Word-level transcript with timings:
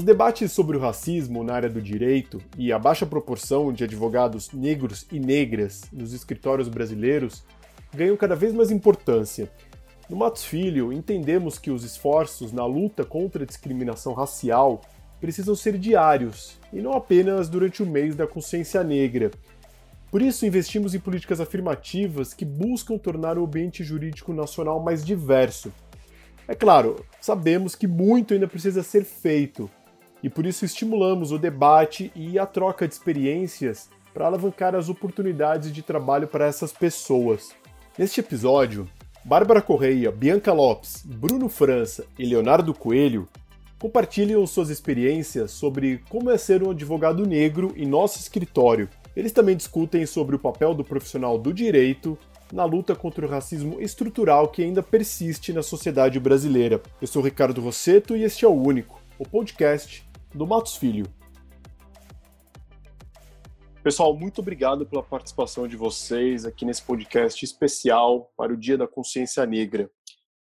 Os 0.00 0.04
debates 0.04 0.50
sobre 0.52 0.78
o 0.78 0.80
racismo 0.80 1.44
na 1.44 1.52
área 1.52 1.68
do 1.68 1.82
direito 1.82 2.40
e 2.56 2.72
a 2.72 2.78
baixa 2.78 3.04
proporção 3.04 3.70
de 3.70 3.84
advogados 3.84 4.50
negros 4.50 5.06
e 5.12 5.20
negras 5.20 5.82
nos 5.92 6.14
escritórios 6.14 6.70
brasileiros 6.70 7.44
ganham 7.94 8.16
cada 8.16 8.34
vez 8.34 8.54
mais 8.54 8.70
importância. 8.70 9.52
No 10.08 10.16
Matos 10.16 10.42
Filho, 10.42 10.90
entendemos 10.90 11.58
que 11.58 11.70
os 11.70 11.84
esforços 11.84 12.50
na 12.50 12.64
luta 12.64 13.04
contra 13.04 13.42
a 13.42 13.46
discriminação 13.46 14.14
racial 14.14 14.80
precisam 15.20 15.54
ser 15.54 15.76
diários 15.76 16.58
e 16.72 16.80
não 16.80 16.94
apenas 16.94 17.50
durante 17.50 17.82
o 17.82 17.86
mês 17.86 18.16
da 18.16 18.26
consciência 18.26 18.82
negra. 18.82 19.30
Por 20.10 20.22
isso, 20.22 20.46
investimos 20.46 20.94
em 20.94 20.98
políticas 20.98 21.42
afirmativas 21.42 22.32
que 22.32 22.46
buscam 22.46 22.96
tornar 22.96 23.36
o 23.36 23.44
ambiente 23.44 23.84
jurídico 23.84 24.32
nacional 24.32 24.80
mais 24.80 25.04
diverso. 25.04 25.70
É 26.48 26.54
claro, 26.54 27.04
sabemos 27.20 27.76
que 27.76 27.86
muito 27.86 28.32
ainda 28.32 28.48
precisa 28.48 28.82
ser 28.82 29.04
feito, 29.04 29.70
e 30.22 30.28
por 30.28 30.46
isso 30.46 30.64
estimulamos 30.64 31.32
o 31.32 31.38
debate 31.38 32.12
e 32.14 32.38
a 32.38 32.46
troca 32.46 32.86
de 32.86 32.94
experiências 32.94 33.88
para 34.12 34.26
alavancar 34.26 34.74
as 34.74 34.88
oportunidades 34.88 35.72
de 35.72 35.82
trabalho 35.82 36.26
para 36.26 36.46
essas 36.46 36.72
pessoas. 36.72 37.50
Neste 37.98 38.20
episódio, 38.20 38.88
Bárbara 39.24 39.60
Correia, 39.60 40.10
Bianca 40.10 40.52
Lopes, 40.52 41.02
Bruno 41.04 41.48
França 41.48 42.04
e 42.18 42.24
Leonardo 42.24 42.72
Coelho 42.72 43.28
compartilham 43.78 44.46
suas 44.46 44.68
experiências 44.68 45.52
sobre 45.52 46.02
como 46.08 46.30
é 46.30 46.36
ser 46.36 46.62
um 46.62 46.70
advogado 46.70 47.26
negro 47.26 47.72
em 47.76 47.86
nosso 47.86 48.18
escritório. 48.18 48.88
Eles 49.16 49.32
também 49.32 49.56
discutem 49.56 50.04
sobre 50.06 50.36
o 50.36 50.38
papel 50.38 50.74
do 50.74 50.84
profissional 50.84 51.38
do 51.38 51.52
direito 51.52 52.18
na 52.52 52.64
luta 52.64 52.94
contra 52.94 53.24
o 53.24 53.28
racismo 53.28 53.80
estrutural 53.80 54.48
que 54.48 54.62
ainda 54.62 54.82
persiste 54.82 55.52
na 55.52 55.62
sociedade 55.62 56.18
brasileira. 56.20 56.80
Eu 57.00 57.06
sou 57.06 57.22
Ricardo 57.22 57.60
Rosseto 57.60 58.16
e 58.16 58.22
este 58.22 58.44
é 58.44 58.48
o 58.48 58.52
Único, 58.52 59.00
o 59.18 59.26
podcast 59.26 60.09
do 60.34 60.46
Matos 60.46 60.76
Filho. 60.76 61.06
Pessoal, 63.82 64.14
muito 64.14 64.40
obrigado 64.40 64.86
pela 64.86 65.02
participação 65.02 65.66
de 65.66 65.76
vocês 65.76 66.44
aqui 66.44 66.64
nesse 66.64 66.82
podcast 66.82 67.44
especial 67.44 68.32
para 68.36 68.52
o 68.52 68.56
Dia 68.56 68.76
da 68.76 68.86
Consciência 68.86 69.44
Negra. 69.46 69.90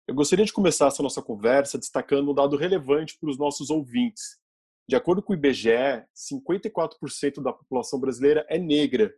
Eu 0.07 0.15
gostaria 0.15 0.45
de 0.45 0.53
começar 0.53 0.89
essa 0.89 1.03
nossa 1.03 1.23
conversa 1.23 1.79
destacando 1.79 2.31
um 2.31 2.35
dado 2.35 2.57
relevante 2.57 3.17
para 3.19 3.31
os 3.31 3.39
nossos 3.39 3.71
ouvintes. 3.71 4.39
De 4.89 4.97
acordo 4.97 5.23
com 5.23 5.33
o 5.33 5.37
IBGE, 5.37 6.05
54% 6.15 7.41
da 7.41 7.53
população 7.53 8.01
brasileira 8.01 8.45
é 8.49 8.59
negra, 8.59 9.15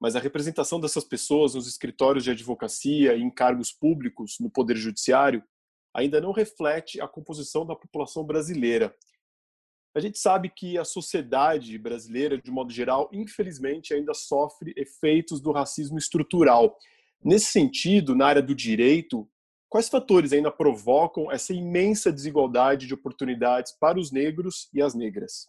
mas 0.00 0.14
a 0.14 0.20
representação 0.20 0.80
dessas 0.80 1.04
pessoas 1.04 1.54
nos 1.54 1.66
escritórios 1.66 2.24
de 2.24 2.30
advocacia 2.30 3.14
e 3.14 3.22
em 3.22 3.30
cargos 3.30 3.72
públicos 3.72 4.36
no 4.40 4.48
Poder 4.48 4.76
Judiciário 4.76 5.42
ainda 5.92 6.20
não 6.20 6.32
reflete 6.32 7.00
a 7.00 7.08
composição 7.08 7.66
da 7.66 7.76
população 7.76 8.24
brasileira. 8.24 8.94
A 9.94 10.00
gente 10.00 10.18
sabe 10.18 10.48
que 10.48 10.78
a 10.78 10.84
sociedade 10.84 11.76
brasileira, 11.76 12.40
de 12.40 12.50
modo 12.50 12.72
geral, 12.72 13.10
infelizmente, 13.12 13.92
ainda 13.92 14.14
sofre 14.14 14.72
efeitos 14.74 15.40
do 15.40 15.52
racismo 15.52 15.98
estrutural. 15.98 16.76
Nesse 17.22 17.46
sentido, 17.46 18.14
na 18.14 18.26
área 18.26 18.42
do 18.42 18.54
direito, 18.54 19.28
quais 19.68 19.90
fatores 19.90 20.32
ainda 20.32 20.50
provocam 20.50 21.30
essa 21.30 21.52
imensa 21.52 22.10
desigualdade 22.10 22.86
de 22.86 22.94
oportunidades 22.94 23.72
para 23.78 24.00
os 24.00 24.10
negros 24.10 24.68
e 24.72 24.80
as 24.80 24.94
negras? 24.94 25.46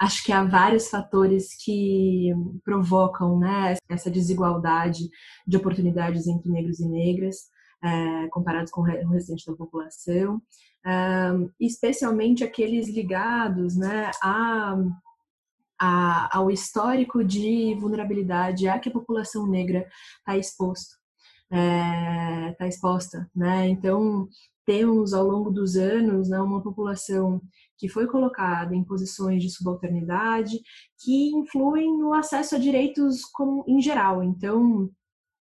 Acho 0.00 0.24
que 0.24 0.32
há 0.32 0.44
vários 0.44 0.88
fatores 0.88 1.56
que 1.64 2.32
provocam 2.64 3.38
né, 3.38 3.74
essa 3.88 4.10
desigualdade 4.10 5.08
de 5.46 5.56
oportunidades 5.56 6.28
entre 6.28 6.50
negros 6.50 6.78
e 6.78 6.88
negras, 6.88 7.48
é, 7.82 8.28
comparados 8.28 8.70
com 8.70 8.82
o 8.82 8.84
restante 8.84 9.46
da 9.46 9.56
população 9.56 10.40
especialmente 11.58 12.44
aqueles 12.44 12.88
ligados 12.88 13.76
né, 13.76 14.10
a, 14.22 14.76
a, 15.80 16.38
ao 16.38 16.50
histórico 16.50 17.24
de 17.24 17.74
vulnerabilidade 17.80 18.68
a 18.68 18.78
que 18.78 18.88
a 18.88 18.92
população 18.92 19.46
negra 19.46 19.86
está 20.18 20.36
exposto, 20.36 20.96
está 21.50 22.64
é, 22.64 22.68
exposta. 22.68 23.30
Né? 23.34 23.68
Então, 23.68 24.28
temos 24.66 25.12
ao 25.12 25.26
longo 25.26 25.50
dos 25.50 25.76
anos 25.76 26.28
né, 26.28 26.40
uma 26.40 26.62
população 26.62 27.40
que 27.76 27.88
foi 27.88 28.06
colocada 28.06 28.74
em 28.74 28.84
posições 28.84 29.42
de 29.42 29.50
subalternidade 29.50 30.60
que 30.98 31.30
influem 31.34 31.98
no 31.98 32.14
acesso 32.14 32.56
a 32.56 32.58
direitos 32.58 33.24
como, 33.24 33.64
em 33.66 33.80
geral. 33.80 34.22
Então, 34.22 34.90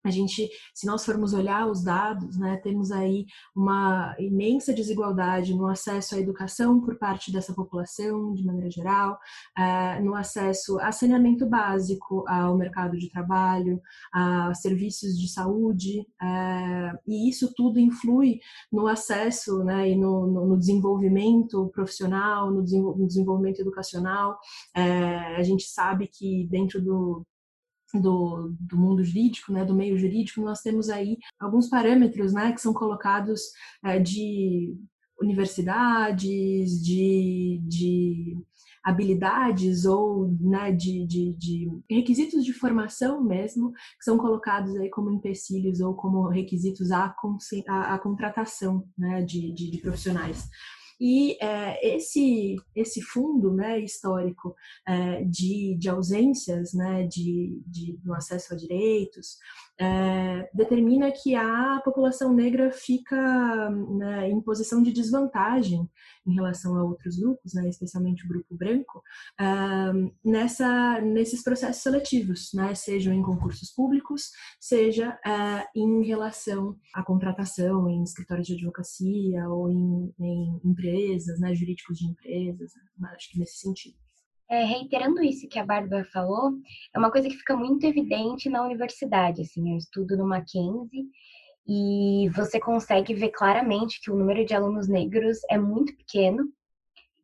a 0.03 0.09
gente, 0.09 0.49
se 0.73 0.87
nós 0.87 1.05
formos 1.05 1.33
olhar 1.33 1.67
os 1.67 1.83
dados, 1.83 2.37
né, 2.37 2.57
temos 2.63 2.91
aí 2.91 3.25
uma 3.53 4.15
imensa 4.17 4.73
desigualdade 4.73 5.53
no 5.53 5.67
acesso 5.67 6.15
à 6.15 6.19
educação 6.19 6.79
por 6.79 6.97
parte 6.97 7.31
dessa 7.31 7.53
população, 7.53 8.33
de 8.33 8.45
maneira 8.45 8.71
geral, 8.71 9.19
uh, 9.57 10.03
no 10.03 10.15
acesso 10.15 10.79
a 10.79 10.91
saneamento 10.91 11.45
básico, 11.45 12.23
ao 12.27 12.57
mercado 12.57 12.97
de 12.97 13.09
trabalho, 13.09 13.81
a 14.13 14.53
serviços 14.53 15.19
de 15.19 15.27
saúde, 15.27 16.01
uh, 16.21 16.97
e 17.05 17.29
isso 17.29 17.53
tudo 17.53 17.79
influi 17.79 18.39
no 18.71 18.87
acesso 18.87 19.63
né, 19.65 19.89
e 19.89 19.95
no, 19.97 20.27
no, 20.27 20.47
no 20.47 20.57
desenvolvimento 20.57 21.69
profissional, 21.73 22.51
no, 22.51 22.63
desenvolvimento 22.63 23.59
educacional. 23.59 24.39
Uh, 24.77 25.37
a 25.37 25.43
gente 25.43 25.63
sabe 25.63 26.07
que 26.07 26.47
dentro 26.49 26.81
do 26.81 27.25
do, 27.93 28.53
do 28.59 28.77
mundo 28.77 29.03
jurídico, 29.03 29.51
né, 29.51 29.65
do 29.65 29.73
meio 29.73 29.97
jurídico, 29.97 30.41
nós 30.41 30.61
temos 30.61 30.89
aí 30.89 31.17
alguns 31.39 31.69
parâmetros 31.69 32.33
né, 32.33 32.51
que 32.51 32.61
são 32.61 32.73
colocados 32.73 33.41
é, 33.83 33.99
de 33.99 34.75
universidades, 35.21 36.81
de, 36.83 37.61
de 37.67 38.37
habilidades 38.83 39.85
ou 39.85 40.27
né, 40.39 40.71
de, 40.71 41.05
de, 41.05 41.33
de, 41.33 41.69
requisitos 41.89 42.45
de 42.45 42.53
formação 42.53 43.23
mesmo, 43.23 43.71
que 43.71 44.03
são 44.03 44.17
colocados 44.17 44.75
aí 44.77 44.89
como 44.89 45.11
empecilhos 45.11 45.81
ou 45.81 45.93
como 45.93 46.27
requisitos 46.27 46.91
à, 46.91 47.13
à, 47.67 47.93
à 47.93 47.99
contratação 47.99 48.87
né, 48.97 49.21
de, 49.21 49.53
de, 49.53 49.71
de 49.71 49.77
profissionais. 49.79 50.47
E 50.99 51.37
é, 51.41 51.95
esse, 51.95 52.57
esse 52.75 53.01
fundo 53.01 53.53
né, 53.53 53.79
histórico 53.79 54.55
é, 54.87 55.23
de, 55.23 55.75
de 55.75 55.89
ausências 55.89 56.73
né, 56.73 57.07
de, 57.07 57.61
de, 57.65 57.99
no 58.03 58.13
acesso 58.13 58.53
a 58.53 58.57
direitos 58.57 59.37
é, 59.79 60.49
determina 60.53 61.09
que 61.09 61.35
a 61.35 61.79
população 61.85 62.33
negra 62.33 62.69
fica 62.69 63.69
né, 63.69 64.29
em 64.29 64.41
posição 64.41 64.83
de 64.83 64.91
desvantagem 64.91 65.89
em 66.27 66.33
relação 66.33 66.75
a 66.75 66.83
outros 66.83 67.17
grupos, 67.17 67.53
né, 67.53 67.67
especialmente 67.69 68.25
o 68.25 68.27
grupo 68.27 68.55
branco, 68.55 69.01
uh, 69.39 70.13
nessa, 70.23 71.01
nesses 71.01 71.43
processos 71.43 71.81
seletivos, 71.81 72.51
né, 72.53 72.75
sejam 72.75 73.13
em 73.13 73.23
concursos 73.23 73.71
públicos, 73.71 74.31
seja 74.59 75.17
uh, 75.25 75.67
em 75.75 76.05
relação 76.05 76.77
à 76.93 77.01
contratação 77.01 77.89
em 77.89 78.03
escritórios 78.03 78.47
de 78.47 78.53
advocacia 78.53 79.49
ou 79.49 79.69
em, 79.69 80.13
em 80.19 80.61
empresas, 80.63 80.88
né, 81.39 81.53
jurídicos 81.53 81.97
de 81.97 82.07
empresas, 82.07 82.71
acho 83.15 83.31
que 83.31 83.39
nesse 83.39 83.59
sentido. 83.59 83.95
É, 84.49 84.63
reiterando 84.63 85.21
isso 85.21 85.47
que 85.47 85.59
a 85.59 85.65
Bárbara 85.65 86.03
falou, 86.05 86.51
é 86.93 86.97
uma 86.97 87.11
coisa 87.11 87.29
que 87.29 87.37
fica 87.37 87.55
muito 87.55 87.85
evidente 87.85 88.49
na 88.49 88.65
universidade. 88.65 89.41
Assim, 89.43 89.71
eu 89.71 89.77
estudo 89.77 90.17
no 90.17 90.27
Mackenzie 90.27 91.05
e 91.67 92.29
você 92.29 92.59
consegue 92.59 93.13
ver 93.13 93.29
claramente 93.29 94.01
que 94.01 94.09
o 94.09 94.15
número 94.15 94.43
de 94.43 94.55
alunos 94.55 94.87
negros 94.87 95.37
é 95.51 95.57
muito 95.57 95.95
pequeno. 95.95 96.51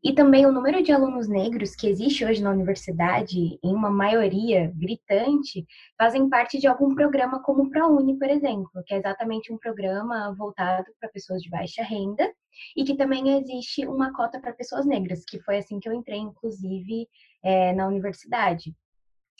E 0.06 0.14
também 0.14 0.46
o 0.46 0.52
número 0.52 0.84
de 0.84 0.92
alunos 0.92 1.28
negros 1.28 1.76
que 1.76 1.88
existe 1.88 2.24
hoje 2.24 2.40
na 2.40 2.52
universidade, 2.52 3.58
em 3.64 3.74
uma 3.74 3.90
maioria 3.90 4.72
gritante, 4.76 5.66
fazem 5.98 6.30
parte 6.30 6.60
de 6.60 6.68
algum 6.68 6.94
programa 6.94 7.42
como 7.42 7.63
o 7.63 7.72
ProUni, 7.72 8.16
por 8.19 8.30
exemplo, 8.30 8.84
que 8.86 8.94
é 8.94 8.98
exatamente 8.98 9.52
um 9.52 9.57
programa 9.57 10.31
voltado 10.38 10.86
para 11.00 11.10
pessoas 11.10 11.42
de 11.42 11.50
baixa 11.50 11.81
renda 11.81 12.31
e 12.78 12.84
que 12.84 12.96
também 12.96 13.36
existe 13.40 13.88
uma 13.88 14.13
cota 14.13 14.40
para 14.40 14.54
pessoas 14.54 14.86
negras, 14.86 15.25
que 15.25 15.40
foi 15.40 15.57
assim 15.57 15.80
que 15.80 15.90
eu 15.90 15.94
entrei, 15.94 16.19
inclusive, 16.19 17.10
é, 17.44 17.74
na 17.74 17.88
universidade. 17.88 18.75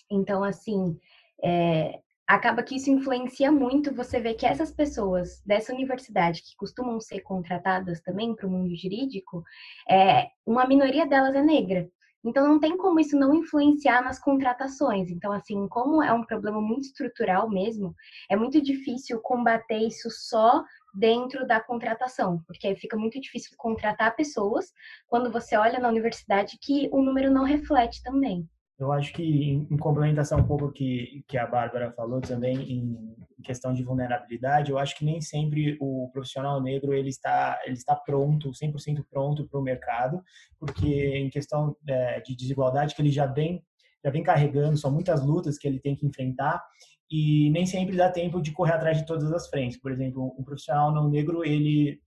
Então, 0.10 0.44
assim, 0.44 0.98
é, 1.44 2.00
acaba 2.28 2.64
que 2.64 2.76
isso 2.76 2.90
influencia 2.90 3.52
muito 3.52 3.94
você 3.94 4.20
ver 4.20 4.34
que 4.34 4.46
essas 4.46 4.72
pessoas 4.72 5.42
dessa 5.46 5.74
universidade, 5.74 6.42
que 6.42 6.56
costumam 6.56 7.00
ser 7.00 7.22
contratadas 7.22 8.02
também 8.02 8.36
para 8.36 8.48
o 8.48 8.50
mundo 8.50 8.76
jurídico, 8.76 9.44
é, 9.90 10.30
uma 10.46 10.66
minoria 10.66 11.06
delas 11.06 11.36
é 11.36 11.42
negra. 11.42 11.90
Então, 12.24 12.48
não 12.48 12.60
tem 12.60 12.76
como 12.76 13.00
isso 13.00 13.16
não 13.16 13.36
influenciar 13.36 14.02
nas 14.04 14.18
contratações. 14.18 15.12
Então, 15.12 15.32
assim, 15.32 15.68
como 15.68 16.02
é 16.02 16.12
um 16.12 16.26
problema 16.26 16.60
muito 16.60 16.86
estrutural 16.86 17.48
mesmo, 17.48 17.94
é 18.28 18.36
muito 18.36 18.60
difícil 18.60 19.20
combater 19.22 19.78
isso 19.78 20.10
só 20.10 20.64
dentro 20.96 21.46
da 21.46 21.60
contratação, 21.60 22.42
porque 22.48 22.76
fica 22.78 22.98
muito 22.98 23.22
difícil 23.22 23.52
contratar 23.58 24.16
pessoas 24.16 24.74
quando 25.08 25.32
você 25.32 25.56
olha 25.56 25.78
na 25.78 25.90
universidade 25.90 26.58
que 26.60 26.90
o 26.92 27.00
número 27.00 27.30
não 27.30 27.44
reflete 27.44 28.02
também. 28.02 28.50
Eu 28.78 28.92
acho 28.92 29.14
que, 29.14 29.24
em, 29.24 29.78
complementação 29.78 30.40
um 30.40 30.48
pouco 30.48 30.72
que 30.72 31.24
que 31.28 31.38
a 31.38 31.48
Bárbara 31.48 31.94
falou 31.94 32.20
também, 32.20 32.58
em 32.72 33.16
questão 33.44 33.74
de 33.74 33.84
vulnerabilidade, 33.84 34.72
eu 34.72 34.78
acho 34.78 34.98
que 34.98 35.06
nem 35.06 35.22
sempre 35.22 35.78
o 35.80 36.10
profissional 36.12 36.62
negro 36.62 36.94
ele 36.94 37.10
está 37.10 37.60
ele 37.66 37.76
está 37.76 37.96
pronto, 37.96 38.52
100% 38.52 39.06
pronto 39.10 39.48
para 39.48 39.60
o 39.60 39.64
mercado, 39.64 40.22
porque 40.60 40.88
em 41.18 41.30
questão 41.30 41.76
é, 41.88 42.20
de 42.22 42.36
desigualdade 42.36 42.96
que 42.96 43.02
ele 43.02 43.12
já 43.12 43.26
vem 43.26 43.64
já 44.04 44.12
vem 44.12 44.24
carregando, 44.24 44.78
são 44.78 44.92
muitas 44.92 45.26
lutas 45.26 45.58
que 45.58 45.68
ele 45.68 45.80
tem 45.80 45.96
que 45.96 46.06
enfrentar 46.06 46.62
e 47.10 47.50
nem 47.52 47.66
sempre 47.66 47.96
dá 47.96 48.10
tempo 48.12 48.42
de 48.42 48.52
correr 48.52 48.74
atrás 48.74 48.98
de 48.98 49.06
todas 49.06 49.32
as 49.32 49.48
frentes. 49.48 49.80
Por 49.80 49.92
exemplo, 49.92 50.36
um 50.38 50.44
profissional 50.44 50.94
não 50.94 51.10
negro, 51.10 51.44
ele 51.44 52.00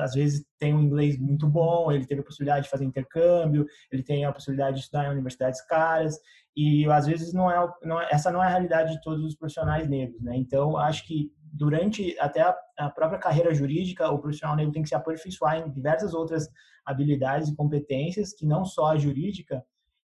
às 0.00 0.14
vezes 0.14 0.44
tem 0.58 0.74
um 0.74 0.82
inglês 0.82 1.18
muito 1.18 1.48
bom, 1.48 1.90
ele 1.90 2.06
teve 2.06 2.20
a 2.20 2.24
possibilidade 2.24 2.64
de 2.64 2.70
fazer 2.70 2.84
intercâmbio, 2.84 3.66
ele 3.90 4.02
tem 4.02 4.24
a 4.24 4.32
possibilidade 4.32 4.76
de 4.76 4.82
estudar 4.82 5.06
em 5.06 5.12
universidades 5.12 5.60
caras, 5.66 6.18
e 6.56 6.88
às 6.90 7.06
vezes 7.06 7.32
não 7.32 7.50
é, 7.50 7.68
não 7.82 8.00
é, 8.00 8.08
essa 8.10 8.30
não 8.30 8.42
é 8.42 8.46
a 8.46 8.50
realidade 8.50 8.92
de 8.92 9.00
todos 9.02 9.24
os 9.24 9.34
profissionais 9.34 9.88
negros, 9.88 10.20
né? 10.22 10.36
Então, 10.36 10.76
acho 10.76 11.06
que 11.06 11.32
durante 11.52 12.18
até 12.18 12.40
a, 12.40 12.56
a, 12.78 12.90
própria 12.90 13.18
carreira 13.18 13.54
jurídica, 13.54 14.10
o 14.10 14.18
profissional 14.18 14.56
negro 14.56 14.72
tem 14.72 14.82
que 14.82 14.88
se 14.88 14.94
aperfeiçoar 14.94 15.58
em 15.58 15.70
diversas 15.70 16.14
outras 16.14 16.48
habilidades 16.84 17.48
e 17.48 17.56
competências 17.56 18.32
que 18.32 18.46
não 18.46 18.64
só 18.64 18.86
a 18.86 18.98
jurídica, 18.98 19.62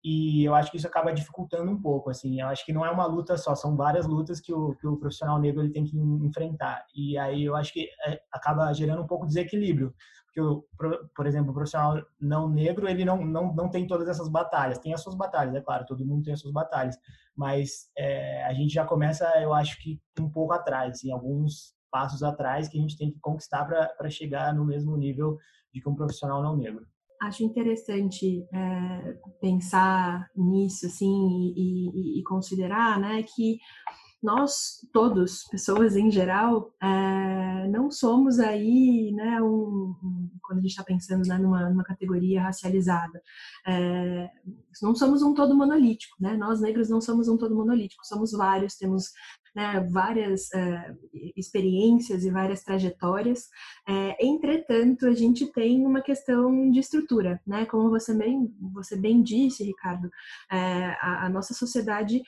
e 0.03 0.43
eu 0.43 0.55
acho 0.55 0.71
que 0.71 0.77
isso 0.77 0.87
acaba 0.87 1.13
dificultando 1.13 1.71
um 1.71 1.79
pouco, 1.79 2.09
assim, 2.09 2.41
eu 2.41 2.47
acho 2.47 2.65
que 2.65 2.73
não 2.73 2.85
é 2.85 2.89
uma 2.89 3.05
luta 3.05 3.37
só, 3.37 3.53
são 3.53 3.75
várias 3.75 4.07
lutas 4.07 4.39
que 4.39 4.51
o, 4.51 4.75
que 4.75 4.87
o 4.87 4.97
profissional 4.97 5.39
negro 5.39 5.61
ele 5.61 5.71
tem 5.71 5.83
que 5.83 5.95
enfrentar, 5.95 6.83
e 6.95 7.17
aí 7.17 7.43
eu 7.43 7.55
acho 7.55 7.71
que 7.71 7.87
é, 8.07 8.19
acaba 8.31 8.73
gerando 8.73 9.03
um 9.03 9.07
pouco 9.07 9.25
de 9.25 9.33
desequilíbrio, 9.33 9.93
porque, 10.25 10.41
o, 10.41 10.65
por 11.15 11.27
exemplo, 11.27 11.51
o 11.51 11.53
profissional 11.53 12.01
não 12.19 12.49
negro, 12.49 12.87
ele 12.87 13.05
não, 13.05 13.23
não, 13.23 13.53
não 13.53 13.69
tem 13.69 13.85
todas 13.85 14.07
essas 14.07 14.27
batalhas, 14.27 14.79
tem 14.79 14.93
as 14.93 15.01
suas 15.01 15.15
batalhas, 15.15 15.53
é 15.53 15.61
claro, 15.61 15.85
todo 15.85 16.05
mundo 16.05 16.23
tem 16.23 16.33
as 16.33 16.39
suas 16.39 16.53
batalhas, 16.53 16.97
mas 17.35 17.89
é, 17.97 18.43
a 18.45 18.53
gente 18.53 18.73
já 18.73 18.85
começa, 18.85 19.25
eu 19.41 19.53
acho 19.53 19.77
que 19.81 19.99
um 20.19 20.29
pouco 20.29 20.53
atrás, 20.53 20.97
assim, 20.97 21.11
alguns 21.11 21.75
passos 21.91 22.23
atrás 22.23 22.67
que 22.69 22.77
a 22.77 22.81
gente 22.81 22.97
tem 22.97 23.11
que 23.11 23.19
conquistar 23.19 23.65
para 23.65 24.09
chegar 24.09 24.53
no 24.53 24.65
mesmo 24.65 24.95
nível 24.95 25.37
de 25.73 25.81
que 25.81 25.89
um 25.89 25.95
profissional 25.95 26.41
não 26.41 26.55
negro 26.55 26.87
acho 27.21 27.43
interessante 27.43 28.43
é, 28.51 29.17
pensar 29.39 30.29
nisso 30.35 30.87
assim 30.87 31.53
e, 31.55 32.17
e, 32.17 32.19
e, 32.19 32.23
considerar 32.23 32.99
né, 32.99 33.21
que 33.23 33.59
nós 34.21 34.87
todos, 34.93 35.45
pessoas 35.49 35.95
em 35.95 36.11
geral, 36.11 36.73
é, 36.81 37.67
não 37.69 37.89
somos 37.89 38.39
aí, 38.39 39.11
né, 39.15 39.41
um, 39.41 39.95
um, 40.03 40.29
quando 40.43 40.59
a 40.59 40.61
gente 40.61 40.71
está 40.71 40.83
pensando 40.83 41.27
né, 41.27 41.37
numa, 41.39 41.69
numa, 41.69 41.83
categoria 41.83 42.43
racializada, 42.43 43.21
é, 43.67 44.29
não 44.81 44.93
somos 44.93 45.23
um 45.23 45.33
todo 45.33 45.55
monolítico, 45.55 46.15
né? 46.19 46.37
Nós 46.37 46.61
negros 46.61 46.89
não 46.89 47.01
somos 47.01 47.27
um 47.27 47.37
todo 47.37 47.55
monolítico, 47.55 48.05
somos 48.05 48.31
vários, 48.31 48.75
temos 48.75 49.11
né, 49.53 49.85
várias 49.91 50.51
é, 50.53 50.95
experiências 51.35 52.23
e 52.23 52.31
várias 52.31 52.63
trajetórias. 52.63 53.49
É, 53.87 54.25
entretanto, 54.25 55.05
a 55.07 55.13
gente 55.13 55.45
tem 55.51 55.85
uma 55.85 56.01
questão 56.01 56.71
de 56.71 56.79
estrutura, 56.79 57.41
né? 57.45 57.65
Como 57.65 57.89
você 57.89 58.13
bem, 58.13 58.53
você 58.73 58.95
bem 58.95 59.21
disse, 59.21 59.63
Ricardo, 59.63 60.09
é, 60.51 60.95
a, 61.01 61.25
a, 61.25 61.29
nossa 61.29 61.53
sociedade 61.53 62.21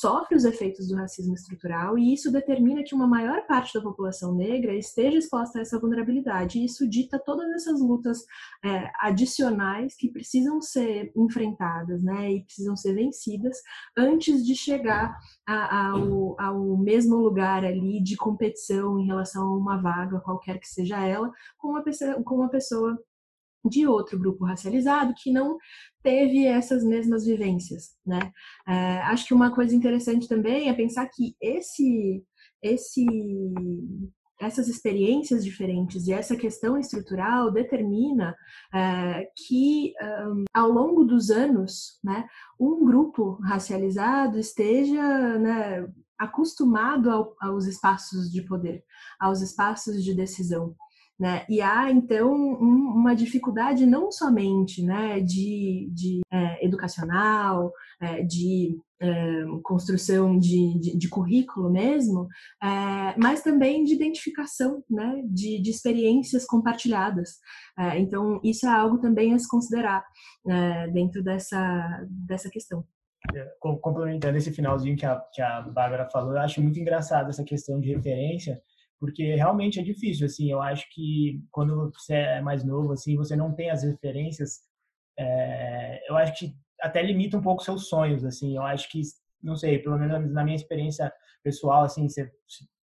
sofre 0.00 0.36
os 0.36 0.44
efeitos 0.44 0.88
do 0.88 0.96
racismo 0.96 1.34
estrutural 1.34 1.98
e 1.98 2.14
isso 2.14 2.32
determina 2.32 2.82
que 2.82 2.94
uma 2.94 3.06
maior 3.06 3.46
parte 3.46 3.74
da 3.74 3.82
população 3.82 4.34
negra 4.34 4.74
esteja 4.74 5.18
exposta 5.18 5.58
a 5.58 5.62
essa 5.62 5.78
vulnerabilidade. 5.78 6.58
E 6.58 6.64
isso 6.64 6.88
dita 6.88 7.18
todas 7.18 7.50
essas 7.52 7.80
lutas 7.80 8.24
é, 8.64 8.90
adicionais 9.00 9.94
que 9.96 10.08
precisam 10.08 10.62
ser 10.62 11.12
enfrentadas, 11.14 12.02
né? 12.02 12.32
E 12.32 12.44
precisam 12.44 12.74
ser 12.74 12.94
vencidas 12.94 13.58
antes 13.96 14.44
de 14.44 14.54
chegar 14.54 15.18
ao, 15.46 16.40
ao 16.40 16.53
o 16.54 16.76
mesmo 16.76 17.16
lugar 17.16 17.64
ali 17.64 18.02
de 18.02 18.16
competição 18.16 18.98
em 18.98 19.06
relação 19.06 19.44
a 19.44 19.56
uma 19.56 19.76
vaga, 19.80 20.20
qualquer 20.20 20.58
que 20.58 20.68
seja 20.68 21.04
ela, 21.04 21.30
com 21.58 21.68
uma 21.68 21.82
pessoa, 21.82 22.22
com 22.22 22.34
uma 22.36 22.48
pessoa 22.48 22.98
de 23.68 23.86
outro 23.86 24.18
grupo 24.18 24.44
racializado 24.44 25.14
que 25.16 25.32
não 25.32 25.56
teve 26.02 26.46
essas 26.46 26.84
mesmas 26.84 27.24
vivências, 27.24 27.94
né? 28.06 28.30
É, 28.68 28.98
acho 29.04 29.26
que 29.26 29.34
uma 29.34 29.54
coisa 29.54 29.74
interessante 29.74 30.28
também 30.28 30.68
é 30.68 30.74
pensar 30.74 31.08
que 31.08 31.34
esse, 31.40 32.22
esse, 32.62 33.06
essas 34.40 34.68
experiências 34.68 35.42
diferentes 35.42 36.06
e 36.06 36.12
essa 36.12 36.36
questão 36.36 36.78
estrutural 36.78 37.50
determina 37.50 38.36
é, 38.72 39.26
que 39.46 39.94
um, 40.02 40.44
ao 40.52 40.70
longo 40.70 41.04
dos 41.04 41.30
anos, 41.30 41.98
né, 42.02 42.26
um 42.60 42.84
grupo 42.84 43.38
racializado 43.42 44.38
esteja 44.38 45.38
né, 45.38 45.86
acostumado 46.18 47.10
ao, 47.10 47.34
aos 47.40 47.66
espaços 47.66 48.30
de 48.30 48.42
poder, 48.42 48.84
aos 49.20 49.40
espaços 49.40 50.02
de 50.02 50.14
decisão. 50.14 50.74
Né? 51.18 51.46
E 51.48 51.60
há, 51.60 51.92
então, 51.92 52.32
um, 52.34 52.92
uma 52.96 53.14
dificuldade 53.14 53.86
não 53.86 54.10
somente 54.10 54.82
né, 54.82 55.20
de, 55.20 55.88
de 55.92 56.20
é, 56.32 56.66
educacional, 56.66 57.72
é, 58.00 58.24
de 58.24 58.76
é, 59.00 59.44
construção 59.62 60.36
de, 60.36 60.78
de, 60.80 60.98
de, 60.98 61.08
currículo 61.08 61.70
mesmo, 61.70 62.26
é, 62.60 63.16
mas 63.16 63.42
também 63.42 63.84
de 63.84 63.94
identificação, 63.94 64.82
né, 64.90 65.22
de, 65.26 65.62
de 65.62 65.70
experiências 65.70 66.44
compartilhadas. 66.44 67.38
É, 67.78 67.98
então, 68.00 68.40
isso 68.42 68.66
é 68.66 68.70
algo 68.70 68.98
também 68.98 69.34
a 69.34 69.38
se 69.38 69.48
considerar 69.48 70.04
é, 70.48 70.88
dentro 70.88 71.22
dessa, 71.22 72.04
dessa 72.08 72.50
questão 72.50 72.84
complementando 73.60 74.36
esse 74.36 74.52
finalzinho 74.52 74.96
que 74.96 75.06
a, 75.06 75.18
que 75.32 75.40
a 75.40 75.62
Bárbara 75.62 76.08
falou, 76.10 76.32
eu 76.32 76.40
acho 76.40 76.62
muito 76.62 76.78
engraçado 76.78 77.28
essa 77.28 77.44
questão 77.44 77.80
de 77.80 77.94
referência, 77.94 78.60
porque 78.98 79.34
realmente 79.34 79.80
é 79.80 79.82
difícil, 79.82 80.26
assim, 80.26 80.50
eu 80.50 80.60
acho 80.62 80.86
que 80.92 81.42
quando 81.50 81.90
você 81.92 82.14
é 82.14 82.40
mais 82.40 82.64
novo, 82.64 82.92
assim, 82.92 83.16
você 83.16 83.34
não 83.34 83.52
tem 83.52 83.70
as 83.70 83.82
referências, 83.82 84.60
é, 85.18 86.08
eu 86.08 86.16
acho 86.16 86.38
que 86.38 86.54
até 86.80 87.02
limita 87.02 87.36
um 87.36 87.42
pouco 87.42 87.62
seus 87.64 87.88
sonhos, 87.88 88.24
assim, 88.24 88.56
eu 88.56 88.62
acho 88.62 88.90
que, 88.90 89.00
não 89.42 89.56
sei, 89.56 89.78
pelo 89.78 89.98
menos 89.98 90.32
na 90.32 90.44
minha 90.44 90.56
experiência 90.56 91.12
pessoal, 91.42 91.84
assim, 91.84 92.08
você, 92.08 92.30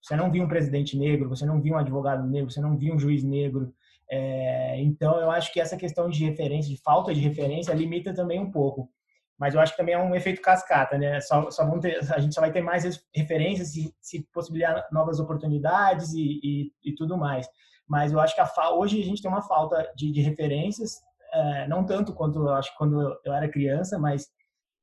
você 0.02 0.16
não 0.16 0.30
viu 0.30 0.44
um 0.44 0.48
presidente 0.48 0.96
negro, 0.96 1.28
você 1.28 1.44
não 1.44 1.60
viu 1.60 1.74
um 1.74 1.78
advogado 1.78 2.26
negro, 2.28 2.50
você 2.50 2.60
não 2.60 2.76
viu 2.76 2.94
um 2.94 2.98
juiz 2.98 3.22
negro, 3.22 3.72
é, 4.10 4.80
então 4.80 5.20
eu 5.20 5.30
acho 5.30 5.52
que 5.52 5.60
essa 5.60 5.76
questão 5.76 6.08
de 6.08 6.24
referência, 6.24 6.74
de 6.74 6.80
falta 6.80 7.12
de 7.12 7.20
referência, 7.20 7.74
limita 7.74 8.14
também 8.14 8.40
um 8.40 8.50
pouco 8.50 8.90
mas 9.38 9.54
eu 9.54 9.60
acho 9.60 9.72
que 9.72 9.78
também 9.78 9.94
é 9.94 9.98
um 9.98 10.14
efeito 10.14 10.42
cascata, 10.42 10.98
né? 10.98 11.20
Só, 11.20 11.48
só 11.50 11.64
vão 11.64 11.78
ter, 11.78 11.98
a 12.12 12.18
gente 12.18 12.34
só 12.34 12.40
vai 12.40 12.50
ter 12.50 12.60
mais 12.60 13.00
referências 13.14 13.68
se, 13.68 13.94
se 14.00 14.22
possibilitar 14.32 14.86
novas 14.90 15.20
oportunidades 15.20 16.12
e, 16.12 16.40
e, 16.42 16.72
e, 16.84 16.94
tudo 16.94 17.16
mais. 17.16 17.48
Mas 17.86 18.12
eu 18.12 18.20
acho 18.20 18.34
que 18.34 18.40
a, 18.40 18.70
hoje 18.74 19.00
a 19.00 19.04
gente 19.04 19.22
tem 19.22 19.30
uma 19.30 19.42
falta 19.42 19.90
de, 19.96 20.10
de 20.10 20.20
referências, 20.20 21.00
é, 21.32 21.68
não 21.68 21.86
tanto 21.86 22.12
quanto 22.12 22.40
eu 22.40 22.52
acho 22.52 22.76
quando 22.76 23.00
eu 23.24 23.32
era 23.32 23.48
criança, 23.48 23.96
mas 23.96 24.26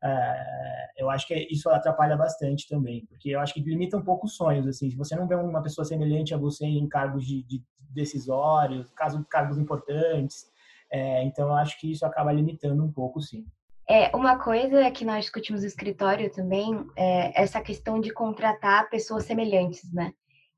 é, 0.01 0.87
eu 0.97 1.09
acho 1.09 1.27
que 1.27 1.33
isso 1.51 1.69
atrapalha 1.69 2.15
bastante 2.15 2.67
também, 2.69 3.05
porque 3.07 3.29
eu 3.29 3.39
acho 3.39 3.53
que 3.53 3.59
limita 3.59 3.97
um 3.97 4.03
pouco 4.03 4.25
os 4.25 4.35
sonhos, 4.35 4.67
assim, 4.67 4.89
se 4.89 4.95
você 4.95 5.15
não 5.15 5.27
vê 5.27 5.35
uma 5.35 5.61
pessoa 5.61 5.83
semelhante 5.83 6.33
a 6.33 6.37
você 6.37 6.65
em 6.65 6.87
cargos 6.87 7.25
de, 7.25 7.43
de 7.43 7.61
decisórios, 7.89 8.89
caso 8.91 9.25
cargos 9.29 9.57
importantes, 9.57 10.45
é, 10.91 11.23
então 11.23 11.47
eu 11.47 11.55
acho 11.55 11.79
que 11.79 11.91
isso 11.91 12.05
acaba 12.05 12.31
limitando 12.31 12.83
um 12.83 12.91
pouco, 12.91 13.19
sim. 13.21 13.45
É, 13.87 14.15
uma 14.15 14.39
coisa 14.39 14.89
que 14.89 15.05
nós 15.05 15.25
discutimos 15.25 15.61
no 15.61 15.67
escritório 15.67 16.31
também 16.31 16.85
é 16.97 17.41
essa 17.41 17.61
questão 17.61 17.99
de 17.99 18.11
contratar 18.11 18.89
pessoas 18.89 19.25
semelhantes, 19.25 19.93
né? 19.93 20.11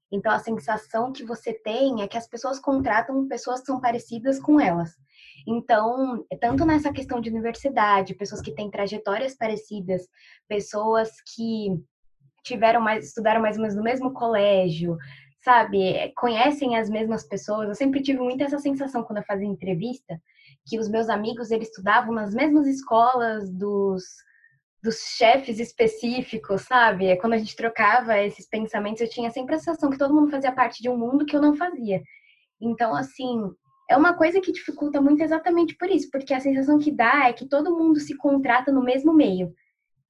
Então, 0.10 0.32
a 0.32 0.40
sensação 0.40 1.12
que 1.12 1.26
você 1.26 1.54
tem 1.54 2.02
é 2.02 2.08
que 2.08 2.18
as 2.18 2.28
pessoas 2.28 2.60
contratam 2.60 3.28
pessoas 3.28 3.60
que 3.60 3.66
são 3.66 3.82
parecidas 3.82 4.40
com 4.40 4.60
elas. 4.60 4.92
Então, 5.46 6.26
tanto 6.40 6.66
nessa 6.66 6.94
questão 6.94 7.20
de 7.20 7.30
universidade, 7.30 8.16
pessoas 8.16 8.42
que 8.42 8.54
têm 8.54 8.72
trajetórias 8.72 9.36
parecidas, 9.36 10.08
pessoas 10.48 11.10
que 11.36 11.78
tiveram 12.44 12.80
mais, 12.80 13.06
estudaram 13.06 13.42
mais 13.42 13.58
ou 13.58 13.62
menos 13.62 13.76
no 13.76 13.84
mesmo 13.84 14.14
colégio, 14.14 14.98
sabe, 15.44 16.14
conhecem 16.16 16.78
as 16.78 16.90
mesmas 16.90 17.26
pessoas. 17.26 17.68
Eu 17.68 17.76
sempre 17.76 18.02
tive 18.02 18.20
muito 18.20 18.44
essa 18.44 18.60
sensação 18.60 19.04
quando 19.04 19.18
eu 19.18 19.26
fazia 19.26 19.48
entrevista, 19.48 20.22
que 20.68 20.80
os 20.80 20.90
meus 20.90 21.10
amigos 21.10 21.50
eles 21.50 21.70
estudavam 21.70 22.14
nas 22.14 22.34
mesmas 22.34 22.68
escolas 22.68 23.50
dos 23.50 24.04
dos 24.84 25.00
chefes 25.18 25.60
específicos, 25.60 26.62
sabe? 26.62 27.16
Quando 27.18 27.34
a 27.34 27.38
gente 27.38 27.56
trocava 27.56 28.20
esses 28.20 28.48
pensamentos, 28.48 29.02
eu 29.02 29.10
tinha 29.10 29.30
sempre 29.32 29.56
a 29.56 29.58
sensação 29.58 29.90
que 29.90 29.98
todo 29.98 30.14
mundo 30.14 30.30
fazia 30.30 30.52
parte 30.52 30.82
de 30.82 30.88
um 30.88 30.98
mundo 30.98 31.26
que 31.26 31.36
eu 31.36 31.42
não 31.42 31.56
fazia. 31.56 32.02
Então, 32.62 32.96
assim, 32.96 33.52
é 33.90 33.98
uma 33.98 34.14
coisa 34.14 34.40
que 34.40 34.52
dificulta 34.52 35.02
muito 35.02 35.22
exatamente 35.22 35.76
por 35.76 35.90
isso, 35.90 36.10
porque 36.12 36.34
a 36.34 36.40
sensação 36.40 36.78
que 36.78 36.92
dá 36.92 37.28
é 37.28 37.34
que 37.34 37.48
todo 37.48 37.76
mundo 37.76 38.00
se 38.00 38.16
contrata 38.16 38.72
no 38.72 38.84
mesmo 38.84 39.14
meio. 39.14 39.54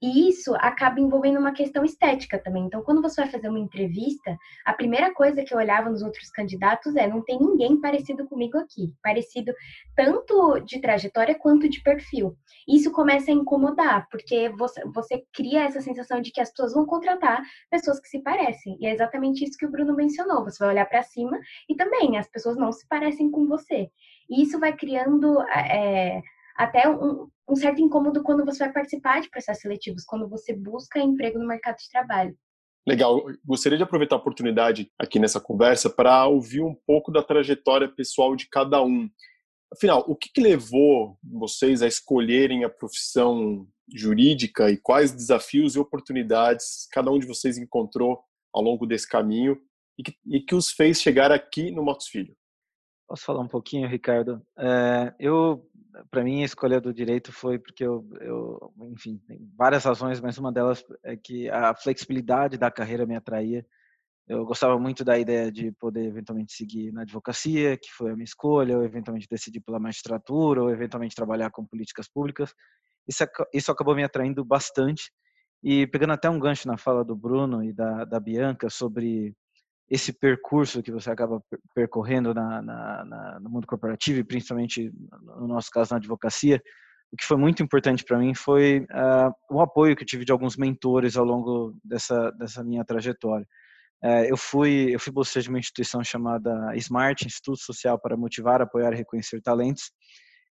E 0.01 0.29
isso 0.29 0.53
acaba 0.55 0.99
envolvendo 0.99 1.39
uma 1.39 1.51
questão 1.51 1.83
estética 1.83 2.37
também. 2.37 2.65
Então, 2.65 2.83
quando 2.83 3.01
você 3.01 3.21
vai 3.21 3.31
fazer 3.31 3.49
uma 3.49 3.59
entrevista, 3.59 4.37
a 4.63 4.71
primeira 4.71 5.11
coisa 5.11 5.43
que 5.43 5.51
eu 5.51 5.57
olhava 5.57 5.89
nos 5.89 6.03
outros 6.03 6.29
candidatos 6.29 6.95
é: 6.95 7.07
não 7.07 7.23
tem 7.23 7.39
ninguém 7.39 7.81
parecido 7.81 8.27
comigo 8.27 8.59
aqui. 8.59 8.93
Parecido 9.01 9.51
tanto 9.95 10.59
de 10.59 10.79
trajetória 10.79 11.33
quanto 11.33 11.67
de 11.67 11.81
perfil. 11.81 12.37
Isso 12.67 12.91
começa 12.91 13.31
a 13.31 13.33
incomodar, 13.33 14.07
porque 14.11 14.49
você, 14.49 14.83
você 14.85 15.23
cria 15.33 15.63
essa 15.63 15.81
sensação 15.81 16.21
de 16.21 16.31
que 16.31 16.41
as 16.41 16.51
pessoas 16.51 16.73
vão 16.73 16.85
contratar 16.85 17.41
pessoas 17.71 17.99
que 17.99 18.07
se 18.07 18.19
parecem. 18.19 18.77
E 18.79 18.85
é 18.85 18.93
exatamente 18.93 19.43
isso 19.43 19.57
que 19.57 19.65
o 19.65 19.71
Bruno 19.71 19.95
mencionou. 19.95 20.43
Você 20.43 20.59
vai 20.59 20.73
olhar 20.73 20.85
para 20.85 21.01
cima 21.01 21.39
e 21.67 21.75
também 21.75 22.17
as 22.17 22.27
pessoas 22.27 22.55
não 22.55 22.71
se 22.71 22.87
parecem 22.87 23.31
com 23.31 23.47
você. 23.47 23.89
E 24.29 24.43
isso 24.43 24.59
vai 24.59 24.73
criando. 24.73 25.41
É, 25.49 26.21
até 26.57 26.89
um, 26.89 27.29
um 27.47 27.55
certo 27.55 27.79
incômodo 27.81 28.23
quando 28.23 28.43
você 28.43 28.59
vai 28.65 28.73
participar 28.73 29.21
de 29.21 29.29
processos 29.29 29.61
seletivos, 29.61 30.03
quando 30.03 30.27
você 30.27 30.53
busca 30.53 30.99
emprego 30.99 31.37
no 31.37 31.47
mercado 31.47 31.77
de 31.77 31.89
trabalho. 31.89 32.35
Legal. 32.87 33.21
Gostaria 33.45 33.77
de 33.77 33.83
aproveitar 33.83 34.15
a 34.15 34.19
oportunidade 34.19 34.89
aqui 34.97 35.19
nessa 35.19 35.39
conversa 35.39 35.89
para 35.89 36.25
ouvir 36.25 36.61
um 36.61 36.73
pouco 36.73 37.11
da 37.11 37.21
trajetória 37.21 37.87
pessoal 37.87 38.35
de 38.35 38.47
cada 38.49 38.81
um. 38.81 39.09
Afinal, 39.71 40.05
o 40.07 40.15
que, 40.15 40.29
que, 40.33 40.41
levou 40.41 41.17
vocês 41.21 41.81
a 41.81 41.87
escolherem 41.87 42.63
a 42.63 42.69
profissão 42.69 43.67
jurídica 43.93 44.71
e 44.71 44.77
quais 44.77 45.11
desafios 45.11 45.75
e 45.75 45.79
oportunidades 45.79 46.87
cada 46.91 47.11
um 47.11 47.19
de 47.19 47.27
vocês 47.27 47.57
encontrou 47.57 48.21
ao 48.53 48.63
longo 48.63 48.85
desse 48.85 49.07
caminho 49.07 49.59
e 49.99 50.03
que, 50.03 50.15
e 50.25 50.39
que 50.39 50.55
os 50.55 50.71
fez 50.71 51.01
chegar 51.01 51.31
aqui 51.31 51.71
no 51.71 51.83
Motos 51.83 52.07
Filho? 52.07 52.33
Posso 53.07 53.25
falar 53.25 53.41
um 53.41 53.47
pouquinho, 53.47 53.87
Ricardo? 53.87 54.41
É, 54.57 55.13
eu 55.19 55.65
para 56.09 56.23
mim 56.23 56.41
a 56.41 56.45
escolha 56.45 56.79
do 56.79 56.93
direito 56.93 57.31
foi 57.31 57.59
porque 57.59 57.83
eu, 57.83 58.07
eu, 58.21 58.73
enfim, 58.81 59.21
várias 59.55 59.83
razões, 59.83 60.19
mas 60.19 60.37
uma 60.37 60.51
delas 60.51 60.83
é 61.03 61.15
que 61.15 61.49
a 61.49 61.75
flexibilidade 61.75 62.57
da 62.57 62.71
carreira 62.71 63.05
me 63.05 63.15
atraía. 63.15 63.65
Eu 64.27 64.45
gostava 64.45 64.77
muito 64.77 65.05
da 65.05 65.17
ideia 65.17 65.51
de 65.51 65.71
poder 65.73 66.05
eventualmente 66.05 66.53
seguir 66.53 66.91
na 66.91 67.03
advocacia, 67.03 67.77
que 67.77 67.91
foi 67.93 68.11
a 68.11 68.13
minha 68.13 68.25
escolha, 68.25 68.77
ou 68.77 68.83
eventualmente 68.83 69.27
decidir 69.29 69.61
pela 69.61 69.79
magistratura, 69.79 70.61
ou 70.61 70.69
eventualmente 70.69 71.15
trabalhar 71.15 71.49
com 71.49 71.65
políticas 71.65 72.09
públicas. 72.09 72.53
Isso, 73.07 73.23
isso 73.53 73.71
acabou 73.71 73.95
me 73.95 74.03
atraindo 74.03 74.43
bastante. 74.43 75.11
E 75.63 75.87
pegando 75.87 76.13
até 76.13 76.29
um 76.29 76.39
gancho 76.39 76.67
na 76.67 76.77
fala 76.77 77.05
do 77.05 77.15
Bruno 77.15 77.63
e 77.63 77.71
da, 77.71 78.03
da 78.03 78.19
Bianca 78.19 78.69
sobre 78.69 79.33
esse 79.89 80.11
percurso 80.11 80.83
que 80.83 80.91
você 80.91 81.09
acaba 81.09 81.41
percorrendo 81.73 82.33
na, 82.33 82.61
na, 82.61 83.05
na, 83.05 83.39
no 83.39 83.49
mundo 83.49 83.65
corporativo 83.65 84.19
e 84.19 84.23
principalmente 84.23 84.91
no 85.37 85.47
nosso 85.47 85.69
caso 85.71 85.91
na 85.91 85.97
advocacia, 85.97 86.61
o 87.11 87.15
que 87.15 87.25
foi 87.25 87.37
muito 87.37 87.63
importante 87.63 88.03
para 88.03 88.19
mim 88.19 88.35
foi 88.35 88.79
uh, 88.91 89.31
o 89.49 89.61
apoio 89.61 89.95
que 89.95 90.03
eu 90.03 90.07
tive 90.07 90.25
de 90.25 90.31
alguns 90.31 90.57
mentores 90.57 91.15
ao 91.15 91.23
longo 91.23 91.73
dessa 91.83 92.31
dessa 92.31 92.63
minha 92.63 92.83
trajetória. 92.83 93.47
Uh, 94.03 94.25
eu 94.27 94.35
fui 94.35 94.93
eu 94.93 94.99
fui 94.99 95.13
bolsista 95.13 95.41
de 95.41 95.49
uma 95.49 95.59
instituição 95.59 96.03
chamada 96.03 96.75
Smart 96.75 97.25
Instituto 97.25 97.59
Social 97.59 97.97
para 97.97 98.17
motivar, 98.17 98.61
apoiar 98.61 98.91
e 98.91 98.97
reconhecer 98.97 99.41
talentos. 99.41 99.91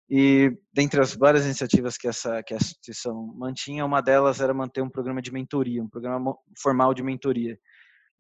E 0.08 0.50
dentre 0.72 1.00
as 1.00 1.14
várias 1.14 1.44
iniciativas 1.44 1.98
que 1.98 2.08
essa 2.08 2.42
que 2.42 2.54
a 2.54 2.56
instituição 2.56 3.34
mantinha, 3.36 3.84
uma 3.84 4.00
delas 4.00 4.40
era 4.40 4.54
manter 4.54 4.80
um 4.80 4.88
programa 4.88 5.20
de 5.20 5.30
mentoria, 5.30 5.82
um 5.82 5.88
programa 5.90 6.34
formal 6.58 6.94
de 6.94 7.02
mentoria 7.02 7.58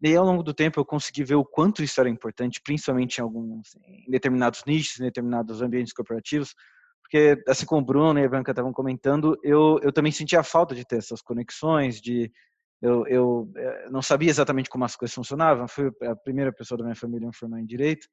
e 0.02 0.08
aí, 0.08 0.16
ao 0.16 0.24
longo 0.24 0.42
do 0.42 0.52
tempo, 0.52 0.78
eu 0.78 0.84
consegui 0.84 1.24
ver 1.24 1.36
o 1.36 1.44
quanto 1.44 1.82
isso 1.82 1.98
era 2.00 2.08
importante, 2.08 2.60
principalmente 2.62 3.18
em 3.18 3.22
alguns, 3.22 3.74
em 3.86 4.10
determinados 4.10 4.62
nichos, 4.66 5.00
em 5.00 5.04
determinados 5.04 5.62
ambientes 5.62 5.92
corporativos, 5.92 6.54
porque, 7.02 7.42
assim 7.48 7.64
como 7.64 7.80
o 7.80 7.84
Bruno 7.84 8.18
e 8.18 8.24
a 8.24 8.28
Branca 8.28 8.50
estavam 8.50 8.72
comentando, 8.72 9.38
eu, 9.42 9.78
eu 9.82 9.92
também 9.92 10.12
sentia 10.12 10.42
falta 10.42 10.74
de 10.74 10.84
ter 10.84 10.96
essas 10.96 11.22
conexões, 11.22 12.00
de 12.00 12.30
eu, 12.82 13.06
eu, 13.06 13.50
eh, 13.56 13.88
não 13.90 14.02
sabia 14.02 14.28
exatamente 14.28 14.68
como 14.68 14.84
as 14.84 14.96
coisas 14.96 15.14
funcionavam, 15.14 15.66
fui 15.66 15.90
a 16.02 16.14
primeira 16.16 16.52
pessoa 16.52 16.76
da 16.76 16.84
minha 16.84 16.96
família 16.96 17.28
a 17.28 17.32
formar 17.32 17.60
em 17.60 17.66
Direito, 17.66 18.06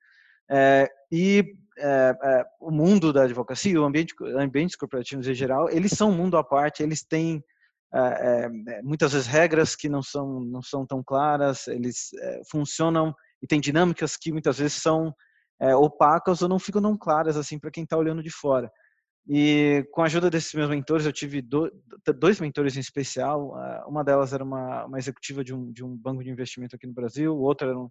é, 0.49 0.87
e 1.11 1.43
é, 1.77 2.15
é, 2.23 2.45
o 2.59 2.71
mundo 2.71 3.11
da 3.11 3.23
advocacia, 3.23 3.81
o 3.81 3.85
ambiente, 3.85 4.13
ambientes 4.37 4.75
corporativos 4.75 5.27
em 5.27 5.33
geral, 5.33 5.69
eles 5.69 5.91
são 5.91 6.09
um 6.11 6.15
mundo 6.15 6.37
à 6.37 6.43
parte, 6.43 6.83
eles 6.83 7.03
têm 7.03 7.43
é, 7.95 8.49
é, 8.67 8.81
muitas 8.81 9.13
vezes 9.13 9.27
regras 9.27 9.75
que 9.75 9.87
não 9.87 10.01
são 10.01 10.39
não 10.39 10.63
são 10.63 10.85
tão 10.85 11.03
claras, 11.03 11.67
eles 11.67 12.11
é, 12.13 12.41
funcionam 12.49 13.13
e 13.41 13.45
tem 13.45 13.59
dinâmicas 13.59 14.17
que 14.17 14.31
muitas 14.31 14.57
vezes 14.57 14.81
são 14.81 15.13
é, 15.61 15.75
opacas 15.75 16.41
ou 16.41 16.49
não 16.49 16.57
ficam 16.57 16.81
tão 16.81 16.97
claras 16.97 17.37
assim 17.37 17.59
para 17.59 17.69
quem 17.69 17.83
está 17.83 17.95
olhando 17.95 18.23
de 18.23 18.31
fora. 18.31 18.71
E 19.29 19.87
com 19.91 20.01
a 20.01 20.05
ajuda 20.05 20.29
desses 20.29 20.53
meus 20.53 20.69
mentores, 20.69 21.05
eu 21.05 21.13
tive 21.13 21.41
do, 21.41 21.71
dois 22.19 22.41
mentores 22.41 22.75
em 22.75 22.81
especial. 22.81 23.53
Uma 23.87 24.03
delas 24.03 24.33
era 24.33 24.43
uma, 24.43 24.85
uma 24.85 24.97
executiva 24.97 25.43
de 25.45 25.53
um, 25.53 25.71
de 25.71 25.81
um 25.81 25.95
banco 25.95 26.23
de 26.23 26.29
investimento 26.29 26.75
aqui 26.75 26.85
no 26.85 26.93
Brasil, 26.93 27.33
o 27.33 27.41
outro 27.41 27.69
era 27.69 27.79
um 27.79 27.89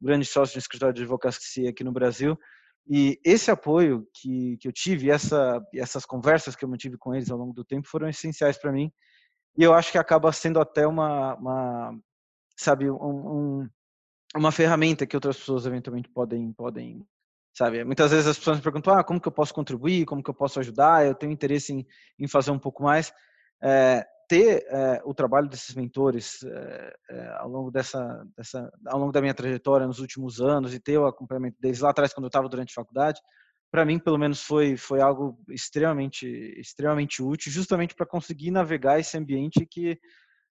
grande 0.00 0.24
sócio 0.24 0.54
de 0.54 0.58
escritório 0.58 0.94
de 0.94 1.02
advocacia 1.02 1.70
aqui 1.70 1.84
no 1.84 1.92
Brasil. 1.92 2.36
E 2.88 3.20
esse 3.24 3.48
apoio 3.48 4.04
que, 4.12 4.56
que 4.56 4.66
eu 4.66 4.72
tive, 4.72 5.08
essa, 5.08 5.60
essas 5.72 6.04
conversas 6.04 6.56
que 6.56 6.64
eu 6.64 6.68
mantive 6.68 6.98
com 6.98 7.14
eles 7.14 7.30
ao 7.30 7.38
longo 7.38 7.52
do 7.52 7.64
tempo 7.64 7.86
foram 7.86 8.08
essenciais 8.08 8.58
para 8.58 8.72
mim 8.72 8.90
e 9.56 9.62
eu 9.62 9.74
acho 9.74 9.92
que 9.92 9.98
acaba 9.98 10.32
sendo 10.32 10.60
até 10.60 10.86
uma, 10.86 11.34
uma 11.34 11.98
sabe, 12.56 12.90
um, 12.90 12.96
um, 12.96 13.68
uma 14.34 14.52
ferramenta 14.52 15.06
que 15.06 15.16
outras 15.16 15.36
pessoas 15.36 15.66
eventualmente 15.66 16.08
podem, 16.08 16.52
podem, 16.52 17.06
sabe? 17.54 17.84
Muitas 17.84 18.10
vezes 18.10 18.26
as 18.26 18.38
pessoas 18.38 18.56
me 18.58 18.62
perguntam, 18.62 18.94
ah, 18.94 19.04
como 19.04 19.20
que 19.20 19.28
eu 19.28 19.32
posso 19.32 19.52
contribuir, 19.52 20.06
como 20.06 20.22
que 20.22 20.30
eu 20.30 20.34
posso 20.34 20.58
ajudar? 20.60 21.06
Eu 21.06 21.14
tenho 21.14 21.32
interesse 21.32 21.72
em, 21.72 21.86
em 22.18 22.26
fazer 22.26 22.50
um 22.50 22.58
pouco 22.58 22.82
mais. 22.82 23.12
É, 23.62 24.06
ter 24.28 24.64
é, 24.68 25.02
o 25.04 25.12
trabalho 25.12 25.46
desses 25.46 25.74
mentores 25.74 26.42
é, 26.42 27.36
ao 27.38 27.48
longo 27.48 27.70
dessa, 27.70 28.26
dessa, 28.34 28.72
ao 28.86 28.98
longo 28.98 29.12
da 29.12 29.20
minha 29.20 29.34
trajetória 29.34 29.86
nos 29.86 29.98
últimos 29.98 30.40
anos 30.40 30.72
e 30.72 30.80
ter 30.80 30.96
o 30.96 31.06
acompanhamento 31.06 31.60
deles 31.60 31.80
lá 31.80 31.90
atrás 31.90 32.14
quando 32.14 32.24
eu 32.24 32.28
estava 32.28 32.48
durante 32.48 32.70
a 32.70 32.80
faculdade, 32.80 33.20
para 33.72 33.86
mim, 33.86 33.98
pelo 33.98 34.18
menos, 34.18 34.42
foi, 34.42 34.76
foi 34.76 35.00
algo 35.00 35.42
extremamente, 35.48 36.26
extremamente 36.58 37.22
útil, 37.22 37.50
justamente 37.50 37.94
para 37.94 38.04
conseguir 38.04 38.50
navegar 38.50 39.00
esse 39.00 39.16
ambiente 39.16 39.64
que 39.64 39.98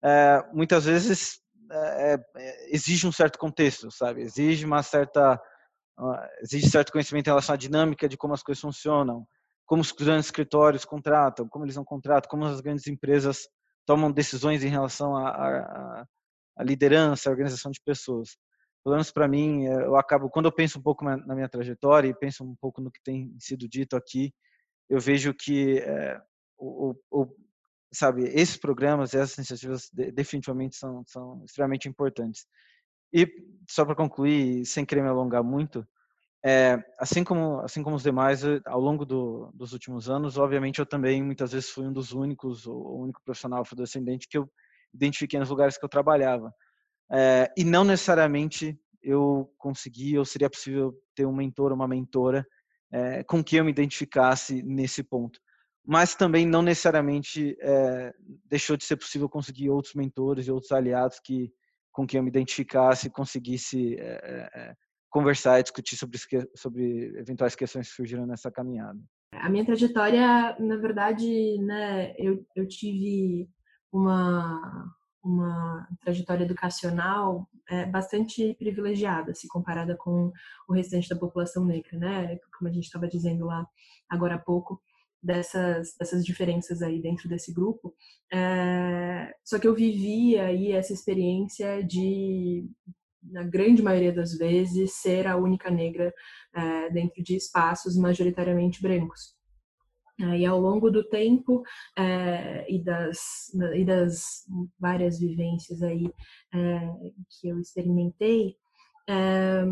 é, 0.04 0.44
muitas 0.52 0.84
vezes 0.84 1.40
é, 1.72 2.18
exige 2.68 3.06
um 3.06 3.12
certo 3.12 3.38
contexto, 3.38 3.90
sabe? 3.90 4.20
Exige 4.20 4.66
uma 4.66 4.82
certa, 4.82 5.40
exige 6.42 6.68
certo 6.68 6.92
conhecimento 6.92 7.26
em 7.26 7.30
relação 7.30 7.54
à 7.54 7.56
dinâmica 7.56 8.06
de 8.06 8.18
como 8.18 8.34
as 8.34 8.42
coisas 8.42 8.60
funcionam, 8.60 9.26
como 9.64 9.80
os 9.80 9.92
grandes 9.92 10.26
escritórios 10.26 10.84
contratam, 10.84 11.48
como 11.48 11.64
eles 11.64 11.74
não 11.76 11.86
contratam, 11.86 12.28
como 12.28 12.44
as 12.44 12.60
grandes 12.60 12.86
empresas 12.86 13.48
tomam 13.86 14.12
decisões 14.12 14.62
em 14.62 14.68
relação 14.68 15.16
à 15.16 16.04
liderança, 16.60 17.30
à 17.30 17.32
organização 17.32 17.70
de 17.72 17.80
pessoas 17.82 18.36
pelo 18.86 18.94
menos 18.94 19.10
para 19.10 19.26
mim, 19.26 19.66
eh, 19.66 19.84
eu 19.84 19.96
acabo, 19.96 20.30
quando 20.30 20.46
eu 20.46 20.52
penso 20.52 20.78
um 20.78 20.82
pouco 20.82 21.04
na 21.04 21.34
minha 21.34 21.48
trajetória 21.48 22.08
e 22.08 22.14
penso 22.14 22.44
um 22.44 22.54
pouco 22.54 22.80
no 22.80 22.88
que 22.88 23.02
tem 23.02 23.34
sido 23.36 23.68
dito 23.68 23.96
aqui, 23.96 24.32
eu 24.88 25.00
vejo 25.00 25.34
que 25.34 25.80
é, 25.80 26.20
o, 26.56 26.94
o, 27.10 27.26
sabe, 27.92 28.22
esses 28.28 28.56
programas, 28.56 29.12
essas 29.12 29.38
iniciativas 29.38 29.90
definitivamente 30.14 30.76
são, 30.76 31.02
são 31.04 31.42
extremamente 31.44 31.88
importantes. 31.88 32.46
E 33.12 33.26
só 33.68 33.84
para 33.84 33.96
concluir, 33.96 34.64
sem 34.64 34.84
querer 34.84 35.02
me 35.02 35.08
alongar 35.08 35.42
muito, 35.42 35.84
é, 36.44 36.78
assim 37.00 37.24
como 37.24 37.58
assim 37.62 37.82
como 37.82 37.96
os 37.96 38.04
demais, 38.04 38.42
ao 38.66 38.80
longo 38.80 39.04
do, 39.04 39.50
dos 39.52 39.72
últimos 39.72 40.08
anos, 40.08 40.38
obviamente 40.38 40.78
eu 40.78 40.86
também 40.86 41.24
muitas 41.24 41.50
vezes 41.50 41.70
fui 41.70 41.84
um 41.88 41.92
dos 41.92 42.12
únicos, 42.12 42.68
o 42.68 42.98
único 42.98 43.20
profissional 43.24 43.62
afrodescendente 43.62 44.28
que 44.28 44.38
eu 44.38 44.48
identifiquei 44.94 45.40
nos 45.40 45.50
lugares 45.50 45.76
que 45.76 45.84
eu 45.84 45.88
trabalhava. 45.88 46.54
É, 47.10 47.52
e 47.56 47.64
não 47.64 47.84
necessariamente 47.84 48.78
eu 49.02 49.52
consegui 49.58 50.18
ou 50.18 50.24
seria 50.24 50.50
possível 50.50 50.94
ter 51.14 51.24
um 51.26 51.34
mentor 51.34 51.72
uma 51.72 51.86
mentora 51.86 52.46
é, 52.92 53.22
com 53.24 53.42
quem 53.42 53.58
eu 53.58 53.64
me 53.64 53.70
identificasse 53.70 54.62
nesse 54.62 55.02
ponto. 55.02 55.40
Mas 55.84 56.16
também 56.16 56.44
não 56.44 56.62
necessariamente 56.62 57.56
é, 57.60 58.12
deixou 58.44 58.76
de 58.76 58.84
ser 58.84 58.96
possível 58.96 59.28
conseguir 59.28 59.70
outros 59.70 59.94
mentores 59.94 60.46
e 60.46 60.50
outros 60.50 60.72
aliados 60.72 61.20
que 61.20 61.52
com 61.92 62.06
quem 62.06 62.18
eu 62.18 62.24
me 62.24 62.28
identificasse 62.28 63.08
conseguisse 63.08 63.96
conversar 65.08 65.58
e 65.58 65.62
discutir 65.62 65.96
sobre, 65.96 66.18
sobre 66.54 67.18
eventuais 67.18 67.54
questões 67.54 67.88
que 67.88 67.94
surgiram 67.94 68.26
nessa 68.26 68.50
caminhada. 68.50 69.00
A 69.32 69.48
minha 69.48 69.64
trajetória, 69.64 70.54
na 70.58 70.76
verdade, 70.76 71.58
né, 71.62 72.14
eu, 72.18 72.44
eu 72.54 72.68
tive 72.68 73.48
uma, 73.90 74.84
uma 75.26 75.88
trajetória 76.00 76.44
educacional 76.44 77.48
é, 77.68 77.84
bastante 77.86 78.54
privilegiada, 78.54 79.34
se 79.34 79.48
comparada 79.48 79.96
com 79.96 80.32
o 80.68 80.72
restante 80.72 81.08
da 81.08 81.16
população 81.16 81.64
negra, 81.64 81.98
né? 81.98 82.38
Como 82.56 82.70
a 82.70 82.72
gente 82.72 82.84
estava 82.84 83.08
dizendo 83.08 83.46
lá 83.46 83.66
agora 84.08 84.36
há 84.36 84.38
pouco, 84.38 84.80
dessas, 85.22 85.94
dessas 85.98 86.24
diferenças 86.24 86.82
aí 86.82 87.00
dentro 87.00 87.28
desse 87.28 87.52
grupo. 87.52 87.94
É, 88.32 89.34
só 89.44 89.58
que 89.58 89.66
eu 89.66 89.74
vivi 89.74 90.38
aí 90.38 90.72
essa 90.72 90.92
experiência 90.92 91.82
de, 91.82 92.64
na 93.22 93.42
grande 93.42 93.82
maioria 93.82 94.12
das 94.12 94.36
vezes, 94.38 94.94
ser 94.94 95.26
a 95.26 95.36
única 95.36 95.70
negra 95.70 96.14
é, 96.54 96.90
dentro 96.90 97.22
de 97.22 97.36
espaços 97.36 97.96
majoritariamente 97.96 98.80
brancos. 98.80 99.35
E 100.18 100.46
ao 100.46 100.58
longo 100.58 100.90
do 100.90 101.04
tempo 101.04 101.62
é, 101.96 102.64
e, 102.72 102.82
das, 102.82 103.52
e 103.74 103.84
das 103.84 104.46
várias 104.78 105.18
vivências 105.18 105.82
aí 105.82 106.10
é, 106.54 106.88
que 107.28 107.48
eu 107.48 107.60
experimentei, 107.60 108.56
é, 109.08 109.64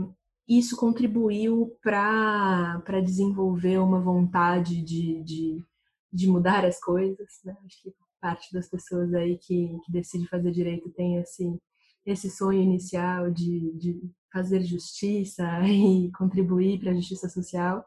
isso 0.47 0.77
contribuiu 0.77 1.75
para 1.83 3.01
desenvolver 3.03 3.79
uma 3.79 4.01
vontade 4.01 4.83
de, 4.83 5.23
de, 5.23 5.65
de, 6.13 6.29
mudar 6.29 6.65
as 6.65 6.79
coisas. 6.79 7.29
Né? 7.43 7.57
Acho 7.65 7.83
que 7.83 7.95
parte 8.21 8.53
das 8.53 8.69
pessoas 8.69 9.15
aí 9.15 9.39
que, 9.39 9.79
que 9.85 9.93
decide 9.93 10.29
fazer 10.29 10.51
direito 10.51 10.91
tem 10.91 11.17
esse, 11.17 11.59
esse 12.05 12.31
sonho 12.31 12.61
inicial 12.61 13.31
de, 13.31 13.73
de 13.79 14.01
fazer 14.33 14.63
justiça 14.63 15.45
e 15.67 16.11
contribuir 16.13 16.81
para 16.81 16.91
a 16.91 16.95
justiça 16.95 17.29
social. 17.29 17.83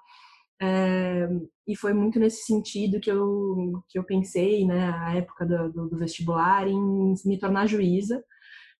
É, 0.61 1.27
e 1.67 1.75
foi 1.75 1.93
muito 1.93 2.19
nesse 2.19 2.43
sentido 2.45 2.99
que 2.99 3.11
eu, 3.11 3.83
que 3.89 3.99
eu 3.99 4.03
pensei, 4.03 4.65
né, 4.65 4.89
a 4.91 5.15
época 5.15 5.45
do, 5.45 5.71
do, 5.71 5.89
do, 5.89 5.97
vestibular, 5.97 6.67
em 6.67 7.13
me 7.25 7.37
tornar 7.39 7.67
juíza. 7.67 8.23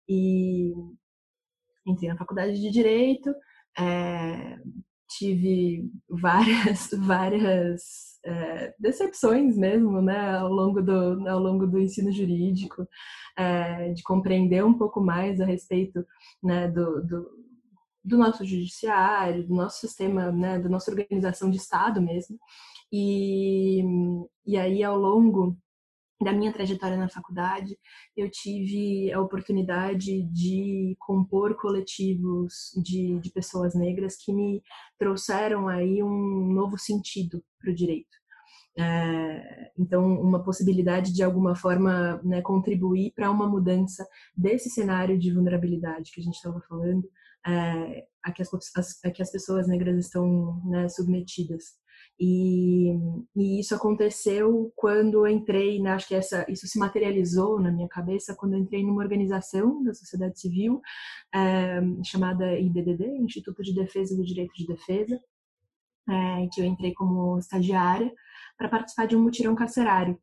E 0.10 0.74
entrei 1.86 2.10
na 2.10 2.18
faculdade 2.18 2.60
de 2.60 2.72
Direito, 2.72 3.34
é, 3.78 4.58
tive 5.10 5.90
várias, 6.10 6.90
várias 7.06 8.20
é, 8.26 8.74
decepções 8.80 9.58
mesmo, 9.58 10.02
né, 10.02 10.38
ao 10.38 10.50
longo 10.50 10.82
do, 10.82 11.28
ao 11.28 11.40
longo 11.40 11.68
do 11.68 11.80
ensino 11.80 12.12
jurídico, 12.12 12.88
é, 13.38 13.94
de 13.94 14.04
compreender 14.04 14.66
um 14.66 14.78
pouco 14.78 15.00
mais 15.00 15.40
a 15.40 15.46
respeito 15.46 16.06
né, 16.44 16.68
do, 16.68 17.06
do 17.06 17.47
do 18.08 18.18
nosso 18.18 18.46
judiciário, 18.46 19.46
do 19.46 19.54
nosso 19.54 19.82
sistema, 19.82 20.32
né, 20.32 20.58
da 20.58 20.70
nossa 20.70 20.90
organização 20.90 21.50
de 21.50 21.58
Estado 21.58 22.02
mesmo. 22.02 22.40
E, 22.92 23.84
e 24.46 24.58
aí, 24.58 24.82
ao 24.82 24.98
longo 24.98 25.58
da 26.24 26.32
minha 26.32 26.54
trajetória 26.54 26.98
na 26.98 27.10
faculdade, 27.10 27.78
eu 28.16 28.32
tive 28.32 29.12
a 29.12 29.20
oportunidade 29.20 30.24
de 30.24 30.96
compor 31.00 31.56
coletivos 31.56 32.72
de, 32.82 33.20
de 33.20 33.30
pessoas 33.30 33.76
negras 33.76 34.16
que 34.16 34.34
me 34.34 34.64
trouxeram 34.98 35.68
aí 35.68 36.02
um 36.02 36.54
novo 36.54 36.78
sentido 36.78 37.44
para 37.60 37.72
o 37.72 37.76
direito. 37.76 38.18
É, 38.80 39.72
então, 39.78 40.22
uma 40.22 40.44
possibilidade 40.44 41.12
de 41.12 41.24
alguma 41.24 41.56
forma 41.56 42.22
né, 42.24 42.42
contribuir 42.42 43.12
para 43.14 43.30
uma 43.30 43.48
mudança 43.48 44.08
desse 44.36 44.70
cenário 44.70 45.18
de 45.20 45.34
vulnerabilidade 45.34 46.12
que 46.12 46.22
a 46.22 46.24
gente 46.24 46.36
estava 46.36 46.62
falando, 46.62 47.10
é, 47.48 48.06
a, 48.24 48.32
que 48.32 48.42
as, 48.42 48.50
a, 49.04 49.12
que 49.12 49.22
as, 49.22 49.32
pessoas 49.32 49.68
negras 49.68 49.98
estão 49.98 50.62
né, 50.66 50.90
submetidas. 50.90 51.64
E, 52.20 52.92
e, 53.36 53.60
isso 53.60 53.76
aconteceu 53.76 54.72
quando 54.76 55.26
eu 55.26 55.28
entrei, 55.28 55.80
né, 55.80 55.92
acho 55.92 56.08
que 56.08 56.16
essa, 56.16 56.46
isso 56.50 56.68
se 56.68 56.80
materializou 56.80 57.60
na 57.60 57.72
minha 57.72 57.88
cabeça 57.88 58.36
quando 58.36 58.54
eu 58.54 58.60
entrei 58.60 58.84
numa 58.84 59.02
organização 59.04 59.84
da 59.84 59.94
sociedade 59.94 60.40
civil 60.40 60.82
é, 61.34 61.80
chamada 62.04 62.60
IDDD, 62.60 63.06
Instituto 63.20 63.62
de 63.64 63.74
Defesa 63.74 64.16
do 64.16 64.26
Direito 64.26 64.54
de 64.56 64.66
Defesa, 64.66 65.20
é, 66.10 66.48
que 66.52 66.62
eu 66.62 66.66
entrei 66.66 66.94
como 66.94 67.38
estagiária 67.38 68.12
para 68.58 68.70
participar 68.70 69.06
de 69.06 69.16
um 69.16 69.24
mutirão 69.24 69.56
carcerário. 69.56 70.20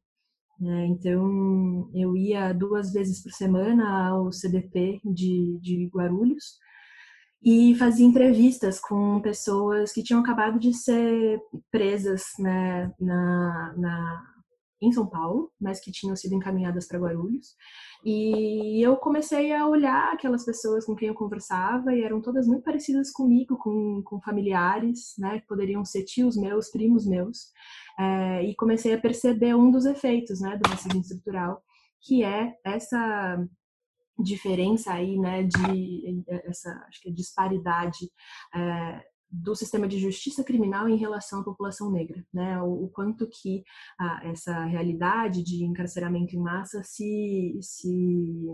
É, 0.62 0.86
então, 0.86 1.90
eu 1.94 2.16
ia 2.16 2.52
duas 2.52 2.92
vezes 2.92 3.22
por 3.22 3.32
semana 3.32 4.08
ao 4.08 4.32
CDP 4.32 5.00
de, 5.04 5.58
de 5.60 5.90
Guarulhos, 5.92 6.58
e 7.44 7.74
fazia 7.74 8.06
entrevistas 8.06 8.80
com 8.80 9.20
pessoas 9.20 9.92
que 9.92 10.02
tinham 10.02 10.20
acabado 10.20 10.58
de 10.58 10.72
ser 10.72 11.38
presas 11.70 12.22
né, 12.38 12.90
na, 12.98 13.74
na, 13.76 14.22
em 14.80 14.90
São 14.90 15.06
Paulo, 15.06 15.52
mas 15.60 15.78
que 15.78 15.92
tinham 15.92 16.16
sido 16.16 16.34
encaminhadas 16.34 16.88
para 16.88 16.98
Guarulhos. 16.98 17.48
E 18.02 18.80
eu 18.82 18.96
comecei 18.96 19.52
a 19.52 19.68
olhar 19.68 20.14
aquelas 20.14 20.42
pessoas 20.42 20.86
com 20.86 20.96
quem 20.96 21.08
eu 21.08 21.14
conversava 21.14 21.94
e 21.94 22.02
eram 22.02 22.22
todas 22.22 22.46
muito 22.46 22.62
parecidas 22.62 23.10
comigo, 23.10 23.58
com, 23.58 24.02
com 24.02 24.22
familiares, 24.22 25.12
né, 25.18 25.40
que 25.40 25.46
poderiam 25.46 25.84
ser 25.84 26.04
tios 26.04 26.38
meus, 26.38 26.70
primos 26.70 27.06
meus. 27.06 27.52
É, 28.00 28.42
e 28.42 28.56
comecei 28.56 28.94
a 28.94 29.00
perceber 29.00 29.54
um 29.54 29.70
dos 29.70 29.84
efeitos 29.84 30.40
né, 30.40 30.56
do 30.56 30.66
racismo 30.66 31.02
estrutural, 31.02 31.62
que 32.00 32.24
é 32.24 32.54
essa 32.64 33.38
diferença 34.18 34.92
aí, 34.92 35.18
né, 35.18 35.42
de 35.42 36.24
essa 36.44 36.70
acho 36.88 37.00
que 37.00 37.10
disparidade 37.10 38.10
é, 38.54 39.04
do 39.30 39.54
sistema 39.56 39.88
de 39.88 39.98
justiça 39.98 40.44
criminal 40.44 40.88
em 40.88 40.96
relação 40.96 41.40
à 41.40 41.44
população 41.44 41.90
negra, 41.90 42.24
né, 42.32 42.60
o, 42.62 42.84
o 42.84 42.88
quanto 42.88 43.28
que 43.28 43.64
ah, 43.98 44.20
essa 44.24 44.64
realidade 44.64 45.42
de 45.42 45.64
encarceramento 45.64 46.36
em 46.36 46.40
massa 46.40 46.82
se 46.84 47.58
se 47.60 48.46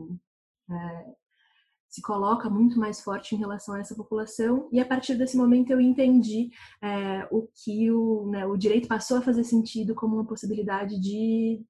é, 0.71 1.21
se 1.91 2.01
coloca 2.01 2.49
muito 2.49 2.79
mais 2.79 3.01
forte 3.01 3.35
em 3.35 3.39
relação 3.39 3.75
a 3.75 3.81
essa 3.81 3.97
população. 3.97 4.69
E 4.73 4.79
a 4.79 4.87
partir 4.87 5.17
desse 5.17 5.37
momento 5.37 5.71
eu 5.71 5.81
entendi 5.81 6.49
é, 6.81 7.27
o 7.33 7.49
que 7.53 7.91
o, 7.91 8.31
né, 8.31 8.47
o 8.47 8.57
direito 8.57 8.87
passou 8.87 9.17
a 9.19 9.23
fazer 9.23 9.43
sentido 9.43 9.93
como 9.93 10.15
uma 10.15 10.25
possibilidade 10.27 11.01
de 11.01 11.61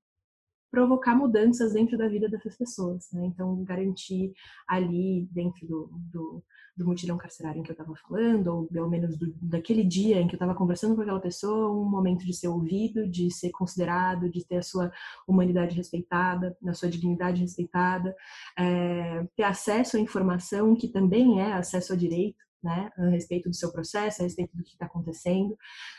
provocar 0.70 1.14
mudanças 1.14 1.72
dentro 1.72 1.98
da 1.98 2.08
vida 2.08 2.28
dessas 2.28 2.56
pessoas. 2.56 3.08
Né? 3.12 3.26
Então, 3.26 3.62
garantir 3.64 4.32
ali, 4.68 5.28
dentro 5.32 5.66
do, 5.66 5.90
do, 6.12 6.44
do 6.76 6.86
mutirão 6.86 7.18
carcerário 7.18 7.60
em 7.60 7.62
que 7.62 7.70
eu 7.70 7.74
estava 7.74 7.94
falando, 7.96 8.46
ou 8.48 8.66
pelo 8.66 8.88
menos 8.88 9.16
do, 9.16 9.32
daquele 9.42 9.84
dia 9.84 10.20
em 10.20 10.28
que 10.28 10.34
eu 10.34 10.38
estava 10.38 10.54
conversando 10.54 10.94
com 10.94 11.02
aquela 11.02 11.20
pessoa, 11.20 11.72
um 11.72 11.88
momento 11.88 12.24
de 12.24 12.32
ser 12.32 12.48
ouvido, 12.48 13.08
de 13.08 13.30
ser 13.30 13.50
considerado, 13.50 14.30
de 14.30 14.46
ter 14.46 14.58
a 14.58 14.62
sua 14.62 14.92
humanidade 15.26 15.76
respeitada, 15.76 16.56
a 16.66 16.74
sua 16.74 16.88
dignidade 16.88 17.40
respeitada, 17.40 18.14
é, 18.58 19.26
ter 19.36 19.42
acesso 19.42 19.96
à 19.96 20.00
informação, 20.00 20.74
que 20.74 20.88
também 20.88 21.40
é 21.40 21.52
acesso 21.52 21.92
a 21.92 21.96
direito, 21.96 22.38
né, 22.62 22.90
a 22.96 23.08
respeito 23.08 23.48
do 23.48 23.56
seu 23.56 23.72
processo, 23.72 24.20
a 24.20 24.24
respeito 24.24 24.56
do 24.56 24.62
que 24.62 24.72
está 24.72 24.86
acontecendo. 24.86 25.56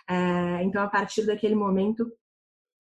É, 0.08 0.64
então, 0.64 0.82
a 0.82 0.88
partir 0.88 1.26
daquele 1.26 1.56
momento, 1.56 2.12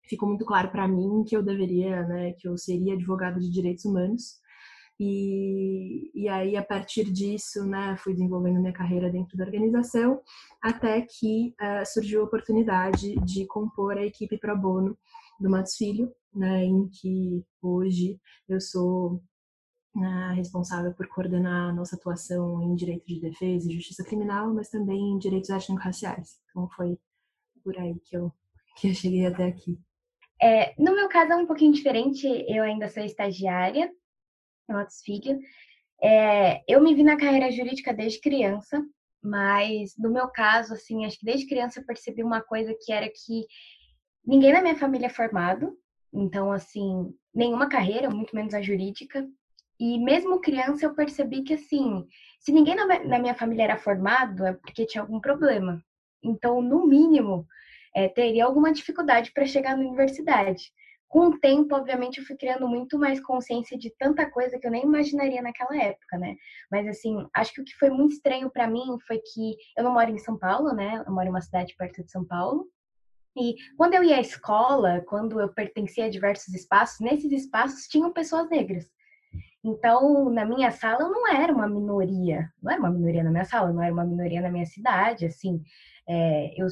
ficou 0.09 0.27
muito 0.27 0.43
claro 0.43 0.69
para 0.71 0.87
mim 0.87 1.23
que 1.23 1.37
eu 1.37 1.43
deveria, 1.43 2.03
né, 2.03 2.33
que 2.33 2.47
eu 2.47 2.57
seria 2.57 2.95
advogada 2.95 3.39
de 3.39 3.49
direitos 3.49 3.85
humanos. 3.85 4.39
E, 4.99 6.11
e 6.13 6.27
aí, 6.27 6.57
a 6.57 6.63
partir 6.63 7.05
disso, 7.09 7.65
né, 7.65 7.95
fui 7.99 8.13
desenvolvendo 8.13 8.59
minha 8.59 8.73
carreira 8.73 9.09
dentro 9.09 9.37
da 9.37 9.45
organização, 9.45 10.21
até 10.61 11.01
que 11.01 11.55
uh, 11.61 11.85
surgiu 11.85 12.21
a 12.21 12.25
oportunidade 12.25 13.15
de 13.23 13.45
compor 13.47 13.97
a 13.97 14.05
equipe 14.05 14.37
pro 14.37 14.57
bono 14.57 14.97
do 15.39 15.49
Matos 15.49 15.75
Filho, 15.77 16.11
né, 16.33 16.65
em 16.65 16.89
que 16.89 17.45
hoje 17.61 18.19
eu 18.49 18.59
sou 18.59 19.21
uh, 19.95 20.33
responsável 20.35 20.93
por 20.93 21.07
coordenar 21.07 21.69
a 21.69 21.73
nossa 21.73 21.95
atuação 21.95 22.61
em 22.61 22.75
direito 22.75 23.05
de 23.07 23.21
defesa 23.21 23.69
e 23.69 23.75
justiça 23.75 24.03
criminal, 24.03 24.53
mas 24.53 24.69
também 24.69 24.99
em 25.13 25.17
direitos 25.17 25.49
étnico-raciais. 25.49 26.39
Então, 26.49 26.67
foi 26.75 26.97
por 27.63 27.77
aí 27.77 27.97
que 28.03 28.17
eu, 28.17 28.33
que 28.75 28.89
eu 28.89 28.93
cheguei 28.93 29.25
até 29.25 29.45
aqui. 29.45 29.79
É, 30.41 30.73
no 30.77 30.95
meu 30.95 31.09
caso 31.09 31.33
é 31.33 31.35
um 31.35 31.45
pouquinho 31.45 31.73
diferente, 31.73 32.25
eu 32.47 32.63
ainda 32.63 32.87
sou 32.87 33.03
estagiária, 33.03 33.91
Matos 34.67 35.01
Filho. 35.01 35.39
É, 36.01 36.63
eu 36.67 36.81
me 36.81 36.95
vi 36.95 37.03
na 37.03 37.17
carreira 37.17 37.51
jurídica 37.51 37.93
desde 37.93 38.21
criança, 38.21 38.81
mas 39.21 39.97
no 39.97 40.09
meu 40.09 40.29
caso, 40.29 40.73
assim, 40.73 41.05
acho 41.05 41.19
que 41.19 41.25
desde 41.25 41.47
criança 41.47 41.79
eu 41.79 41.85
percebi 41.85 42.23
uma 42.23 42.41
coisa 42.41 42.73
que 42.79 42.91
era 42.91 43.07
que 43.09 43.45
ninguém 44.25 44.53
na 44.53 44.61
minha 44.61 44.77
família 44.77 45.07
é 45.07 45.09
formado, 45.09 45.77
então, 46.13 46.51
assim, 46.51 47.13
nenhuma 47.33 47.69
carreira, 47.69 48.09
muito 48.09 48.35
menos 48.35 48.53
a 48.53 48.61
jurídica. 48.61 49.27
E 49.79 49.97
mesmo 49.99 50.41
criança 50.41 50.85
eu 50.85 50.93
percebi 50.93 51.43
que, 51.43 51.53
assim, 51.53 52.05
se 52.39 52.51
ninguém 52.51 52.75
na 52.75 53.19
minha 53.19 53.35
família 53.35 53.63
era 53.63 53.77
formado, 53.77 54.45
é 54.45 54.53
porque 54.53 54.85
tinha 54.85 55.01
algum 55.01 55.19
problema. 55.19 55.83
Então, 56.23 56.61
no 56.61 56.85
mínimo, 56.85 57.47
é, 57.95 58.07
teria 58.07 58.45
alguma 58.45 58.71
dificuldade 58.71 59.31
para 59.33 59.45
chegar 59.45 59.75
na 59.75 59.83
universidade. 59.83 60.71
Com 61.07 61.29
o 61.29 61.39
tempo, 61.39 61.75
obviamente, 61.75 62.19
eu 62.19 62.23
fui 62.23 62.37
criando 62.37 62.67
muito 62.67 62.99
mais 62.99 63.19
consciência 63.19 63.75
de 63.75 63.91
tanta 63.97 64.29
coisa 64.29 64.59
que 64.59 64.67
eu 64.67 64.71
nem 64.71 64.83
imaginaria 64.83 65.41
naquela 65.41 65.75
época, 65.75 66.19
né? 66.19 66.35
Mas, 66.71 66.87
assim, 66.87 67.27
acho 67.33 67.51
que 67.51 67.61
o 67.61 67.65
que 67.65 67.75
foi 67.75 67.89
muito 67.89 68.13
estranho 68.13 68.49
para 68.51 68.67
mim 68.67 68.95
foi 69.07 69.17
que 69.17 69.55
eu 69.75 69.83
não 69.83 69.93
moro 69.93 70.11
em 70.11 70.19
São 70.19 70.37
Paulo, 70.37 70.71
né? 70.71 71.03
Eu 71.05 71.11
moro 71.11 71.25
em 71.25 71.31
uma 71.31 71.41
cidade 71.41 71.75
perto 71.75 72.03
de 72.03 72.11
São 72.11 72.23
Paulo. 72.23 72.67
E 73.35 73.55
quando 73.75 73.95
eu 73.95 74.03
ia 74.03 74.17
à 74.17 74.21
escola, 74.21 75.03
quando 75.07 75.41
eu 75.41 75.49
pertencia 75.51 76.05
a 76.05 76.09
diversos 76.09 76.53
espaços, 76.53 76.99
nesses 76.99 77.31
espaços 77.31 77.87
tinham 77.87 78.13
pessoas 78.13 78.47
negras. 78.47 78.85
Então, 79.63 80.29
na 80.29 80.45
minha 80.45 80.71
sala, 80.71 81.01
eu 81.01 81.09
não 81.09 81.27
era 81.27 81.51
uma 81.51 81.67
minoria. 81.67 82.49
Não 82.61 82.71
era 82.71 82.79
uma 82.79 82.91
minoria 82.91 83.23
na 83.23 83.31
minha 83.31 83.45
sala, 83.45 83.73
não 83.73 83.81
era 83.81 83.93
uma 83.93 84.05
minoria 84.05 84.41
na 84.41 84.51
minha 84.51 84.65
cidade, 84.65 85.25
assim. 85.25 85.61
É, 86.07 86.53
eu 86.55 86.67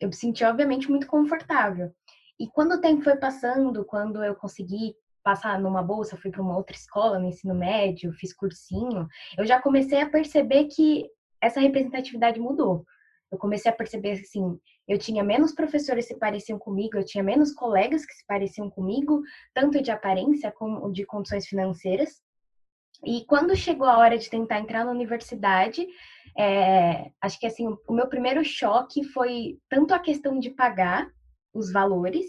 eu 0.00 0.08
me 0.08 0.14
senti, 0.14 0.42
obviamente, 0.44 0.90
muito 0.90 1.06
confortável. 1.06 1.92
E 2.38 2.48
quando 2.48 2.72
o 2.72 2.80
tempo 2.80 3.02
foi 3.02 3.16
passando, 3.16 3.84
quando 3.84 4.24
eu 4.24 4.34
consegui 4.34 4.94
passar 5.22 5.60
numa 5.60 5.82
bolsa, 5.82 6.16
fui 6.16 6.30
para 6.30 6.40
uma 6.40 6.56
outra 6.56 6.74
escola 6.74 7.18
no 7.18 7.28
ensino 7.28 7.54
médio, 7.54 8.12
fiz 8.14 8.32
cursinho, 8.32 9.06
eu 9.36 9.44
já 9.44 9.60
comecei 9.60 10.00
a 10.00 10.08
perceber 10.08 10.64
que 10.64 11.06
essa 11.40 11.60
representatividade 11.60 12.40
mudou. 12.40 12.84
eu 13.30 13.38
comecei 13.38 13.70
a 13.70 13.74
perceber 13.74 14.12
assim, 14.12 14.58
eu 14.88 14.98
tinha 14.98 15.22
menos 15.22 15.54
professores 15.54 16.06
que 16.06 16.14
se 16.14 16.18
pareciam 16.18 16.58
comigo, 16.58 16.96
eu 16.96 17.04
tinha 17.04 17.22
menos 17.22 17.52
colegas 17.52 18.04
que 18.04 18.12
se 18.12 18.26
pareciam 18.26 18.68
comigo, 18.68 19.22
tanto 19.54 19.80
de 19.80 19.90
aparência 19.90 20.50
como 20.50 20.90
de 20.90 21.04
condições 21.06 21.46
financeiras. 21.46 22.20
E 23.04 23.24
quando 23.26 23.54
chegou 23.54 23.86
a 23.86 23.98
hora 23.98 24.18
de 24.18 24.28
tentar 24.28 24.58
entrar 24.58 24.84
na 24.84 24.90
universidade, 24.90 25.86
é, 26.38 27.10
acho 27.20 27.38
que 27.38 27.46
assim, 27.46 27.66
o 27.88 27.92
meu 27.92 28.08
primeiro 28.08 28.44
choque 28.44 29.04
foi 29.04 29.58
tanto 29.68 29.94
a 29.94 29.98
questão 29.98 30.38
de 30.38 30.50
pagar 30.50 31.08
os 31.52 31.72
valores, 31.72 32.26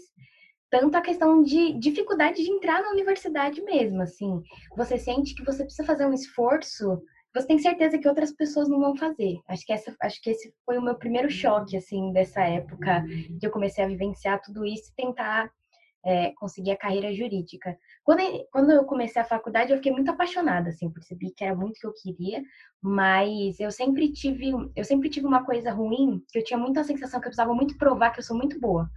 tanto 0.70 0.96
a 0.96 1.02
questão 1.02 1.42
de 1.42 1.74
dificuldade 1.78 2.42
de 2.42 2.50
entrar 2.50 2.82
na 2.82 2.90
universidade 2.90 3.62
mesmo, 3.62 4.02
assim. 4.02 4.42
Você 4.76 4.98
sente 4.98 5.34
que 5.34 5.44
você 5.44 5.64
precisa 5.64 5.84
fazer 5.84 6.06
um 6.06 6.14
esforço, 6.14 7.02
você 7.34 7.46
tem 7.46 7.58
certeza 7.58 7.98
que 7.98 8.08
outras 8.08 8.32
pessoas 8.32 8.68
não 8.68 8.80
vão 8.80 8.96
fazer. 8.96 9.38
Acho 9.48 9.64
que 9.64 9.72
essa, 9.72 9.94
acho 10.02 10.20
que 10.20 10.30
esse 10.30 10.54
foi 10.66 10.78
o 10.78 10.82
meu 10.82 10.94
primeiro 10.96 11.30
choque, 11.30 11.76
assim, 11.76 12.12
dessa 12.12 12.42
época 12.42 13.04
que 13.38 13.46
eu 13.46 13.50
comecei 13.50 13.84
a 13.84 13.88
vivenciar 13.88 14.40
tudo 14.42 14.64
isso 14.66 14.90
e 14.90 15.02
tentar 15.02 15.50
é, 16.04 16.32
conseguir 16.32 16.72
a 16.72 16.76
carreira 16.76 17.12
jurídica. 17.14 17.76
Quando, 18.04 18.20
quando 18.50 18.70
eu 18.72 18.84
comecei 18.84 19.20
a 19.20 19.24
faculdade, 19.24 19.70
eu 19.70 19.76
fiquei 19.76 19.92
muito 19.92 20.10
apaixonada, 20.10 20.70
assim, 20.70 20.90
percebi 20.90 21.30
que 21.30 21.44
era 21.44 21.54
muito 21.54 21.76
o 21.76 21.80
que 21.80 21.86
eu 21.86 21.94
queria, 21.94 22.42
mas 22.80 23.58
eu 23.60 23.70
sempre 23.70 24.12
tive, 24.12 24.50
eu 24.74 24.84
sempre 24.84 25.08
tive 25.08 25.26
uma 25.26 25.44
coisa 25.44 25.72
ruim, 25.72 26.22
que 26.30 26.38
eu 26.38 26.44
tinha 26.44 26.58
muita 26.58 26.84
sensação 26.84 27.20
que 27.20 27.26
eu 27.26 27.30
precisava 27.30 27.54
muito 27.54 27.76
provar 27.76 28.10
que 28.10 28.20
eu 28.20 28.24
sou 28.24 28.36
muito 28.36 28.58
boa 28.58 28.90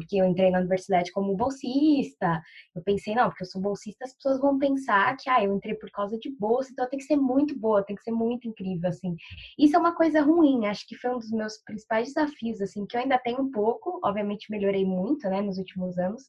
porque 0.00 0.16
eu 0.16 0.24
entrei 0.24 0.50
na 0.50 0.58
universidade 0.58 1.12
como 1.12 1.36
bolsista. 1.36 2.42
Eu 2.74 2.82
pensei, 2.82 3.14
não, 3.14 3.28
porque 3.28 3.44
eu 3.44 3.46
sou 3.46 3.60
bolsista, 3.60 4.04
as 4.04 4.14
pessoas 4.14 4.40
vão 4.40 4.58
pensar 4.58 5.14
que, 5.16 5.28
ah, 5.28 5.44
eu 5.44 5.54
entrei 5.54 5.74
por 5.74 5.90
causa 5.90 6.18
de 6.18 6.30
bolsa, 6.30 6.70
então 6.72 6.88
tenho 6.88 7.00
que 7.00 7.06
ser 7.06 7.16
muito 7.16 7.58
boa, 7.58 7.84
tem 7.84 7.94
que 7.94 8.02
ser 8.02 8.12
muito 8.12 8.48
incrível, 8.48 8.88
assim. 8.88 9.14
Isso 9.58 9.76
é 9.76 9.78
uma 9.78 9.94
coisa 9.94 10.22
ruim, 10.22 10.66
acho 10.66 10.86
que 10.88 10.96
foi 10.96 11.10
um 11.10 11.18
dos 11.18 11.30
meus 11.30 11.58
principais 11.58 12.08
desafios, 12.08 12.60
assim, 12.60 12.86
que 12.86 12.96
eu 12.96 13.00
ainda 13.02 13.18
tenho 13.18 13.42
um 13.42 13.50
pouco, 13.50 14.00
obviamente 14.02 14.50
melhorei 14.50 14.84
muito, 14.84 15.28
né, 15.28 15.40
nos 15.40 15.58
últimos 15.58 15.98
anos, 15.98 16.24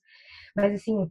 mas, 0.56 0.74
assim, 0.74 1.10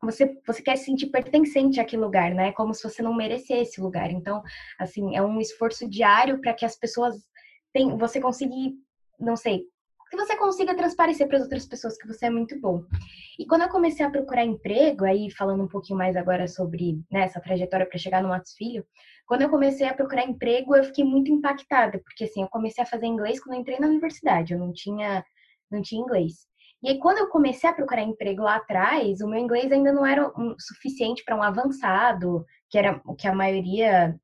você, 0.00 0.38
você 0.46 0.62
quer 0.62 0.76
se 0.76 0.84
sentir 0.84 1.08
pertencente 1.08 1.80
àquele 1.80 2.02
lugar, 2.02 2.32
né? 2.32 2.52
Como 2.52 2.72
se 2.72 2.84
você 2.84 3.02
não 3.02 3.12
merecesse 3.12 3.80
o 3.80 3.84
lugar. 3.84 4.12
Então, 4.12 4.42
assim, 4.78 5.16
é 5.16 5.22
um 5.22 5.40
esforço 5.40 5.88
diário 5.88 6.40
para 6.40 6.54
que 6.54 6.64
as 6.64 6.76
pessoas 6.76 7.16
tenham, 7.72 7.98
você 7.98 8.20
consiga, 8.20 8.54
não 9.18 9.36
sei, 9.36 9.64
que 10.10 10.16
você 10.16 10.36
consiga 10.36 10.74
transparecer 10.74 11.26
para 11.26 11.36
as 11.36 11.42
outras 11.42 11.66
pessoas 11.66 11.96
que 11.96 12.06
você 12.06 12.26
é 12.26 12.30
muito 12.30 12.58
bom. 12.60 12.84
E 13.38 13.46
quando 13.46 13.62
eu 13.62 13.68
comecei 13.68 14.04
a 14.04 14.10
procurar 14.10 14.44
emprego, 14.44 15.04
aí 15.04 15.30
falando 15.30 15.62
um 15.62 15.68
pouquinho 15.68 15.98
mais 15.98 16.16
agora 16.16 16.46
sobre 16.48 17.00
né, 17.10 17.22
essa 17.22 17.40
trajetória 17.40 17.86
para 17.86 17.98
chegar 17.98 18.22
no 18.22 18.28
Matos 18.28 18.52
Filho, 18.54 18.84
quando 19.26 19.42
eu 19.42 19.50
comecei 19.50 19.86
a 19.86 19.94
procurar 19.94 20.24
emprego, 20.24 20.74
eu 20.74 20.84
fiquei 20.84 21.04
muito 21.04 21.30
impactada, 21.30 21.98
porque 21.98 22.24
assim, 22.24 22.42
eu 22.42 22.48
comecei 22.48 22.82
a 22.82 22.86
fazer 22.86 23.06
inglês 23.06 23.38
quando 23.38 23.56
eu 23.56 23.60
entrei 23.60 23.78
na 23.78 23.86
universidade, 23.86 24.54
eu 24.54 24.58
não 24.58 24.72
tinha, 24.72 25.24
não 25.70 25.82
tinha 25.82 26.00
inglês. 26.00 26.48
E 26.82 26.90
aí, 26.90 26.98
quando 26.98 27.18
eu 27.18 27.28
comecei 27.28 27.68
a 27.68 27.72
procurar 27.72 28.02
emprego 28.02 28.42
lá 28.42 28.56
atrás, 28.56 29.20
o 29.20 29.28
meu 29.28 29.38
inglês 29.40 29.70
ainda 29.72 29.92
não 29.92 30.06
era 30.06 30.28
um, 30.38 30.54
suficiente 30.58 31.24
para 31.24 31.36
um 31.36 31.42
avançado, 31.42 32.46
que 32.70 32.78
era 32.78 33.00
o 33.04 33.16
que 33.16 33.26
a 33.26 33.34
maioria 33.34 34.18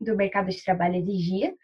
do 0.00 0.16
mercado 0.16 0.48
de 0.48 0.64
trabalho 0.64 0.96
exigia. 0.96 1.54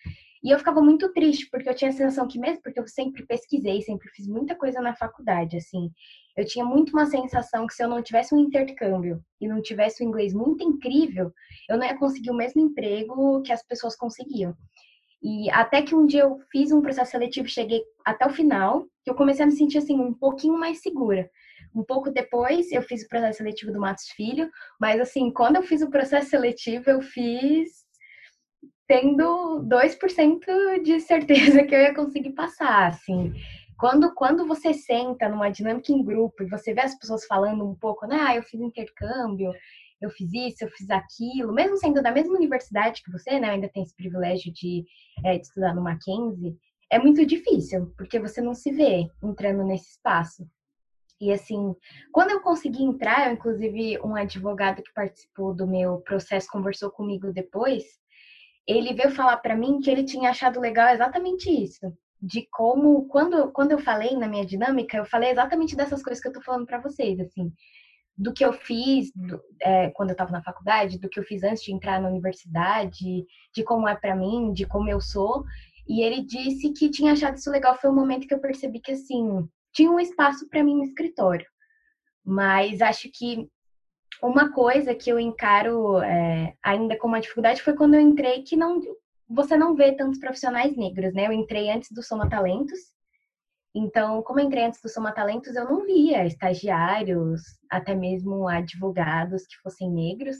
E 0.44 0.50
eu 0.50 0.58
ficava 0.58 0.82
muito 0.82 1.10
triste, 1.14 1.48
porque 1.50 1.66
eu 1.66 1.74
tinha 1.74 1.88
a 1.88 1.92
sensação 1.92 2.28
que, 2.28 2.38
mesmo 2.38 2.60
porque 2.62 2.78
eu 2.78 2.86
sempre 2.86 3.24
pesquisei, 3.24 3.80
sempre 3.80 4.10
fiz 4.10 4.28
muita 4.28 4.54
coisa 4.54 4.78
na 4.78 4.94
faculdade, 4.94 5.56
assim, 5.56 5.90
eu 6.36 6.44
tinha 6.44 6.64
muito 6.64 6.90
uma 6.90 7.06
sensação 7.06 7.66
que 7.66 7.72
se 7.72 7.82
eu 7.82 7.88
não 7.88 8.02
tivesse 8.02 8.34
um 8.34 8.38
intercâmbio 8.38 9.24
e 9.40 9.48
não 9.48 9.62
tivesse 9.62 10.04
um 10.04 10.08
inglês 10.08 10.34
muito 10.34 10.62
incrível, 10.62 11.32
eu 11.68 11.78
não 11.78 11.86
ia 11.86 11.96
conseguir 11.96 12.30
o 12.30 12.36
mesmo 12.36 12.60
emprego 12.60 13.40
que 13.40 13.52
as 13.52 13.66
pessoas 13.66 13.96
conseguiam. 13.96 14.54
E 15.22 15.48
até 15.50 15.80
que 15.80 15.94
um 15.94 16.04
dia 16.04 16.22
eu 16.22 16.38
fiz 16.52 16.70
um 16.72 16.82
processo 16.82 17.12
seletivo, 17.12 17.48
cheguei 17.48 17.82
até 18.04 18.26
o 18.26 18.30
final, 18.30 18.84
que 19.02 19.10
eu 19.10 19.14
comecei 19.14 19.44
a 19.44 19.46
me 19.46 19.52
sentir 19.52 19.78
assim 19.78 19.98
um 19.98 20.12
pouquinho 20.12 20.58
mais 20.58 20.82
segura. 20.82 21.30
Um 21.74 21.82
pouco 21.82 22.10
depois 22.10 22.70
eu 22.70 22.82
fiz 22.82 23.02
o 23.02 23.08
processo 23.08 23.38
seletivo 23.38 23.72
do 23.72 23.80
Matos 23.80 24.08
Filho, 24.10 24.50
mas 24.78 25.00
assim, 25.00 25.32
quando 25.32 25.56
eu 25.56 25.62
fiz 25.62 25.80
o 25.80 25.90
processo 25.90 26.28
seletivo, 26.28 26.90
eu 26.90 27.00
fiz 27.00 27.83
tendo 28.86 29.62
2% 29.64 30.82
de 30.82 31.00
certeza 31.00 31.64
que 31.64 31.74
eu 31.74 31.80
ia 31.80 31.94
conseguir 31.94 32.32
passar, 32.32 32.88
assim. 32.88 33.32
Quando, 33.78 34.14
quando 34.14 34.46
você 34.46 34.72
senta 34.72 35.28
numa 35.28 35.50
dinâmica 35.50 35.92
em 35.92 36.02
grupo 36.02 36.42
e 36.42 36.48
você 36.48 36.72
vê 36.72 36.82
as 36.82 36.96
pessoas 36.98 37.24
falando 37.26 37.68
um 37.68 37.74
pouco, 37.74 38.06
né, 38.06 38.18
ah, 38.20 38.36
eu 38.36 38.42
fiz 38.42 38.60
intercâmbio, 38.60 39.52
eu 40.00 40.10
fiz 40.10 40.32
isso, 40.32 40.64
eu 40.64 40.70
fiz 40.70 40.88
aquilo, 40.90 41.52
mesmo 41.52 41.76
sendo 41.76 42.02
da 42.02 42.12
mesma 42.12 42.34
universidade 42.34 43.02
que 43.02 43.10
você, 43.10 43.38
né, 43.40 43.50
ainda 43.50 43.68
tem 43.68 43.82
esse 43.82 43.94
privilégio 43.96 44.52
de, 44.52 44.84
é, 45.24 45.38
de 45.38 45.46
estudar 45.46 45.74
no 45.74 45.82
Mackenzie, 45.82 46.56
é 46.90 46.98
muito 46.98 47.24
difícil, 47.26 47.92
porque 47.96 48.20
você 48.20 48.40
não 48.40 48.54
se 48.54 48.70
vê 48.70 49.08
entrando 49.22 49.64
nesse 49.64 49.90
espaço. 49.90 50.46
E 51.20 51.32
assim, 51.32 51.74
quando 52.12 52.30
eu 52.30 52.40
consegui 52.40 52.82
entrar, 52.82 53.28
eu, 53.28 53.34
inclusive 53.34 53.98
um 54.02 54.14
advogado 54.14 54.82
que 54.82 54.92
participou 54.92 55.54
do 55.54 55.66
meu 55.66 55.98
processo 55.98 56.48
conversou 56.50 56.90
comigo 56.90 57.32
depois, 57.32 57.84
ele 58.66 58.94
veio 58.94 59.10
falar 59.10 59.36
para 59.38 59.56
mim 59.56 59.80
que 59.80 59.90
ele 59.90 60.04
tinha 60.04 60.30
achado 60.30 60.60
legal 60.60 60.88
exatamente 60.88 61.50
isso. 61.50 61.92
De 62.20 62.46
como, 62.50 63.06
quando, 63.08 63.52
quando 63.52 63.72
eu 63.72 63.78
falei 63.78 64.16
na 64.16 64.26
minha 64.26 64.46
dinâmica, 64.46 64.96
eu 64.96 65.04
falei 65.04 65.30
exatamente 65.30 65.76
dessas 65.76 66.02
coisas 66.02 66.22
que 66.22 66.28
eu 66.28 66.32
tô 66.32 66.40
falando 66.40 66.66
para 66.66 66.80
vocês, 66.80 67.20
assim. 67.20 67.52
Do 68.16 68.32
que 68.32 68.44
eu 68.44 68.52
fiz 68.52 69.10
do, 69.14 69.40
é, 69.60 69.90
quando 69.90 70.10
eu 70.10 70.14
estava 70.14 70.30
na 70.30 70.42
faculdade, 70.42 70.98
do 70.98 71.08
que 71.08 71.18
eu 71.18 71.24
fiz 71.24 71.42
antes 71.42 71.62
de 71.62 71.72
entrar 71.72 72.00
na 72.00 72.08
universidade, 72.08 73.26
de 73.54 73.64
como 73.64 73.88
é 73.88 73.94
para 73.94 74.16
mim, 74.16 74.52
de 74.52 74.64
como 74.66 74.88
eu 74.88 75.00
sou. 75.00 75.44
E 75.86 76.02
ele 76.02 76.24
disse 76.24 76.72
que 76.72 76.88
tinha 76.88 77.12
achado 77.12 77.36
isso 77.36 77.50
legal. 77.50 77.76
Foi 77.76 77.90
o 77.90 77.94
momento 77.94 78.26
que 78.26 78.32
eu 78.32 78.40
percebi 78.40 78.80
que, 78.80 78.92
assim, 78.92 79.46
tinha 79.72 79.90
um 79.90 80.00
espaço 80.00 80.48
para 80.48 80.64
mim 80.64 80.76
no 80.76 80.84
escritório. 80.84 81.46
Mas 82.24 82.80
acho 82.80 83.10
que 83.12 83.46
uma 84.26 84.52
coisa 84.52 84.94
que 84.94 85.10
eu 85.10 85.18
encaro 85.18 86.00
é, 86.00 86.54
ainda 86.62 86.96
como 86.98 87.14
uma 87.14 87.20
dificuldade 87.20 87.62
foi 87.62 87.74
quando 87.74 87.94
eu 87.94 88.00
entrei 88.00 88.42
que 88.42 88.56
não 88.56 88.80
você 89.28 89.56
não 89.56 89.74
vê 89.74 89.92
tantos 89.92 90.18
profissionais 90.18 90.76
negros, 90.76 91.14
né? 91.14 91.26
Eu 91.26 91.32
entrei 91.32 91.70
antes 91.70 91.90
do 91.90 92.02
Soma 92.02 92.28
Talentos, 92.28 92.78
então, 93.74 94.22
como 94.22 94.38
eu 94.38 94.46
entrei 94.46 94.64
antes 94.64 94.80
do 94.80 94.88
Soma 94.88 95.12
Talentos, 95.12 95.56
eu 95.56 95.64
não 95.64 95.84
via 95.84 96.24
estagiários, 96.24 97.42
até 97.68 97.92
mesmo 97.92 98.46
advogados 98.46 99.44
que 99.46 99.56
fossem 99.56 99.90
negros. 99.90 100.36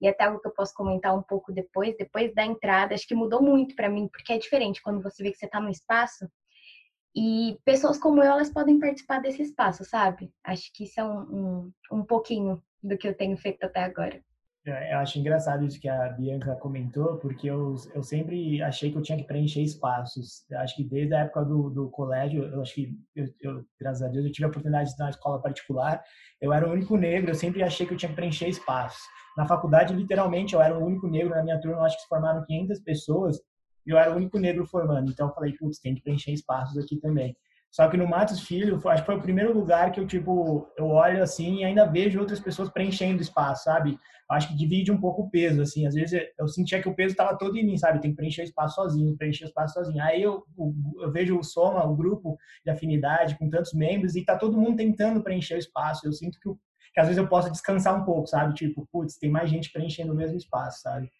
E 0.00 0.06
até 0.06 0.24
algo 0.24 0.40
que 0.40 0.46
eu 0.46 0.52
posso 0.52 0.72
comentar 0.74 1.12
um 1.16 1.22
pouco 1.22 1.52
depois, 1.52 1.96
depois 1.98 2.32
da 2.32 2.46
entrada, 2.46 2.94
acho 2.94 3.06
que 3.06 3.16
mudou 3.16 3.42
muito 3.42 3.74
para 3.74 3.88
mim, 3.88 4.06
porque 4.06 4.32
é 4.32 4.38
diferente 4.38 4.80
quando 4.80 5.02
você 5.02 5.24
vê 5.24 5.32
que 5.32 5.38
você 5.38 5.46
está 5.46 5.60
no 5.60 5.68
espaço 5.68 6.24
e 7.18 7.58
pessoas 7.64 7.98
como 7.98 8.22
eu, 8.22 8.30
elas 8.30 8.48
podem 8.48 8.78
participar 8.78 9.20
desse 9.20 9.42
espaço, 9.42 9.84
sabe? 9.84 10.32
Acho 10.44 10.72
que 10.72 10.84
isso 10.84 11.00
é 11.00 11.04
um, 11.04 11.18
um, 11.18 11.72
um 11.98 12.04
pouquinho 12.04 12.62
do 12.80 12.96
que 12.96 13.08
eu 13.08 13.16
tenho 13.16 13.36
feito 13.36 13.64
até 13.64 13.82
agora. 13.82 14.22
É, 14.64 14.94
eu 14.94 14.98
acho 14.98 15.18
engraçado 15.18 15.64
isso 15.64 15.80
que 15.80 15.88
a 15.88 16.10
Bianca 16.10 16.54
comentou, 16.56 17.16
porque 17.16 17.48
eu, 17.50 17.74
eu 17.92 18.04
sempre 18.04 18.62
achei 18.62 18.92
que 18.92 18.98
eu 18.98 19.02
tinha 19.02 19.18
que 19.18 19.24
preencher 19.24 19.62
espaços. 19.62 20.44
Eu 20.48 20.60
acho 20.60 20.76
que 20.76 20.84
desde 20.84 21.12
a 21.12 21.20
época 21.20 21.44
do, 21.44 21.70
do 21.70 21.90
colégio, 21.90 22.44
eu 22.44 22.62
acho 22.62 22.74
que, 22.74 22.96
eu, 23.16 23.26
eu, 23.40 23.64
graças 23.80 24.02
a 24.02 24.08
Deus, 24.08 24.24
eu 24.24 24.30
tive 24.30 24.44
a 24.44 24.48
oportunidade 24.48 24.84
de 24.84 24.90
estudar 24.90 25.06
na 25.06 25.10
escola 25.10 25.42
particular. 25.42 26.00
Eu 26.40 26.52
era 26.52 26.68
o 26.68 26.72
único 26.72 26.96
negro, 26.96 27.32
eu 27.32 27.34
sempre 27.34 27.64
achei 27.64 27.84
que 27.84 27.94
eu 27.94 27.98
tinha 27.98 28.10
que 28.10 28.16
preencher 28.16 28.48
espaços. 28.48 29.00
Na 29.36 29.44
faculdade, 29.44 29.92
literalmente, 29.92 30.54
eu 30.54 30.62
era 30.62 30.78
o 30.78 30.84
único 30.84 31.08
negro 31.08 31.34
na 31.34 31.42
minha 31.42 31.60
turma, 31.60 31.78
eu 31.78 31.84
acho 31.84 31.96
que 31.96 32.02
se 32.02 32.08
formaram 32.08 32.44
500 32.44 32.80
pessoas, 32.80 33.40
eu 33.90 33.98
era 33.98 34.12
o 34.12 34.16
único 34.16 34.38
negro 34.38 34.66
formando. 34.66 35.10
Então, 35.10 35.28
eu 35.28 35.34
falei, 35.34 35.52
putz, 35.54 35.78
tem 35.78 35.94
que 35.94 36.02
preencher 36.02 36.32
espaços 36.32 36.76
aqui 36.78 36.96
também. 36.96 37.36
Só 37.70 37.88
que 37.88 37.96
no 37.96 38.08
Matos 38.08 38.40
Filho, 38.40 38.80
acho 38.88 39.02
que 39.02 39.06
foi 39.06 39.16
o 39.16 39.22
primeiro 39.22 39.52
lugar 39.52 39.92
que 39.92 40.00
eu, 40.00 40.06
tipo, 40.06 40.66
eu 40.76 40.86
olho 40.86 41.22
assim 41.22 41.58
e 41.58 41.64
ainda 41.64 41.84
vejo 41.84 42.18
outras 42.18 42.40
pessoas 42.40 42.70
preenchendo 42.70 43.20
espaço, 43.20 43.64
sabe? 43.64 43.98
Acho 44.30 44.48
que 44.48 44.56
divide 44.56 44.90
um 44.90 45.00
pouco 45.00 45.22
o 45.22 45.30
peso, 45.30 45.62
assim. 45.62 45.86
Às 45.86 45.94
vezes 45.94 46.20
eu 46.38 46.48
sentia 46.48 46.80
que 46.80 46.88
o 46.88 46.94
peso 46.94 47.12
estava 47.12 47.36
todo 47.36 47.56
em 47.56 47.64
mim, 47.64 47.76
sabe? 47.76 48.00
Tem 48.00 48.10
que 48.10 48.16
preencher 48.16 48.42
espaço 48.42 48.74
sozinho, 48.74 49.16
preencher 49.16 49.44
espaço 49.44 49.74
sozinho. 49.74 50.02
Aí 50.02 50.22
eu, 50.22 50.44
eu 51.00 51.10
vejo 51.10 51.38
o 51.38 51.42
Soma, 51.42 51.84
o 51.84 51.96
grupo 51.96 52.38
de 52.64 52.70
afinidade 52.70 53.38
com 53.38 53.48
tantos 53.48 53.72
membros 53.72 54.16
e 54.16 54.24
tá 54.24 54.36
todo 54.36 54.58
mundo 54.58 54.76
tentando 54.76 55.22
preencher 55.22 55.54
o 55.54 55.58
espaço. 55.58 56.06
Eu 56.06 56.12
sinto 56.12 56.38
que, 56.40 56.50
que 56.94 57.00
às 57.00 57.06
vezes 57.06 57.18
eu 57.18 57.28
posso 57.28 57.50
descansar 57.50 57.98
um 58.00 58.04
pouco, 58.04 58.26
sabe? 58.26 58.54
Tipo, 58.54 58.86
putz, 58.90 59.18
tem 59.18 59.30
mais 59.30 59.48
gente 59.48 59.72
preenchendo 59.72 60.12
o 60.12 60.16
mesmo 60.16 60.36
espaço, 60.36 60.82
sabe? 60.82 61.10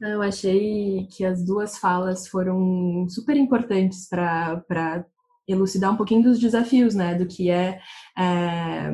Eu 0.00 0.22
achei 0.22 1.06
que 1.10 1.24
as 1.24 1.44
duas 1.44 1.78
falas 1.78 2.28
foram 2.28 3.06
super 3.08 3.36
importantes 3.36 4.08
para 4.08 5.04
elucidar 5.48 5.92
um 5.92 5.96
pouquinho 5.96 6.22
dos 6.22 6.38
desafios, 6.38 6.94
né, 6.94 7.14
do 7.14 7.26
que 7.26 7.50
é, 7.50 7.80
é 8.18 8.92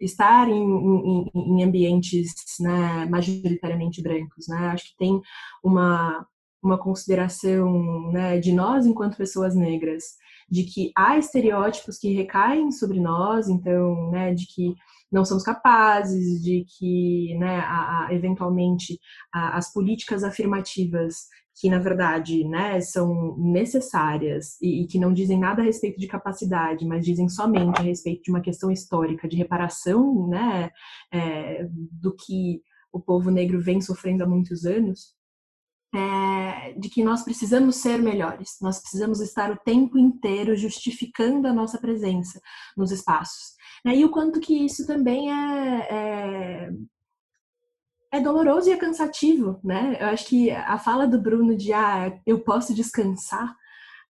estar 0.00 0.48
em, 0.48 0.54
em, 0.54 1.30
em, 1.34 1.64
ambientes 1.64 2.32
né, 2.60 3.06
majoritariamente 3.06 4.02
brancos, 4.02 4.46
né? 4.48 4.68
Acho 4.68 4.84
que 4.90 4.96
tem 4.96 5.20
uma 5.64 6.26
uma 6.62 6.78
consideração 6.78 8.10
né, 8.10 8.38
de 8.38 8.52
nós 8.52 8.84
enquanto 8.84 9.16
pessoas 9.16 9.54
negras, 9.54 10.16
de 10.50 10.64
que 10.64 10.90
há 10.96 11.16
estereótipos 11.18 11.98
que 11.98 12.12
recaem 12.12 12.72
sobre 12.72 13.00
nós, 13.00 13.48
então, 13.48 14.10
né, 14.10 14.34
de 14.34 14.46
que 14.46 14.74
não 15.10 15.24
somos 15.24 15.42
capazes, 15.42 16.42
de 16.42 16.64
que, 16.78 17.36
né, 17.38 17.60
a, 17.60 18.06
a, 18.06 18.14
eventualmente, 18.14 18.98
a, 19.32 19.56
as 19.56 19.72
políticas 19.72 20.22
afirmativas 20.22 21.26
que 21.60 21.68
na 21.68 21.78
verdade 21.78 22.44
né, 22.44 22.80
são 22.80 23.36
necessárias 23.36 24.56
e, 24.62 24.82
e, 24.82 24.86
que 24.86 24.98
não 24.98 25.12
dizem 25.12 25.38
nada 25.38 25.60
a 25.60 25.64
respeito 25.64 25.98
de 25.98 26.06
capacidade, 26.06 26.86
mas 26.86 27.04
dizem 27.04 27.28
somente 27.28 27.80
a 27.80 27.82
respeito 27.82 28.22
de 28.22 28.30
uma 28.30 28.40
questão 28.40 28.70
histórica 28.70 29.26
de 29.26 29.36
reparação 29.36 30.28
né, 30.28 30.70
é, 31.12 31.68
do 31.68 32.14
que 32.14 32.62
o 32.92 33.00
povo 33.00 33.30
negro 33.30 33.60
vem 33.60 33.80
sofrendo 33.80 34.22
há 34.22 34.26
muitos 34.26 34.64
anos, 34.64 35.16
é, 35.94 36.74
de 36.74 36.88
que 36.88 37.02
nós 37.02 37.22
precisamos 37.22 37.76
ser 37.76 37.98
melhores, 37.98 38.56
nós 38.60 38.78
precisamos 38.78 39.20
estar 39.20 39.50
o 39.50 39.58
tempo 39.58 39.98
inteiro 39.98 40.54
justificando 40.54 41.48
a 41.48 41.52
nossa 41.52 41.78
presença 41.78 42.40
nos 42.76 42.92
espaços. 42.92 43.57
Né? 43.88 43.96
E 43.96 44.04
o 44.04 44.10
quanto 44.10 44.38
que 44.38 44.54
isso 44.54 44.86
também 44.86 45.32
é, 45.32 45.88
é 45.90 46.70
é 48.10 48.20
doloroso 48.20 48.68
e 48.68 48.72
é 48.72 48.76
cansativo, 48.76 49.60
né? 49.62 49.96
Eu 50.00 50.06
acho 50.08 50.26
que 50.26 50.50
a 50.50 50.78
fala 50.78 51.06
do 51.06 51.20
Bruno 51.20 51.54
de 51.54 51.72
ah, 51.74 52.18
eu 52.26 52.40
posso 52.40 52.74
descansar 52.74 53.54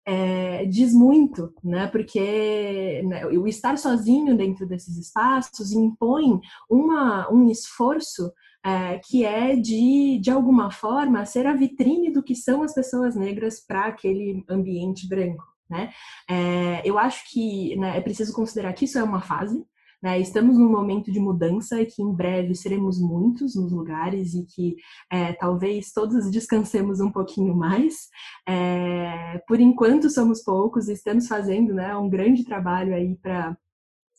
é, 0.05 0.65
diz 0.65 0.93
muito, 0.93 1.53
né? 1.63 1.87
Porque 1.87 3.03
né, 3.05 3.25
o 3.25 3.47
estar 3.47 3.77
sozinho 3.77 4.35
dentro 4.37 4.67
desses 4.67 4.97
espaços 4.97 5.71
impõe 5.71 6.39
uma, 6.69 7.31
um 7.31 7.49
esforço 7.49 8.31
é, 8.65 8.99
que 8.99 9.25
é 9.25 9.55
de, 9.55 10.19
de 10.19 10.31
alguma 10.31 10.71
forma, 10.71 11.25
ser 11.25 11.45
a 11.45 11.53
vitrine 11.53 12.11
do 12.11 12.23
que 12.23 12.35
são 12.35 12.63
as 12.63 12.73
pessoas 12.73 13.15
negras 13.15 13.59
para 13.59 13.85
aquele 13.85 14.43
ambiente 14.49 15.07
branco. 15.07 15.56
Né? 15.69 15.91
É, 16.30 16.82
eu 16.86 16.97
acho 16.97 17.30
que 17.32 17.75
né, 17.75 17.97
é 17.97 18.01
preciso 18.01 18.34
considerar 18.34 18.73
que 18.73 18.86
isso 18.86 18.97
é 18.97 19.03
uma 19.03 19.21
fase, 19.21 19.65
né? 20.01 20.19
Estamos 20.19 20.58
num 20.58 20.69
momento 20.69 21.12
de 21.12 21.19
mudança 21.19 21.82
e 21.82 21.86
que 21.86 22.03
em 22.03 22.13
breve 22.13 22.53
seremos 22.53 22.99
muitos 22.99 23.56
nos 23.56 23.71
lugares 23.71 24.36
e 24.36 24.45
que 24.45 24.75
é, 25.12 25.34
talvez 25.34 25.91
todos 25.91 26.30
descansemos 26.30 26.99
um 26.99 27.12
pouquinho 27.12 27.56
mais. 27.56 28.08
É, 28.47 29.41
por 29.47 29.60
enquanto 29.60 30.10
somos 30.10 30.43
poucos 30.43 30.88
e 30.88 30.93
estamos 30.93 31.27
fazendo 31.27 31.73
né, 31.73 31.95
um 31.95 32.10
grande 32.10 32.43
trabalho 32.45 32.93
aí 32.93 33.15
para 33.15 33.58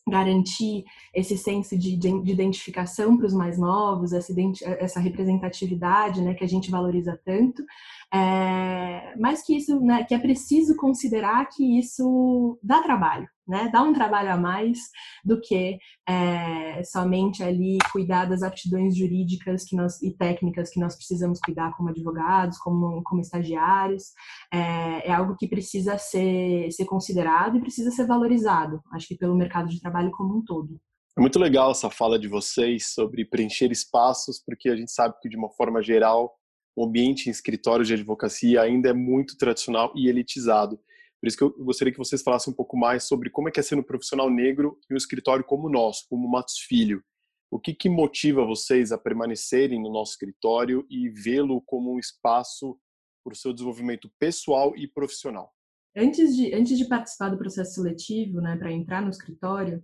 garantir 0.09 0.83
esse 1.13 1.37
senso 1.37 1.77
de, 1.77 1.95
de, 1.95 2.23
de 2.23 2.31
identificação 2.31 3.15
para 3.15 3.27
os 3.27 3.33
mais 3.33 3.57
novos, 3.57 4.11
essa, 4.11 4.33
essa 4.79 4.99
representatividade 4.99 6.21
né, 6.21 6.33
que 6.33 6.43
a 6.43 6.47
gente 6.47 6.71
valoriza 6.71 7.19
tanto, 7.23 7.63
é, 8.13 9.15
mas 9.17 9.43
que 9.43 9.55
isso, 9.55 9.79
né, 9.79 10.03
que 10.03 10.15
é 10.15 10.19
preciso 10.19 10.75
considerar 10.75 11.47
que 11.49 11.77
isso 11.77 12.57
dá 12.63 12.81
trabalho, 12.81 13.27
né, 13.47 13.69
dá 13.71 13.83
um 13.83 13.93
trabalho 13.93 14.31
a 14.31 14.37
mais 14.37 14.79
do 15.23 15.39
que 15.39 15.77
é, 16.07 16.83
somente 16.83 17.43
ali 17.43 17.77
cuidar 17.91 18.25
das 18.25 18.41
aptidões 18.41 18.97
jurídicas 18.97 19.63
que 19.63 19.75
nós, 19.75 20.01
e 20.01 20.11
técnicas 20.15 20.71
que 20.71 20.79
nós 20.79 20.95
precisamos 20.95 21.39
cuidar 21.39 21.75
como 21.77 21.89
advogados, 21.89 22.57
como, 22.57 23.03
como 23.03 23.21
estagiários, 23.21 24.05
é, 24.51 25.09
é 25.09 25.11
algo 25.11 25.35
que 25.35 25.47
precisa 25.47 25.97
ser, 25.97 26.71
ser 26.71 26.85
considerado 26.85 27.57
e 27.57 27.61
precisa 27.61 27.91
ser 27.91 28.07
valorizado, 28.07 28.81
acho 28.91 29.07
que 29.07 29.17
pelo 29.17 29.35
mercado 29.35 29.69
de 29.69 29.79
trabalho 29.79 30.11
como 30.11 30.37
um 30.37 30.43
todo. 30.43 30.79
É 31.17 31.21
muito 31.21 31.37
legal 31.37 31.71
essa 31.71 31.89
fala 31.89 32.17
de 32.17 32.27
vocês 32.27 32.93
sobre 32.93 33.25
preencher 33.25 33.71
espaços, 33.71 34.41
porque 34.43 34.69
a 34.69 34.75
gente 34.75 34.91
sabe 34.91 35.15
que 35.21 35.27
de 35.27 35.35
uma 35.35 35.49
forma 35.49 35.83
geral 35.83 36.38
o 36.79 36.85
ambiente 36.85 37.27
em 37.27 37.29
escritórios 37.29 37.89
de 37.89 37.93
advocacia 37.93 38.61
ainda 38.61 38.89
é 38.89 38.93
muito 38.93 39.37
tradicional 39.37 39.91
e 39.97 40.07
elitizado. 40.07 40.77
Por 41.19 41.27
isso 41.27 41.37
que 41.37 41.43
eu 41.43 41.53
gostaria 41.57 41.91
que 41.91 41.97
vocês 41.97 42.21
falassem 42.21 42.53
um 42.53 42.55
pouco 42.55 42.77
mais 42.77 43.03
sobre 43.03 43.29
como 43.29 43.49
é 43.49 43.51
que 43.51 43.59
é 43.59 43.63
ser 43.63 43.77
um 43.77 43.83
profissional 43.83 44.29
negro 44.29 44.79
em 44.89 44.93
um 44.93 44.97
escritório 44.97 45.43
como 45.43 45.67
o 45.67 45.69
nosso, 45.69 46.05
como 46.09 46.25
o 46.25 46.31
Matos 46.31 46.57
Filho. 46.59 47.03
O 47.51 47.59
que, 47.59 47.73
que 47.73 47.89
motiva 47.89 48.45
vocês 48.45 48.93
a 48.93 48.97
permanecerem 48.97 49.81
no 49.81 49.91
nosso 49.91 50.13
escritório 50.13 50.87
e 50.89 51.09
vê-lo 51.09 51.61
como 51.65 51.93
um 51.93 51.99
espaço 51.99 52.79
para 53.25 53.33
o 53.33 53.35
seu 53.35 53.51
desenvolvimento 53.51 54.09
pessoal 54.17 54.73
e 54.77 54.87
profissional? 54.87 55.51
Antes 55.97 56.33
de, 56.33 56.53
antes 56.55 56.77
de 56.77 56.85
participar 56.85 57.27
do 57.27 57.37
processo 57.37 57.73
seletivo, 57.73 58.39
né, 58.39 58.55
para 58.55 58.71
entrar 58.71 59.01
no 59.01 59.09
escritório, 59.09 59.83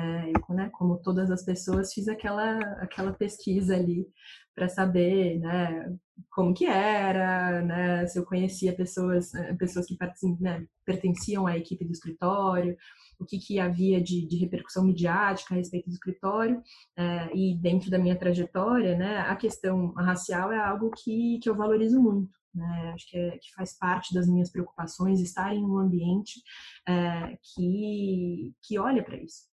é, 0.00 0.30
eu, 0.30 0.54
né, 0.54 0.70
como 0.72 0.98
todas 0.98 1.30
as 1.30 1.44
pessoas, 1.44 1.92
fiz 1.92 2.08
aquela, 2.08 2.58
aquela 2.82 3.12
pesquisa 3.12 3.74
ali 3.74 4.06
para 4.54 4.68
saber 4.68 5.38
né, 5.38 5.96
como 6.30 6.54
que 6.54 6.66
era, 6.66 7.62
né, 7.62 8.06
se 8.06 8.18
eu 8.18 8.24
conhecia 8.24 8.74
pessoas, 8.74 9.32
eh, 9.34 9.54
pessoas 9.54 9.86
que 9.86 9.96
né, 10.40 10.66
pertenciam 10.84 11.46
à 11.46 11.56
equipe 11.56 11.84
do 11.84 11.92
escritório, 11.92 12.76
o 13.18 13.24
que, 13.24 13.38
que 13.38 13.60
havia 13.60 14.02
de, 14.02 14.26
de 14.26 14.36
repercussão 14.38 14.84
midiática 14.84 15.54
a 15.54 15.56
respeito 15.56 15.86
do 15.86 15.92
escritório. 15.92 16.62
É, 16.96 17.36
e 17.36 17.56
dentro 17.56 17.90
da 17.90 17.98
minha 17.98 18.18
trajetória, 18.18 18.96
né, 18.96 19.18
a 19.20 19.36
questão 19.36 19.92
racial 19.92 20.50
é 20.52 20.58
algo 20.58 20.90
que, 20.90 21.38
que 21.42 21.48
eu 21.48 21.54
valorizo 21.54 22.00
muito. 22.00 22.32
Né? 22.54 22.92
Acho 22.94 23.08
que, 23.08 23.16
é, 23.16 23.38
que, 23.38 23.52
faz 23.54 23.78
parte 23.78 24.14
das 24.14 24.26
minhas 24.26 24.50
preocupações 24.50 25.20
estar 25.20 25.54
em 25.54 25.64
um 25.64 25.78
ambiente 25.78 26.40
é, 26.88 27.38
que, 27.42 28.52
que 28.62 28.78
olha 28.78 29.04
para 29.04 29.16
isso. 29.16 29.49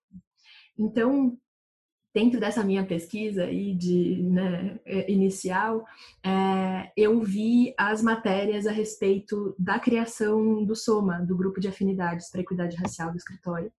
Então, 0.82 1.38
dentro 2.12 2.40
dessa 2.40 2.64
minha 2.64 2.84
pesquisa 2.84 3.44
aí 3.44 3.74
de 3.74 4.22
né, 4.22 4.78
é, 4.84 5.10
inicial, 5.10 5.84
é, 6.24 6.92
eu 6.96 7.20
vi 7.20 7.72
as 7.78 8.02
matérias 8.02 8.66
a 8.66 8.72
respeito 8.72 9.54
da 9.58 9.78
criação 9.78 10.64
do 10.64 10.74
SOMA, 10.74 11.24
do 11.24 11.36
Grupo 11.36 11.60
de 11.60 11.68
Afinidades 11.68 12.30
para 12.30 12.40
Equidade 12.40 12.76
Racial 12.76 13.10
do 13.10 13.16
Escritório. 13.16 13.72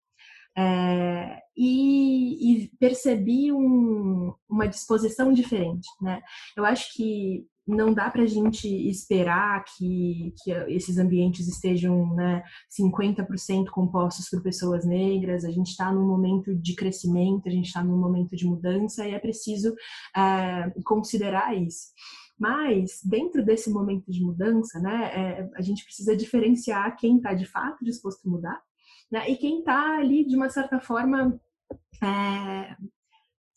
É, 0.56 1.42
e, 1.58 2.64
e, 2.64 2.72
percebi 2.80 3.52
um, 3.52 4.34
uma 4.48 4.68
disposição 4.68 5.34
diferente, 5.34 5.88
né? 6.00 6.22
Eu 6.56 6.64
acho 6.64 6.94
que 6.94 7.48
não 7.66 7.94
dá 7.94 8.10
para 8.10 8.24
a 8.24 8.28
gente 8.28 8.68
esperar 8.68 9.64
que, 9.64 10.34
que 10.44 10.52
esses 10.68 10.98
ambientes 10.98 11.48
estejam 11.48 12.14
né, 12.14 12.44
50% 12.80 13.70
compostos 13.70 14.30
por 14.30 14.42
pessoas 14.42 14.86
negras. 14.86 15.46
A 15.46 15.52
gente 15.52 15.70
está 15.70 15.92
num 15.92 16.06
momento 16.06 16.54
de 16.56 16.76
crescimento, 16.76 17.48
a 17.48 17.52
gente 17.52 17.68
está 17.68 17.84
num 17.84 17.98
momento 17.98 18.36
de 18.36 18.46
mudança 18.46 19.08
e 19.08 19.14
é 19.14 19.20
preciso 19.20 19.74
é, 20.16 20.70
considerar 20.84 21.56
isso. 21.56 21.88
Mas, 22.38 23.00
dentro 23.04 23.46
desse 23.46 23.70
momento 23.70 24.12
de 24.12 24.22
mudança, 24.22 24.80
né, 24.80 25.12
é, 25.14 25.50
a 25.56 25.62
gente 25.62 25.84
precisa 25.86 26.18
diferenciar 26.18 26.98
quem 26.98 27.18
está 27.18 27.34
de 27.34 27.46
fato 27.46 27.86
disposto 27.86 28.28
a 28.28 28.32
mudar 28.32 28.62
né, 29.12 29.30
e 29.30 29.38
quem 29.38 29.60
está 29.60 29.98
ali, 29.98 30.26
de 30.26 30.36
uma 30.36 30.50
certa 30.50 30.80
forma, 30.80 31.40
é, 32.02 32.76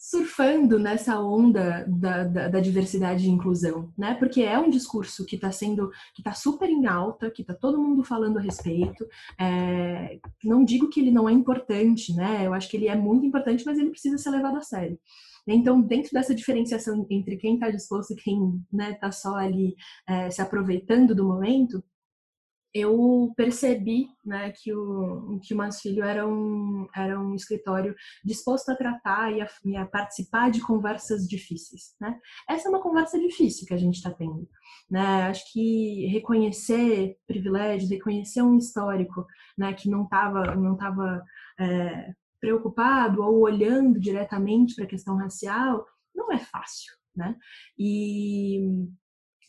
surfando 0.07 0.79
nessa 0.79 1.19
onda 1.19 1.85
da, 1.89 2.23
da, 2.23 2.47
da, 2.47 2.61
diversidade 2.61 3.27
e 3.27 3.29
inclusão, 3.29 3.93
né? 3.99 4.15
Porque 4.15 4.41
é 4.41 4.57
um 4.57 4.71
discurso 4.71 5.27
que 5.27 5.35
está 5.35 5.51
sendo, 5.51 5.91
que 6.15 6.21
está 6.21 6.33
super 6.33 6.71
em 6.71 6.87
alta, 6.87 7.29
que 7.29 7.43
está 7.43 7.53
todo 7.53 7.83
mundo 7.83 8.05
falando 8.05 8.39
a 8.39 8.41
respeito. 8.41 9.05
É, 9.37 10.21
não 10.45 10.65
digo 10.65 10.89
que 10.89 11.01
ele 11.01 11.11
não 11.11 11.29
é 11.29 11.33
importante, 11.33 12.15
né? 12.15 12.47
Eu 12.47 12.55
acho 12.55 12.71
que 12.71 12.77
ele 12.77 12.87
é 12.87 12.95
muito 12.95 13.27
importante, 13.27 13.65
mas 13.67 13.81
ele 13.81 13.91
precisa 13.91 14.17
ser 14.17 14.31
levado 14.31 14.59
a 14.59 14.63
sério. 14.63 14.97
Então, 15.45 15.81
dentro 15.81 16.13
dessa 16.13 16.33
diferenciação 16.33 17.05
entre 17.11 17.37
quem 17.37 17.55
está 17.55 17.69
disposto 17.69 18.13
e 18.13 18.17
quem 18.17 18.63
está 18.73 18.77
né, 18.77 18.93
tá 18.95 19.11
só 19.11 19.35
ali 19.35 19.75
é, 20.09 20.31
se 20.31 20.41
aproveitando 20.41 21.17
do 21.17 21.25
momento, 21.25 21.83
eu 22.77 23.33
percebi 23.37 24.09
né, 24.25 24.53
que, 24.53 24.73
o, 24.75 25.41
que 25.43 25.55
o 25.55 25.57
Mas 25.57 25.81
Filho 25.81 26.05
era 26.05 26.27
um, 26.27 26.87
era 26.95 27.19
um 27.19 27.35
escritório 27.35 27.95
disposto 28.25 28.71
a 28.71 28.77
tratar 28.77 29.33
e 29.33 29.41
a, 29.41 29.49
e 29.65 29.77
a 29.77 29.87
participar 29.87 30.51
de 30.51 30.61
conversas 30.61 31.27
difíceis. 31.29 31.95
Né? 32.01 32.19
Essa 32.49 32.69
é 32.69 32.71
uma 32.71 32.83
conversa 32.83 33.19
difícil 33.19 33.67
que 33.67 33.75
a 33.75 33.79
gente 33.79 33.97
está 33.97 34.11
tendo. 34.11 34.49
Né? 34.91 35.25
Acho 35.25 35.53
que 35.53 36.07
reconhecer 36.07 37.17
privilégios, 37.27 37.91
reconhecer 37.91 38.43
um 38.43 38.57
histórico 38.57 39.27
né, 39.57 39.73
que 39.73 39.89
não 39.89 40.05
estava 40.05 40.55
não 40.55 40.77
tava, 40.77 41.25
é, 41.59 42.13
preocupado 42.41 43.23
ou 43.23 43.41
olhando 43.41 43.99
diretamente 43.99 44.75
para 44.75 44.85
a 44.85 44.89
questão 44.89 45.17
racial 45.17 45.85
não 46.15 46.33
é 46.33 46.39
fácil. 46.39 46.93
Né? 47.15 47.35
E 47.79 48.61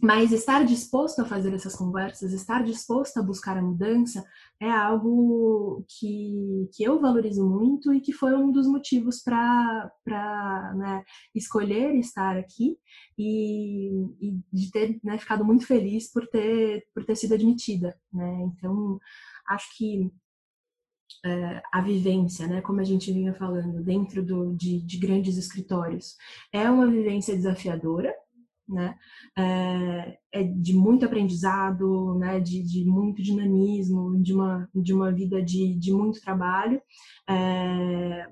mas 0.01 0.31
estar 0.31 0.63
disposto 0.63 1.21
a 1.21 1.25
fazer 1.25 1.53
essas 1.53 1.75
conversas, 1.75 2.31
estar 2.31 2.63
disposto 2.63 3.17
a 3.17 3.23
buscar 3.23 3.57
a 3.57 3.61
mudança, 3.61 4.23
é 4.59 4.69
algo 4.69 5.83
que, 5.87 6.69
que 6.73 6.83
eu 6.83 6.99
valorizo 6.99 7.47
muito 7.47 7.93
e 7.93 7.99
que 8.01 8.13
foi 8.13 8.35
um 8.35 8.51
dos 8.51 8.67
motivos 8.67 9.21
para 9.23 9.91
né, 10.75 11.03
escolher 11.33 11.95
estar 11.95 12.37
aqui 12.37 12.77
e, 13.17 13.89
e 14.21 14.39
de 14.53 14.71
ter 14.71 14.99
né, 15.03 15.17
ficado 15.17 15.43
muito 15.43 15.65
feliz 15.65 16.11
por 16.11 16.27
ter, 16.27 16.85
por 16.93 17.03
ter 17.03 17.15
sido 17.15 17.33
admitida. 17.33 17.97
Né? 18.13 18.43
Então, 18.43 18.99
acho 19.47 19.75
que 19.77 20.11
é, 21.25 21.61
a 21.71 21.81
vivência, 21.81 22.47
né, 22.47 22.61
como 22.61 22.79
a 22.79 22.83
gente 22.83 23.11
vinha 23.11 23.33
falando, 23.33 23.83
dentro 23.83 24.23
do, 24.23 24.55
de, 24.55 24.79
de 24.81 24.97
grandes 24.97 25.37
escritórios, 25.37 26.15
é 26.51 26.69
uma 26.69 26.87
vivência 26.87 27.35
desafiadora, 27.35 28.13
né? 28.67 28.95
É, 29.37 30.17
é, 30.33 30.43
de 30.43 30.73
muito 30.73 31.05
aprendizado, 31.05 32.17
né? 32.19 32.39
De, 32.39 32.61
de, 32.63 32.85
muito 32.85 33.21
dinamismo, 33.21 34.21
de 34.21 34.33
uma, 34.33 34.69
de 34.75 34.93
uma 34.93 35.11
vida 35.11 35.41
de, 35.41 35.75
de 35.75 35.93
muito 35.93 36.21
trabalho. 36.21 36.81
É, 37.29 38.27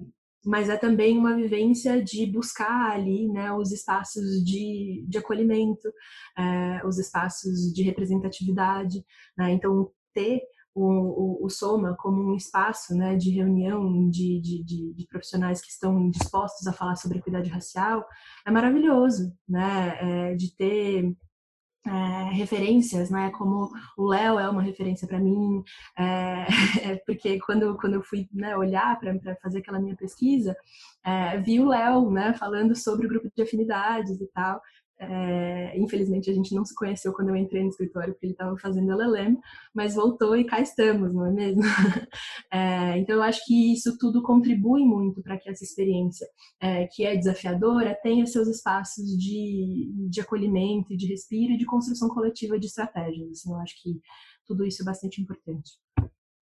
mas 0.46 0.70
é 0.70 0.78
também 0.78 1.18
uma 1.18 1.36
vivência 1.36 2.02
de 2.04 2.26
buscar 2.28 2.92
ali 2.92 3.28
né, 3.28 3.52
os 3.52 3.72
espaços 3.72 4.44
de, 4.46 5.04
de 5.08 5.18
acolhimento, 5.18 5.92
é, 6.38 6.86
os 6.86 7.00
espaços 7.00 7.74
de 7.74 7.82
representatividade. 7.82 9.04
Né? 9.36 9.54
Então, 9.54 9.90
ter 10.14 10.42
o, 10.76 10.84
o, 10.84 11.46
o, 11.46 11.50
Soma 11.50 11.96
como 11.98 12.22
um 12.22 12.36
espaço 12.36 12.94
né, 12.94 13.16
de 13.16 13.32
reunião 13.32 14.10
de, 14.10 14.42
de, 14.42 14.64
de, 14.64 14.94
de, 14.94 15.08
profissionais 15.08 15.62
que 15.62 15.70
estão 15.70 16.10
dispostos 16.10 16.68
a 16.68 16.74
falar 16.74 16.98
sobre 16.98 17.20
equidade 17.20 17.50
racial 17.50 18.06
é 18.46 18.52
maravilhoso, 18.52 19.34
né? 19.48 19.98
É, 20.02 20.36
de 20.36 20.54
ter 20.54 21.16
é, 21.88 21.90
referências, 22.34 23.10
né? 23.10 23.32
Como 23.32 23.70
o 23.98 24.08
Léo 24.08 24.38
é 24.38 24.50
uma 24.50 24.62
referência 24.62 25.08
para 25.08 25.20
mim, 25.20 25.64
é, 25.98 26.46
é, 26.92 26.96
porque 27.06 27.40
quando, 27.40 27.78
quando 27.78 27.94
eu 27.94 28.04
fui 28.04 28.28
né, 28.34 28.58
olhar 28.58 29.00
para 29.00 29.18
fazer 29.42 29.60
aquela 29.60 29.80
minha 29.80 29.96
pesquisa, 29.96 30.56
é, 31.06 31.38
vi 31.40 31.60
o 31.60 31.70
Léo, 31.70 32.12
né? 32.12 32.34
Falando 32.34 32.76
sobre 32.76 33.06
o 33.06 33.10
grupo 33.10 33.30
de 33.34 33.44
afinidades 33.44 34.20
e 34.20 34.28
tal. 34.34 34.62
É, 34.98 35.78
infelizmente 35.78 36.30
a 36.32 36.34
gente 36.34 36.56
não 36.56 36.64
se 36.64 36.74
conheceu 36.74 37.12
quando 37.12 37.30
eu 37.30 37.36
entrei 37.36 37.62
no 37.62 37.70
escritório 37.70 38.14
porque 38.14 38.28
ele 38.28 38.34
estava 38.34 38.58
fazendo 38.58 38.92
LLM, 38.92 39.38
mas 39.74 39.96
voltou 39.96 40.38
e 40.38 40.46
cá 40.46 40.62
estamos, 40.62 41.14
não 41.14 41.26
é 41.26 41.32
mesmo? 41.32 41.62
É, 42.52 42.98
então 42.98 43.16
eu 43.18 43.24
acho 43.24 43.44
que 43.46 43.74
isso 43.74 43.98
tudo 43.98 44.22
contribui 44.22 44.86
muito 44.86 45.22
para 45.22 45.38
que 45.38 45.50
essa 45.50 45.64
experiência, 45.64 46.26
é, 46.62 46.88
que 46.88 47.06
é 47.06 47.16
desafiadora, 47.16 47.98
tenha 48.02 48.26
seus 48.26 48.48
espaços 48.48 49.06
de, 49.18 49.92
de 50.10 50.22
acolhimento, 50.22 50.96
de 50.96 51.08
respiro 51.08 51.54
e 51.54 51.58
de 51.58 51.66
construção 51.66 52.08
coletiva 52.10 52.58
de 52.58 52.68
estratégias. 52.68 53.30
Assim, 53.30 53.52
eu 53.52 53.58
acho 53.58 53.82
que 53.82 54.00
tudo 54.46 54.66
isso 54.66 54.82
é 54.84 54.86
bastante 54.86 55.22
importante. 55.22 55.72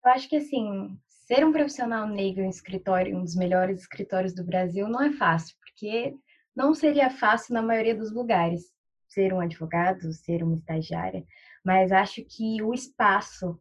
Eu 0.04 0.10
acho 0.10 0.28
que 0.28 0.36
assim, 0.36 0.98
ser 1.06 1.46
um 1.46 1.52
profissional 1.52 2.08
negro 2.08 2.42
em 2.42 2.48
escritório, 2.48 3.16
um 3.16 3.22
dos 3.22 3.36
melhores 3.36 3.80
escritórios 3.80 4.34
do 4.34 4.44
Brasil, 4.44 4.88
não 4.88 5.02
é 5.02 5.12
fácil, 5.12 5.54
porque 5.60 6.16
não 6.54 6.74
seria 6.74 7.10
fácil 7.10 7.54
na 7.54 7.62
maioria 7.62 7.94
dos 7.94 8.12
lugares 8.12 8.72
ser 9.08 9.32
um 9.32 9.40
advogado, 9.40 10.12
ser 10.12 10.42
uma 10.42 10.56
estagiária, 10.56 11.24
mas 11.64 11.92
acho 11.92 12.24
que 12.24 12.62
o 12.62 12.72
espaço 12.72 13.60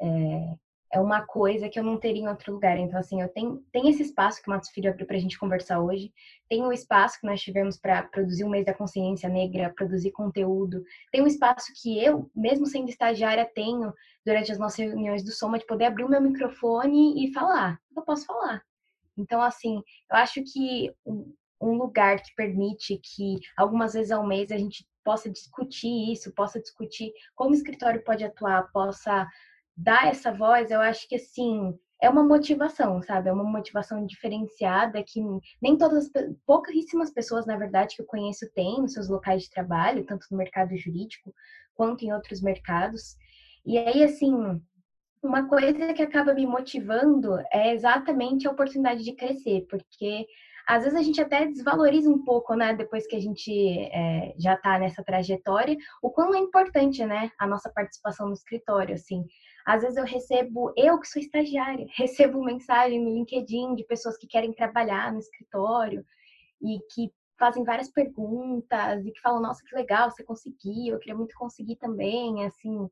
é, 0.00 0.54
é 0.94 1.00
uma 1.00 1.26
coisa 1.26 1.68
que 1.68 1.78
eu 1.78 1.82
não 1.82 1.98
teria 1.98 2.22
em 2.22 2.28
outro 2.28 2.54
lugar. 2.54 2.78
Então, 2.78 2.98
assim, 2.98 3.20
eu 3.20 3.28
tenho, 3.28 3.62
tenho 3.70 3.88
esse 3.88 4.02
espaço 4.02 4.40
que 4.42 4.48
o 4.48 4.50
Matos 4.50 4.70
Filho 4.70 4.90
abriu 4.90 5.06
para 5.06 5.16
a 5.16 5.20
gente 5.20 5.38
conversar 5.38 5.80
hoje, 5.80 6.12
tem 6.48 6.62
o 6.62 6.72
espaço 6.72 7.20
que 7.20 7.26
nós 7.26 7.40
tivemos 7.40 7.76
para 7.76 8.02
produzir 8.04 8.44
o 8.44 8.50
mês 8.50 8.64
da 8.64 8.74
consciência 8.74 9.28
negra, 9.28 9.72
produzir 9.74 10.10
conteúdo, 10.10 10.82
tem 11.12 11.22
um 11.22 11.26
espaço 11.26 11.72
que 11.82 12.02
eu, 12.02 12.30
mesmo 12.34 12.66
sendo 12.66 12.88
estagiária, 12.88 13.50
tenho 13.54 13.92
durante 14.24 14.50
as 14.50 14.58
nossas 14.58 14.78
reuniões 14.78 15.22
do 15.22 15.32
Soma, 15.32 15.58
de 15.58 15.66
poder 15.66 15.84
abrir 15.84 16.04
o 16.04 16.08
meu 16.08 16.20
microfone 16.20 17.24
e 17.24 17.32
falar. 17.32 17.78
Eu 17.94 18.02
posso 18.02 18.24
falar. 18.24 18.62
Então, 19.16 19.42
assim, 19.42 19.82
eu 20.10 20.16
acho 20.16 20.42
que 20.44 20.94
um 21.60 21.72
lugar 21.72 22.22
que 22.22 22.34
permite 22.34 22.98
que 22.98 23.38
algumas 23.56 23.94
vezes 23.94 24.10
ao 24.10 24.26
mês 24.26 24.50
a 24.50 24.58
gente 24.58 24.86
possa 25.04 25.30
discutir 25.30 26.12
isso, 26.12 26.34
possa 26.34 26.60
discutir 26.60 27.12
como 27.34 27.50
o 27.50 27.54
escritório 27.54 28.04
pode 28.04 28.24
atuar, 28.24 28.70
possa 28.72 29.26
dar 29.76 30.08
essa 30.08 30.32
voz, 30.32 30.70
eu 30.70 30.80
acho 30.80 31.08
que 31.08 31.16
assim 31.16 31.74
é 32.00 32.08
uma 32.08 32.22
motivação, 32.22 33.02
sabe? 33.02 33.28
É 33.28 33.32
uma 33.32 33.44
motivação 33.44 34.06
diferenciada 34.06 35.02
que 35.02 35.20
nem 35.60 35.76
todas, 35.76 36.10
pouquíssimas 36.46 37.12
pessoas, 37.12 37.44
na 37.44 37.56
verdade, 37.56 37.96
que 37.96 38.02
eu 38.02 38.06
conheço 38.06 38.48
têm 38.54 38.80
nos 38.80 38.92
seus 38.92 39.08
locais 39.08 39.42
de 39.42 39.50
trabalho, 39.50 40.06
tanto 40.06 40.26
no 40.30 40.38
mercado 40.38 40.76
jurídico 40.76 41.34
quanto 41.74 42.04
em 42.04 42.12
outros 42.12 42.40
mercados. 42.40 43.16
E 43.66 43.76
aí, 43.78 44.04
assim, 44.04 44.32
uma 45.22 45.48
coisa 45.48 45.92
que 45.92 46.02
acaba 46.02 46.32
me 46.34 46.46
motivando 46.46 47.36
é 47.52 47.72
exatamente 47.74 48.46
a 48.46 48.52
oportunidade 48.52 49.02
de 49.02 49.14
crescer, 49.14 49.66
porque 49.68 50.26
às 50.68 50.84
vezes 50.84 50.98
a 50.98 51.02
gente 51.02 51.18
até 51.18 51.46
desvaloriza 51.46 52.10
um 52.10 52.22
pouco, 52.22 52.54
né, 52.54 52.74
depois 52.74 53.06
que 53.06 53.16
a 53.16 53.20
gente 53.20 53.50
é, 53.90 54.34
já 54.38 54.52
está 54.52 54.78
nessa 54.78 55.02
trajetória, 55.02 55.74
o 56.02 56.10
quão 56.10 56.34
é 56.34 56.38
importante, 56.38 57.02
né, 57.06 57.32
a 57.38 57.46
nossa 57.46 57.70
participação 57.70 58.26
no 58.26 58.34
escritório, 58.34 58.94
assim. 58.94 59.24
Às 59.64 59.80
vezes 59.80 59.96
eu 59.96 60.04
recebo, 60.04 60.70
eu 60.76 61.00
que 61.00 61.08
sou 61.08 61.22
estagiária, 61.22 61.86
recebo 61.96 62.44
mensagem 62.44 63.02
no 63.02 63.14
LinkedIn 63.14 63.76
de 63.76 63.84
pessoas 63.84 64.18
que 64.18 64.26
querem 64.26 64.52
trabalhar 64.52 65.10
no 65.10 65.18
escritório 65.18 66.04
e 66.60 66.78
que 66.92 67.10
fazem 67.38 67.64
várias 67.64 67.88
perguntas 67.90 69.06
e 69.06 69.10
que 69.10 69.20
falam, 69.22 69.40
nossa, 69.40 69.64
que 69.64 69.74
legal, 69.74 70.10
você 70.10 70.22
conseguiu, 70.22 70.92
eu 70.92 70.98
queria 70.98 71.16
muito 71.16 71.34
conseguir 71.34 71.76
também, 71.76 72.44
assim, 72.44 72.90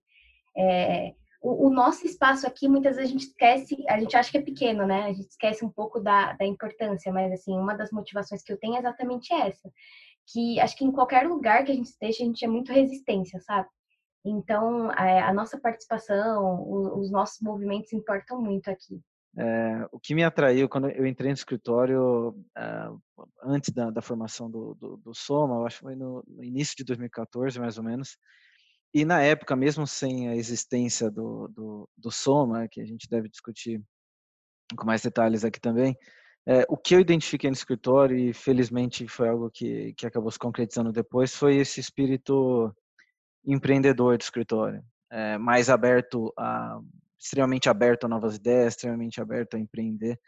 é, 0.56 1.14
o, 1.40 1.68
o, 1.68 1.70
nosso 1.70 2.07
espaço 2.07 2.46
aqui, 2.46 2.68
muitas 2.68 2.96
vezes 2.96 3.11
a 3.11 3.12
gente 3.12 3.27
esquece, 3.29 3.85
a 3.88 3.99
gente 3.99 4.16
acha 4.16 4.31
que 4.31 4.38
é 4.38 4.42
pequeno, 4.42 4.87
né? 4.87 5.05
A 5.05 5.12
gente 5.12 5.29
esquece 5.29 5.64
um 5.64 5.70
pouco 5.70 6.01
da, 6.01 6.33
da 6.33 6.44
importância, 6.44 7.12
mas 7.12 7.33
assim, 7.33 7.57
uma 7.57 7.75
das 7.75 7.90
motivações 7.90 8.42
que 8.42 8.53
eu 8.53 8.59
tenho 8.59 8.77
é 8.77 8.79
exatamente 8.79 9.33
essa. 9.33 9.70
Que 10.33 10.59
acho 10.61 10.77
que 10.77 10.85
em 10.85 10.92
qualquer 10.92 11.27
lugar 11.27 11.64
que 11.64 11.72
a 11.72 11.75
gente 11.75 11.87
esteja, 11.87 12.22
a 12.22 12.27
gente 12.27 12.44
é 12.44 12.49
muito 12.49 12.72
resistência, 12.72 13.40
sabe? 13.40 13.68
Então, 14.25 14.90
a, 14.90 15.07
é, 15.07 15.20
a 15.20 15.33
nossa 15.33 15.59
participação, 15.59 16.62
o, 16.62 17.01
os 17.01 17.11
nossos 17.11 17.40
movimentos 17.40 17.92
importam 17.92 18.42
muito 18.42 18.68
aqui. 18.68 19.01
É, 19.38 19.87
o 19.92 20.01
que 20.01 20.14
me 20.14 20.25
atraiu 20.25 20.66
quando 20.66 20.88
eu 20.88 21.07
entrei 21.07 21.29
no 21.29 21.35
escritório, 21.35 22.35
é, 22.57 22.88
antes 23.44 23.70
da, 23.70 23.90
da 23.90 24.01
formação 24.01 24.51
do, 24.51 24.75
do, 24.75 24.96
do, 24.96 25.14
Soma, 25.14 25.57
eu 25.57 25.66
acho 25.66 25.77
que 25.77 25.83
foi 25.85 25.94
no, 25.94 26.25
no, 26.27 26.42
início 26.42 26.75
de 26.75 26.85
2014, 26.85 27.61
mais 27.61 27.77
ou 27.77 27.85
menos, 27.85 28.16
e 28.96 29.04
na 29.04 29.20
época, 29.20 29.54
mesmo 29.54 29.87
sem 29.87 30.26
a 30.30 30.35
existência 30.35 31.11
do, 31.11 31.48
do, 31.48 31.87
do 31.98 32.11
Soma, 32.11 32.66
que 32.66 32.80
a 32.80 32.87
gente 32.87 33.06
deve 33.11 33.28
discutir 33.28 33.78
com 34.74 34.87
mais 34.87 35.02
detalhes 35.02 35.44
aqui 35.44 35.61
também, 35.61 35.94
é, 36.46 36.64
o 36.66 36.78
que 36.78 36.94
eu 36.94 37.00
identifiquei 37.00 37.50
no 37.50 37.54
escritório, 37.54 38.16
e 38.16 38.32
felizmente 38.32 39.06
foi 39.06 39.28
algo 39.28 39.50
que, 39.50 39.92
que 39.98 40.06
acabou 40.06 40.30
se 40.30 40.38
concretizando 40.38 40.92
depois, 40.92 41.35
foi 41.35 41.56
esse 41.56 41.78
espírito 41.78 42.74
empreendedor 43.44 44.16
do 44.16 44.22
escritório, 44.22 44.82
é, 45.12 45.37
mais 45.37 45.68
aberto 45.68 46.32
a 46.35 46.80
extremamente 47.18 47.68
aberto 47.68 48.04
a 48.04 48.09
novas 48.09 48.37
ideias, 48.37 48.72
extremamente 48.72 49.20
aberto 49.20 49.56
a 49.56 49.59
empreender. 49.59 50.18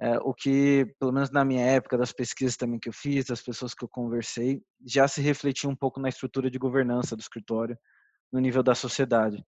É, 0.00 0.16
o 0.20 0.32
que, 0.32 0.86
pelo 0.98 1.12
menos 1.12 1.30
na 1.30 1.44
minha 1.44 1.66
época, 1.66 1.98
das 1.98 2.12
pesquisas 2.12 2.56
também 2.56 2.80
que 2.80 2.88
eu 2.88 2.94
fiz, 2.94 3.26
das 3.26 3.42
pessoas 3.42 3.74
que 3.74 3.84
eu 3.84 3.88
conversei, 3.90 4.62
já 4.86 5.06
se 5.06 5.20
refletia 5.20 5.68
um 5.68 5.76
pouco 5.76 6.00
na 6.00 6.08
estrutura 6.08 6.50
de 6.50 6.58
governança 6.58 7.14
do 7.14 7.20
escritório, 7.20 7.76
no 8.32 8.40
nível 8.40 8.62
da 8.62 8.74
sociedade. 8.74 9.44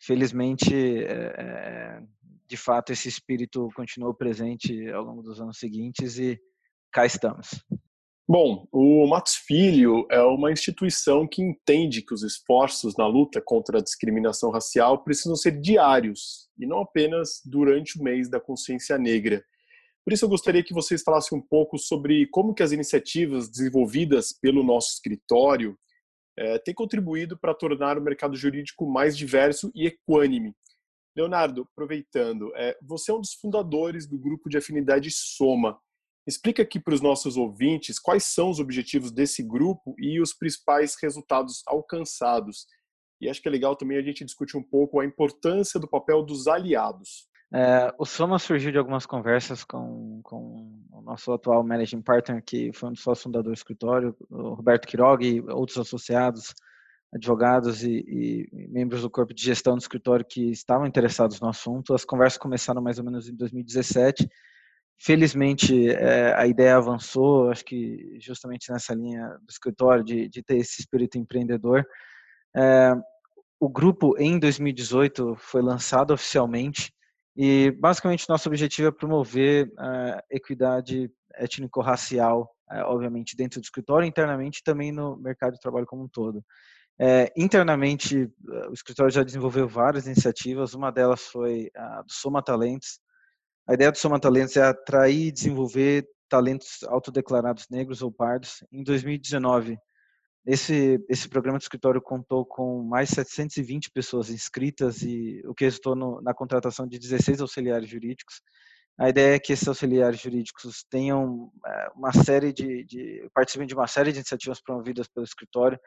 Felizmente, 0.00 0.74
é, 1.04 2.02
de 2.48 2.56
fato, 2.56 2.92
esse 2.92 3.08
espírito 3.08 3.68
continuou 3.74 4.12
presente 4.12 4.88
ao 4.90 5.04
longo 5.04 5.22
dos 5.22 5.40
anos 5.40 5.58
seguintes 5.58 6.18
e 6.18 6.40
cá 6.92 7.06
estamos. 7.06 7.48
Bom, 8.28 8.66
o 8.72 9.06
Matos 9.06 9.34
Filho 9.34 10.06
é 10.10 10.20
uma 10.22 10.52
instituição 10.52 11.26
que 11.26 11.42
entende 11.42 12.02
que 12.02 12.14
os 12.14 12.22
esforços 12.22 12.96
na 12.96 13.06
luta 13.06 13.42
contra 13.44 13.78
a 13.78 13.82
discriminação 13.82 14.50
racial 14.50 15.02
precisam 15.02 15.36
ser 15.36 15.60
diários 15.60 16.48
e 16.58 16.66
não 16.66 16.80
apenas 16.80 17.40
durante 17.44 17.98
o 17.98 18.02
mês 18.02 18.30
da 18.30 18.40
consciência 18.40 18.96
negra. 18.96 19.44
Por 20.04 20.12
isso 20.12 20.24
eu 20.24 20.28
gostaria 20.28 20.62
que 20.62 20.74
vocês 20.74 21.02
falassem 21.02 21.36
um 21.36 21.42
pouco 21.42 21.78
sobre 21.78 22.26
como 22.28 22.54
que 22.54 22.62
as 22.62 22.72
iniciativas 22.72 23.48
desenvolvidas 23.48 24.32
pelo 24.32 24.62
nosso 24.62 24.94
escritório 24.94 25.76
é, 26.36 26.58
tem 26.58 26.74
contribuído 26.74 27.38
para 27.38 27.54
tornar 27.54 27.98
o 27.98 28.02
mercado 28.02 28.36
jurídico 28.36 28.86
mais 28.86 29.16
diverso 29.16 29.70
e 29.74 29.86
equânime. 29.86 30.54
Leonardo, 31.16 31.68
aproveitando, 31.72 32.50
é, 32.56 32.76
você 32.82 33.10
é 33.10 33.14
um 33.14 33.20
dos 33.20 33.34
fundadores 33.34 34.06
do 34.06 34.18
grupo 34.18 34.48
de 34.48 34.56
afinidade 34.56 35.10
Soma. 35.10 35.78
Explica 36.26 36.62
aqui 36.62 36.80
para 36.80 36.94
os 36.94 37.00
nossos 37.00 37.36
ouvintes 37.36 37.98
quais 37.98 38.24
são 38.24 38.48
os 38.48 38.60
objetivos 38.60 39.10
desse 39.10 39.42
grupo 39.42 39.94
e 39.98 40.20
os 40.20 40.32
principais 40.32 40.94
resultados 41.02 41.62
alcançados. 41.66 42.66
E 43.20 43.28
acho 43.28 43.42
que 43.42 43.48
é 43.48 43.50
legal 43.50 43.76
também 43.76 43.98
a 43.98 44.02
gente 44.02 44.24
discutir 44.24 44.56
um 44.56 44.62
pouco 44.62 45.00
a 45.00 45.04
importância 45.04 45.78
do 45.78 45.88
papel 45.88 46.22
dos 46.22 46.46
aliados. 46.46 47.28
É, 47.54 47.92
o 47.98 48.06
Soma 48.06 48.38
surgiu 48.38 48.72
de 48.72 48.78
algumas 48.78 49.04
conversas 49.04 49.62
com, 49.62 50.20
com 50.22 50.81
nosso 51.02 51.32
atual 51.32 51.64
managing 51.64 52.02
partner, 52.02 52.42
que 52.42 52.72
foi 52.72 52.88
um 52.88 52.92
dos 52.92 53.02
sócios 53.02 53.24
fundadores 53.24 53.58
do 53.58 53.60
escritório, 53.60 54.16
o 54.30 54.54
Roberto 54.54 54.86
Quiroga 54.86 55.24
e 55.24 55.40
outros 55.40 55.78
associados, 55.78 56.54
advogados 57.12 57.82
e, 57.82 58.48
e, 58.50 58.68
membros 58.68 59.02
do 59.02 59.10
corpo 59.10 59.34
de 59.34 59.42
gestão 59.42 59.74
do 59.74 59.80
escritório 59.80 60.24
que 60.24 60.50
estavam 60.50 60.86
interessados 60.86 61.40
no 61.40 61.48
assunto. 61.48 61.94
As 61.94 62.04
conversas 62.04 62.38
começaram 62.38 62.80
mais 62.80 62.98
ou 62.98 63.04
menos 63.04 63.28
em 63.28 63.34
2017. 63.34 64.28
Felizmente, 64.98 65.90
é, 65.90 66.32
a 66.34 66.46
ideia 66.46 66.76
avançou, 66.76 67.50
acho 67.50 67.64
que 67.64 68.16
justamente 68.20 68.70
nessa 68.70 68.94
linha 68.94 69.28
do 69.40 69.50
escritório, 69.50 70.04
de, 70.04 70.28
de 70.28 70.42
ter 70.42 70.56
esse 70.56 70.80
espírito 70.80 71.18
empreendedor. 71.18 71.84
É, 72.56 72.94
o 73.60 73.68
grupo, 73.68 74.16
em 74.18 74.38
2018, 74.38 75.36
foi 75.36 75.60
lançado 75.60 76.14
oficialmente 76.14 76.92
e 77.36 77.70
basicamente 77.72 78.28
nosso 78.28 78.48
objetivo 78.48 78.88
é 78.88 78.92
promover 78.92 79.72
a 79.78 80.22
equidade 80.30 81.10
étnico-racial, 81.34 82.54
é, 82.70 82.82
obviamente 82.84 83.36
dentro 83.36 83.60
do 83.60 83.64
escritório, 83.64 84.06
internamente 84.06 84.60
e 84.60 84.62
também 84.62 84.92
no 84.92 85.16
mercado 85.16 85.54
de 85.54 85.60
trabalho 85.60 85.86
como 85.86 86.04
um 86.04 86.08
todo. 86.08 86.44
É, 86.98 87.32
internamente, 87.36 88.30
o 88.68 88.72
escritório 88.72 89.12
já 89.12 89.22
desenvolveu 89.22 89.66
várias 89.66 90.06
iniciativas. 90.06 90.74
Uma 90.74 90.90
delas 90.90 91.22
foi 91.22 91.70
a 91.74 92.02
do 92.02 92.12
Soma 92.12 92.42
Talentos, 92.42 93.00
A 93.66 93.74
ideia 93.74 93.90
do 93.90 93.98
Soma 93.98 94.20
Talentos 94.20 94.56
é 94.56 94.62
atrair 94.62 95.28
e 95.28 95.32
desenvolver 95.32 96.06
talentos 96.28 96.82
autodeclarados 96.84 97.66
negros 97.70 98.02
ou 98.02 98.12
pardos. 98.12 98.64
Em 98.72 98.82
2019, 98.82 99.78
esse, 100.44 101.04
esse 101.08 101.28
programa 101.28 101.58
de 101.58 101.64
escritório 101.64 102.02
contou 102.02 102.44
com 102.44 102.82
mais 102.82 103.10
720 103.10 103.90
pessoas 103.90 104.28
inscritas 104.28 105.02
e 105.02 105.40
o 105.46 105.54
que 105.54 105.64
resultou 105.64 105.94
no, 105.94 106.20
na 106.20 106.34
contratação 106.34 106.86
de 106.86 106.98
16 106.98 107.40
auxiliares 107.40 107.88
jurídicos. 107.88 108.42
A 108.98 109.08
ideia 109.08 109.36
é 109.36 109.38
que 109.38 109.52
esses 109.52 109.66
auxiliares 109.66 110.20
jurídicos 110.20 110.84
tenham 110.90 111.50
é, 111.66 111.88
uma 111.94 112.12
série 112.12 112.52
de, 112.52 112.84
de 112.84 113.28
participem 113.32 113.66
de 113.66 113.74
uma 113.74 113.86
série 113.86 114.12
de 114.12 114.18
iniciativas 114.18 114.60
promovidas 114.60 115.08
pelo 115.08 115.24
escritório, 115.24 115.78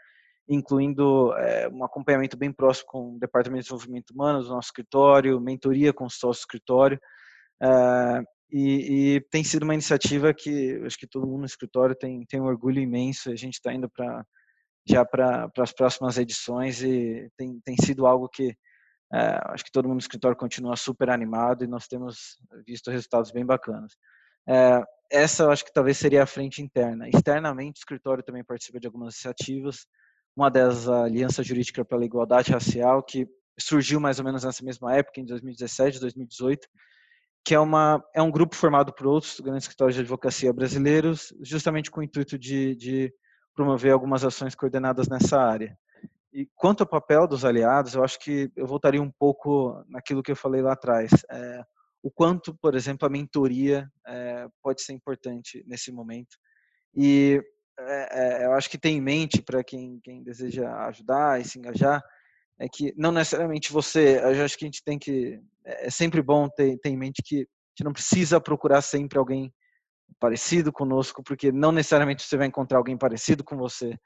incluindo 0.48 1.34
é, 1.38 1.68
um 1.70 1.84
acompanhamento 1.84 2.38
bem 2.38 2.52
próximo 2.52 2.88
com 2.88 3.16
o 3.16 3.20
Departamento 3.20 3.64
de 3.64 3.70
Desenvolvimento 3.70 4.12
Humano 4.12 4.42
do 4.42 4.50
nosso 4.50 4.70
escritório, 4.70 5.40
mentoria 5.40 5.94
com 5.94 6.06
o 6.06 6.10
sócio 6.10 6.42
escritório, 6.42 7.00
é, 7.62 8.24
e, 8.52 9.16
e, 9.16 9.22
tem 9.32 9.44
sido 9.44 9.64
uma 9.64 9.74
iniciativa 9.74 10.34
que 10.34 10.82
acho 10.86 10.98
que 10.98 11.08
todo 11.08 11.28
mundo 11.28 11.40
no 11.40 11.46
escritório 11.46 11.96
tem, 11.96 12.26
tem 12.26 12.40
um 12.40 12.46
orgulho 12.46 12.80
imenso. 12.80 13.30
A 13.30 13.36
gente 13.36 13.56
está 13.56 13.74
indo 13.74 13.90
para 13.90 14.26
já 14.88 15.04
para 15.06 15.50
as 15.58 15.74
próximas 15.74 16.18
edições 16.18 16.84
e 16.84 17.30
tem, 17.38 17.60
tem 17.62 17.76
sido 17.78 18.06
algo 18.06 18.30
que 18.30 18.56
é, 19.14 19.40
acho 19.46 19.64
que 19.64 19.72
todo 19.72 19.86
mundo 19.86 19.96
no 19.96 20.00
escritório 20.00 20.38
continua 20.38 20.76
super 20.76 21.10
animado 21.10 21.64
e 21.64 21.68
nós 21.68 21.88
temos 21.88 22.38
visto 22.66 22.92
resultados 22.92 23.32
bem 23.32 23.46
bacanas. 23.46 23.94
É, 24.48 24.84
essa 25.12 25.44
eu 25.44 25.52
acho 25.52 25.64
que 25.64 25.74
talvez 25.74 25.98
seria 25.98 26.24
a 26.24 26.28
frente 26.28 26.62
interna. 26.62 27.08
Externamente, 27.08 27.78
o 27.78 27.82
escritório 27.82 28.24
também 28.24 28.44
participa 28.44 28.80
de 28.80 28.88
algumas 28.88 29.16
iniciativas. 29.16 29.86
Uma 30.36 30.50
delas, 30.50 30.90
a 30.90 31.04
Aliança 31.04 31.44
Jurídica 31.44 31.86
pela 31.86 32.04
Igualdade 32.04 32.52
Racial, 32.52 33.02
que 33.04 33.28
surgiu 33.60 34.00
mais 34.00 34.20
ou 34.20 34.26
menos 34.26 34.44
nessa 34.44 34.64
mesma 34.64 34.94
época, 34.94 35.22
em 35.22 35.26
2017, 35.26 36.00
2018, 36.00 36.68
que 37.46 37.56
é, 37.56 37.60
uma, 37.60 38.04
é 38.14 38.22
um 38.22 38.32
grupo 38.32 38.56
formado 38.56 38.94
por 38.94 39.08
outros 39.08 39.40
grandes 39.40 39.64
escritórios 39.64 39.96
de 39.96 40.02
advocacia 40.02 40.52
brasileiros, 40.52 41.34
justamente 41.42 41.90
com 41.90 42.02
o 42.02 42.04
intuito 42.04 42.38
de, 42.38 42.76
de 42.76 43.14
promover 43.56 43.92
algumas 43.92 44.24
ações 44.24 44.54
coordenadas 44.54 45.08
nessa 45.08 45.40
área. 45.40 45.78
E 46.34 46.46
quanto 46.54 46.82
ao 46.82 46.88
papel 46.88 47.26
dos 47.28 47.46
aliados, 47.46 47.96
eu 47.96 48.04
acho 48.04 48.20
que 48.20 48.52
eu 48.56 48.68
voltaria 48.68 49.02
um 49.02 49.10
pouco 49.10 49.82
naquilo 49.88 50.22
que 50.22 50.32
eu 50.32 50.36
falei 50.36 50.62
lá 50.62 50.74
atrás. 50.74 51.10
É, 51.32 51.64
o 52.04 52.12
quanto, 52.12 52.54
por 52.62 52.76
exemplo, 52.76 53.08
a 53.08 53.10
mentoria 53.10 53.90
é, 54.06 54.46
pode 54.62 54.82
ser 54.82 54.92
importante 54.92 55.64
nesse 55.66 55.92
momento. 55.92 56.38
E 56.94 57.42
é, 57.80 58.42
é 58.42 58.46
eu 58.46 58.52
acho 58.54 58.70
que 58.70 58.78
tem 58.78 58.98
em 58.98 59.02
mente 59.02 59.42
para 59.42 59.64
quem, 59.64 60.00
quem 60.04 60.22
deseja 60.22 60.70
ajudar 60.88 61.40
e 61.40 61.46
se 61.46 61.58
engajar, 61.58 62.04
é 62.60 62.68
que 62.68 62.94
não 62.98 63.12
necessariamente 63.12 63.72
você, 63.72 64.20
eu 64.20 64.44
acho 64.44 64.58
que 64.58 64.66
a 64.66 64.68
gente 64.68 64.84
tem 64.84 65.00
que, 65.00 65.40
é, 65.66 65.88
é 65.88 65.90
sempre 65.90 66.22
bom 66.22 66.50
ter, 66.50 66.78
ter 66.80 66.90
em 66.90 66.98
mente 66.98 67.24
que 67.24 67.38
a 67.38 67.40
gente 67.40 67.86
não 67.86 67.94
precisa 67.94 68.42
procurar 68.42 68.82
sempre 68.82 69.18
alguém 69.18 69.54
parecido 70.20 70.72
conosco, 70.72 71.24
porque 71.24 71.52
não 71.52 71.72
necessariamente 71.72 72.24
você 72.24 72.38
vai 72.38 72.48
encontrar 72.48 72.78
alguém 72.78 72.98
parecido 72.98 73.44
com 73.44 73.58
você. 73.58 73.98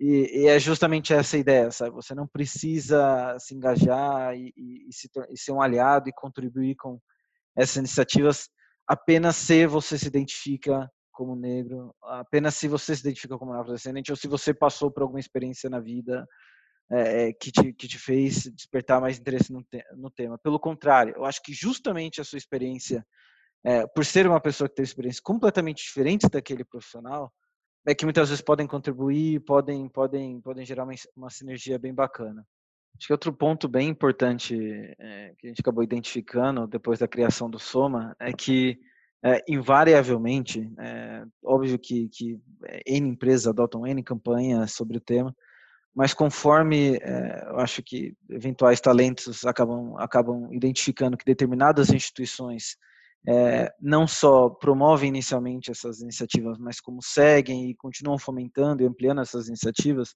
E, 0.00 0.42
e 0.42 0.46
é 0.46 0.58
justamente 0.58 1.12
essa 1.12 1.36
ideia, 1.36 1.70
sabe? 1.70 1.90
Você 1.96 2.14
não 2.14 2.26
precisa 2.26 3.36
se 3.40 3.54
engajar 3.54 4.36
e, 4.36 4.52
e, 4.56 4.92
se, 4.92 5.10
e 5.30 5.36
ser 5.36 5.52
um 5.52 5.60
aliado 5.60 6.08
e 6.08 6.12
contribuir 6.12 6.76
com 6.76 7.00
essas 7.56 7.76
iniciativas 7.76 8.48
apenas 8.86 9.36
se 9.36 9.66
você 9.66 9.98
se 9.98 10.06
identifica 10.06 10.90
como 11.12 11.34
negro, 11.34 11.92
apenas 12.02 12.54
se 12.54 12.68
você 12.68 12.94
se 12.94 13.02
identifica 13.02 13.36
como 13.36 13.52
afrodescendente 13.52 14.12
ou 14.12 14.16
se 14.16 14.28
você 14.28 14.54
passou 14.54 14.90
por 14.90 15.02
alguma 15.02 15.18
experiência 15.18 15.68
na 15.68 15.80
vida 15.80 16.24
é, 16.90 17.32
que, 17.32 17.50
te, 17.50 17.72
que 17.72 17.88
te 17.88 17.98
fez 17.98 18.44
despertar 18.54 19.00
mais 19.00 19.18
interesse 19.18 19.52
no, 19.52 19.62
te, 19.64 19.84
no 19.96 20.10
tema. 20.10 20.38
Pelo 20.38 20.58
contrário, 20.58 21.14
eu 21.16 21.24
acho 21.24 21.42
que 21.42 21.52
justamente 21.52 22.20
a 22.20 22.24
sua 22.24 22.38
experiência 22.38 23.04
é, 23.64 23.86
por 23.86 24.04
ser 24.04 24.26
uma 24.26 24.40
pessoa 24.40 24.68
que 24.68 24.74
teve 24.74 24.88
experiências 24.88 25.20
completamente 25.20 25.82
diferentes 25.82 26.28
daquele 26.28 26.64
profissional, 26.64 27.32
é 27.86 27.94
que 27.94 28.04
muitas 28.04 28.28
vezes 28.28 28.42
podem 28.42 28.66
contribuir, 28.66 29.40
podem, 29.40 29.88
podem, 29.88 30.40
podem 30.40 30.64
gerar 30.64 30.84
uma, 30.84 30.94
uma 31.16 31.30
sinergia 31.30 31.78
bem 31.78 31.94
bacana. 31.94 32.46
Acho 32.96 33.06
que 33.06 33.12
outro 33.12 33.32
ponto 33.32 33.68
bem 33.68 33.88
importante 33.88 34.54
é, 34.98 35.34
que 35.38 35.46
a 35.46 35.50
gente 35.50 35.60
acabou 35.60 35.84
identificando 35.84 36.66
depois 36.66 36.98
da 36.98 37.08
criação 37.08 37.48
do 37.48 37.58
Soma 37.58 38.14
é 38.18 38.32
que, 38.32 38.78
é, 39.24 39.42
invariavelmente, 39.48 40.70
é, 40.78 41.24
óbvio 41.44 41.78
que, 41.78 42.08
que 42.08 42.40
N 42.86 43.08
empresas 43.08 43.46
adotam 43.46 43.86
N 43.86 44.02
campanhas 44.02 44.72
sobre 44.72 44.96
o 44.96 45.00
tema, 45.00 45.34
mas 45.94 46.12
conforme 46.12 46.96
é, 46.96 47.46
eu 47.48 47.58
acho 47.58 47.82
que 47.82 48.14
eventuais 48.28 48.80
talentos 48.80 49.44
acabam, 49.44 49.96
acabam 49.98 50.52
identificando 50.52 51.16
que 51.16 51.24
determinadas 51.24 51.90
instituições 51.90 52.76
é, 53.26 53.72
não 53.80 54.06
só 54.06 54.48
promovem 54.48 55.08
inicialmente 55.08 55.70
essas 55.70 56.00
iniciativas, 56.00 56.58
mas 56.58 56.80
como 56.80 57.02
seguem 57.02 57.70
e 57.70 57.74
continuam 57.74 58.18
fomentando 58.18 58.82
e 58.82 58.86
ampliando 58.86 59.20
essas 59.20 59.48
iniciativas, 59.48 60.14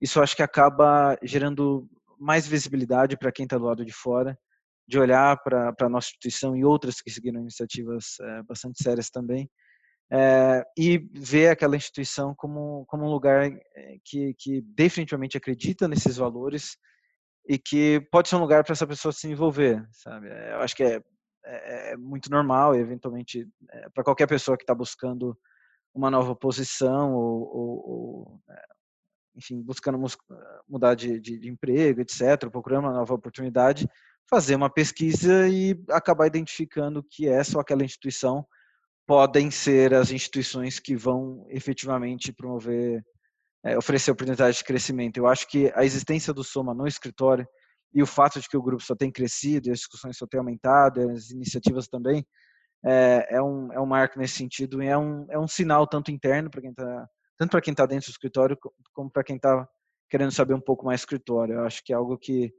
isso 0.00 0.20
acho 0.20 0.36
que 0.36 0.42
acaba 0.42 1.16
gerando 1.22 1.88
mais 2.18 2.46
visibilidade 2.46 3.16
para 3.16 3.32
quem 3.32 3.44
está 3.44 3.58
do 3.58 3.64
lado 3.64 3.84
de 3.84 3.92
fora, 3.92 4.38
de 4.86 4.98
olhar 4.98 5.36
para 5.42 5.74
a 5.80 5.88
nossa 5.88 6.08
instituição 6.08 6.56
e 6.56 6.64
outras 6.64 7.00
que 7.00 7.10
seguiram 7.10 7.40
iniciativas 7.40 8.20
é, 8.20 8.42
bastante 8.42 8.82
sérias 8.82 9.08
também, 9.08 9.48
é, 10.12 10.62
e 10.76 10.98
ver 11.14 11.48
aquela 11.48 11.76
instituição 11.76 12.34
como, 12.36 12.84
como 12.86 13.04
um 13.04 13.10
lugar 13.10 13.50
que, 14.04 14.34
que 14.38 14.60
definitivamente 14.60 15.36
acredita 15.36 15.88
nesses 15.88 16.16
valores 16.16 16.76
e 17.48 17.58
que 17.58 18.00
pode 18.12 18.28
ser 18.28 18.36
um 18.36 18.40
lugar 18.40 18.62
para 18.62 18.72
essa 18.72 18.86
pessoa 18.86 19.12
se 19.12 19.28
envolver, 19.28 19.84
sabe? 19.90 20.28
Eu 20.28 20.60
acho 20.60 20.76
que 20.76 20.84
é 20.84 21.02
é, 21.44 21.92
é 21.92 21.96
muito 21.96 22.30
normal, 22.30 22.74
eventualmente, 22.74 23.48
é, 23.70 23.88
para 23.90 24.04
qualquer 24.04 24.26
pessoa 24.26 24.56
que 24.56 24.62
está 24.62 24.74
buscando 24.74 25.36
uma 25.94 26.10
nova 26.10 26.34
posição 26.34 27.14
ou, 27.14 27.56
ou, 27.56 27.90
ou 27.90 28.40
é, 28.50 28.62
enfim, 29.36 29.60
buscando 29.62 29.98
mudar 30.68 30.94
de, 30.94 31.20
de, 31.20 31.38
de, 31.38 31.48
emprego, 31.48 32.00
etc., 32.00 32.48
procurando 32.50 32.84
uma 32.84 32.92
nova 32.92 33.14
oportunidade, 33.14 33.88
fazer 34.28 34.54
uma 34.54 34.70
pesquisa 34.70 35.48
e 35.48 35.78
acabar 35.90 36.26
identificando 36.26 37.02
que 37.02 37.28
essa 37.28 37.56
ou 37.56 37.60
aquela 37.60 37.84
instituição 37.84 38.46
podem 39.06 39.50
ser 39.50 39.92
as 39.92 40.10
instituições 40.10 40.78
que 40.78 40.96
vão 40.96 41.46
efetivamente 41.50 42.32
promover, 42.32 43.04
é, 43.62 43.76
oferecer 43.76 44.10
oportunidades 44.10 44.58
de 44.58 44.64
crescimento. 44.64 45.18
Eu 45.18 45.26
acho 45.26 45.46
que 45.48 45.70
a 45.74 45.84
existência 45.84 46.32
do 46.32 46.42
Soma 46.42 46.72
no 46.72 46.86
escritório 46.86 47.46
e 47.94 48.02
o 48.02 48.06
fato 48.06 48.40
de 48.40 48.48
que 48.48 48.56
o 48.56 48.62
grupo 48.62 48.82
só 48.82 48.94
tem 48.96 49.10
crescido, 49.10 49.70
as 49.70 49.78
discussões 49.78 50.16
só 50.16 50.26
têm 50.26 50.38
aumentado, 50.38 51.00
as 51.10 51.30
iniciativas 51.30 51.86
também, 51.86 52.26
é, 52.84 53.36
é, 53.36 53.42
um, 53.42 53.72
é 53.72 53.80
um 53.80 53.86
marco 53.86 54.18
nesse 54.18 54.34
sentido 54.34 54.82
e 54.82 54.86
é 54.86 54.98
um, 54.98 55.26
é 55.30 55.38
um 55.38 55.46
sinal 55.46 55.86
tanto 55.86 56.10
interno 56.10 56.50
para 56.50 56.60
quem 56.60 56.70
está 56.70 57.08
tanto 57.36 57.50
para 57.50 57.60
quem 57.60 57.72
está 57.72 57.86
dentro 57.86 58.06
do 58.06 58.12
escritório 58.12 58.56
como 58.92 59.10
para 59.10 59.24
quem 59.24 59.36
está 59.36 59.66
querendo 60.08 60.30
saber 60.30 60.54
um 60.54 60.60
pouco 60.60 60.84
mais 60.84 61.00
do 61.00 61.04
escritório. 61.04 61.54
Eu 61.54 61.64
acho 61.64 61.82
que 61.84 61.92
é 61.92 61.96
algo 61.96 62.16
que 62.16 62.52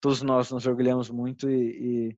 todos 0.00 0.20
nós 0.20 0.50
nos 0.50 0.66
orgulhamos 0.66 1.08
muito 1.08 1.48
e, 1.48 2.10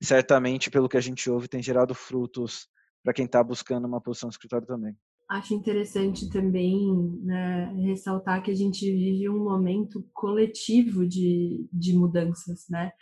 e 0.00 0.04
certamente 0.04 0.70
pelo 0.70 0.88
que 0.88 0.96
a 0.96 1.00
gente 1.00 1.28
ouve 1.28 1.48
tem 1.48 1.62
gerado 1.62 1.94
frutos 1.94 2.68
para 3.04 3.12
quem 3.12 3.26
está 3.26 3.42
buscando 3.42 3.86
uma 3.86 4.00
posição 4.00 4.28
no 4.28 4.32
escritório 4.32 4.66
também. 4.66 4.96
Acho 5.28 5.52
interessante 5.52 6.30
também 6.30 7.20
né, 7.22 7.70
ressaltar 7.84 8.42
que 8.42 8.50
a 8.50 8.54
gente 8.54 8.90
vive 8.90 9.28
um 9.28 9.44
momento 9.44 10.02
coletivo 10.14 11.06
de, 11.06 11.68
de 11.70 11.94
mudanças, 11.94 12.66
né? 12.70 12.92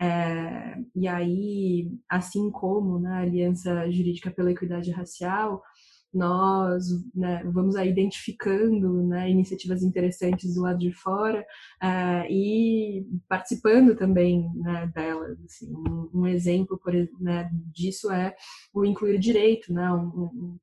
É, 0.00 0.76
e 0.94 1.08
aí, 1.08 1.90
assim 2.08 2.52
como 2.52 3.00
na 3.00 3.10
né, 3.10 3.22
Aliança 3.22 3.90
Jurídica 3.90 4.30
pela 4.30 4.52
Equidade 4.52 4.92
Racial, 4.92 5.60
nós 6.14 6.84
né, 7.14 7.42
vamos 7.46 7.74
aí 7.74 7.88
identificando 7.88 9.02
né, 9.06 9.28
iniciativas 9.30 9.82
interessantes 9.82 10.54
do 10.54 10.62
lado 10.62 10.78
de 10.78 10.92
fora 10.92 11.44
uh, 11.82 12.30
e 12.30 13.06
participando 13.28 13.96
também 13.96 14.48
né, 14.56 14.90
delas. 14.94 15.38
Assim, 15.44 15.72
um, 15.74 16.10
um, 16.14 16.26
exemplo 16.26 16.78
por, 16.78 16.92
né, 17.18 17.50
disso 17.74 18.10
é 18.12 18.34
o 18.72 18.84
Incluir 18.84 19.18
Direito, 19.18 19.72
né, 19.72 19.90
um, 19.92 20.58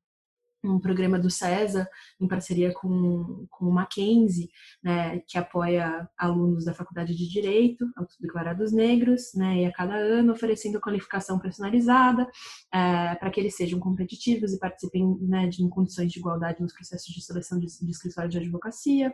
um 0.64 0.80
programa 0.80 1.18
do 1.18 1.30
CESA, 1.30 1.88
em 2.20 2.28
parceria 2.28 2.74
com, 2.74 3.46
com 3.50 3.66
o 3.66 3.74
Mackenzie, 3.74 4.50
né, 4.84 5.20
que 5.28 5.38
apoia 5.38 6.08
alunos 6.18 6.66
da 6.66 6.74
Faculdade 6.74 7.16
de 7.16 7.30
Direito, 7.30 7.90
autodeclarados 7.96 8.72
negros, 8.72 9.34
né, 9.36 9.62
e 9.62 9.66
a 9.66 9.72
cada 9.72 9.96
ano 9.96 10.34
oferecendo 10.34 10.82
qualificação 10.82 11.40
personalizada 11.40 12.28
é, 12.74 13.16
para 13.16 13.30
que 13.30 13.40
eles 13.40 13.56
sejam 13.56 13.80
competitivos 13.80 14.54
e 14.54 14.60
participem 14.60 15.18
né, 15.22 15.48
de, 15.48 15.64
em 15.64 15.70
condições 15.70 16.12
de 16.12 16.20
igualdade 16.20 16.62
nos 16.62 16.74
processos 16.74 17.14
de 17.14 17.24
seleção 17.24 17.60
de, 17.60 17.68
de 17.68 17.92
escritório 17.92 18.30
de 18.30 18.38
advocacia, 18.38 19.14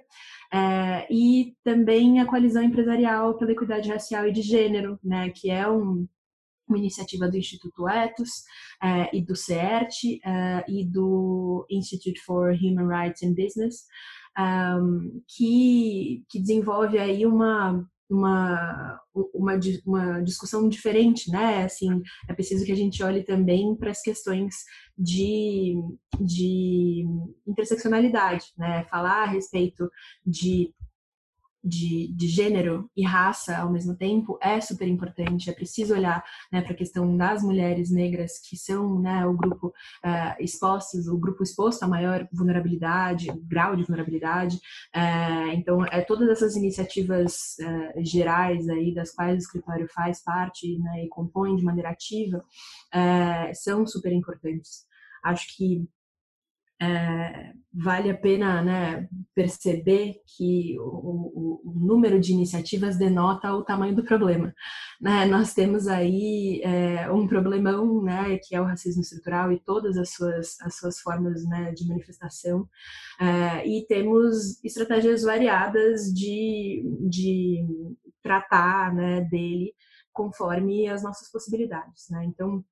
é, 0.52 1.08
e 1.12 1.56
também 1.64 2.20
a 2.20 2.26
Coalizão 2.26 2.64
Empresarial 2.64 3.38
pela 3.38 3.52
Equidade 3.52 3.90
Racial 3.90 4.28
e 4.28 4.32
de 4.32 4.42
Gênero, 4.42 5.00
né, 5.04 5.30
que 5.30 5.50
é 5.50 5.70
um 5.70 6.08
uma 6.68 6.78
iniciativa 6.78 7.30
do 7.30 7.38
Instituto 7.38 7.88
Etos 7.88 8.30
uh, 8.84 9.14
e 9.14 9.22
do 9.22 9.36
CERT 9.36 10.20
uh, 10.26 10.72
e 10.72 10.86
do 10.86 11.66
Institute 11.70 12.20
for 12.22 12.52
Human 12.54 12.88
Rights 12.88 13.24
and 13.24 13.34
Business, 13.34 13.86
que, 15.30 16.26
que 16.30 16.40
desenvolve 16.42 16.98
aí 16.98 17.26
uma, 17.26 17.88
uma, 18.10 19.00
uma, 19.34 19.60
uma 19.86 20.22
discussão 20.22 20.68
diferente, 20.70 21.32
né? 21.32 21.64
Assim, 21.64 22.02
é 22.30 22.34
preciso 22.34 22.66
que 22.66 22.72
a 22.72 22.76
gente 22.76 23.02
olhe 23.02 23.24
também 23.24 23.76
para 23.76 23.92
as 23.92 24.02
questões 24.02 24.56
de, 24.98 25.76
de 26.20 27.06
interseccionalidade, 27.48 28.46
né? 28.58 28.84
Falar 28.86 29.24
a 29.24 29.28
respeito 29.28 29.90
de 30.26 30.74
de, 31.66 32.14
de, 32.14 32.28
gênero 32.28 32.90
e 32.96 33.04
raça 33.04 33.58
ao 33.58 33.72
mesmo 33.72 33.96
tempo 33.96 34.38
é 34.42 34.62
super 34.62 34.88
importante. 34.88 35.50
É 35.50 35.54
preciso 35.54 35.96
olhar 35.96 36.24
né, 36.52 36.62
para 36.62 36.74
a 36.74 36.76
questão 36.76 37.18
das 37.18 37.42
mulheres 37.42 37.90
negras 37.90 38.40
que 38.40 38.56
são 38.56 39.00
né, 39.00 39.26
o 39.26 39.34
grupo 39.34 39.68
uh, 39.68 40.36
expostos, 40.40 41.08
o 41.08 41.18
grupo 41.18 41.42
exposto 41.42 41.84
a 41.84 41.88
maior 41.88 42.28
vulnerabilidade, 42.32 43.28
grau 43.48 43.76
de 43.76 43.84
vulnerabilidade. 43.84 44.58
Uh, 44.96 45.50
então, 45.54 45.84
é 45.86 46.02
todas 46.02 46.30
essas 46.30 46.56
iniciativas 46.56 47.56
uh, 47.60 48.04
gerais 48.06 48.70
aí 48.70 48.94
das 48.94 49.12
quais 49.12 49.36
o 49.36 49.40
escritório 49.40 49.88
faz 49.94 50.24
parte 50.24 50.78
né, 50.78 51.06
e 51.06 51.10
compõe 51.10 51.56
de 51.56 51.64
maneira 51.64 51.90
ativa 51.90 52.44
são 53.54 53.86
super 53.86 54.12
importantes. 54.12 54.86
Acho 55.24 55.58
que 55.58 55.90
é, 56.82 57.54
vale 57.74 58.10
a 58.10 58.18
pena 58.18 58.62
né, 58.62 59.08
perceber 59.34 60.16
que 60.26 60.78
o, 60.80 60.84
o, 60.84 61.62
o, 61.66 61.74
número 61.80 62.20
de 62.20 62.32
iniciativas 62.32 62.98
denota 62.98 63.54
o 63.54 63.64
tamanho 63.64 63.96
do 63.96 64.04
problema. 64.04 64.54
Né? 65.00 65.26
Nós 65.26 65.54
temos 65.54 65.88
aí 65.88 66.62
é, 66.64 67.12
um 67.12 67.28
problemão, 67.28 68.02
né, 68.02 68.38
que 68.42 68.56
é 68.56 68.62
o 68.62 68.66
racismo 68.66 69.02
estrutural 69.02 69.52
e 69.52 69.60
todas 69.60 69.98
as 69.98 70.14
suas, 70.14 70.60
as 70.62 70.78
suas 70.78 71.00
formas 71.00 71.46
né, 71.46 71.72
de 71.74 71.86
manifestação, 71.88 72.68
é, 73.20 73.68
e 73.68 73.86
temos 73.88 74.64
estratégias 74.64 75.24
variadas 75.24 76.14
de, 76.14 76.84
de 77.10 77.66
tratar 78.24 78.94
né, 78.94 79.22
dele 79.22 79.74
conforme 80.14 80.88
as 80.88 81.04
nossas 81.04 81.30
possibilidades. 81.30 82.06
Né? 82.10 82.24
Então, 82.26 82.64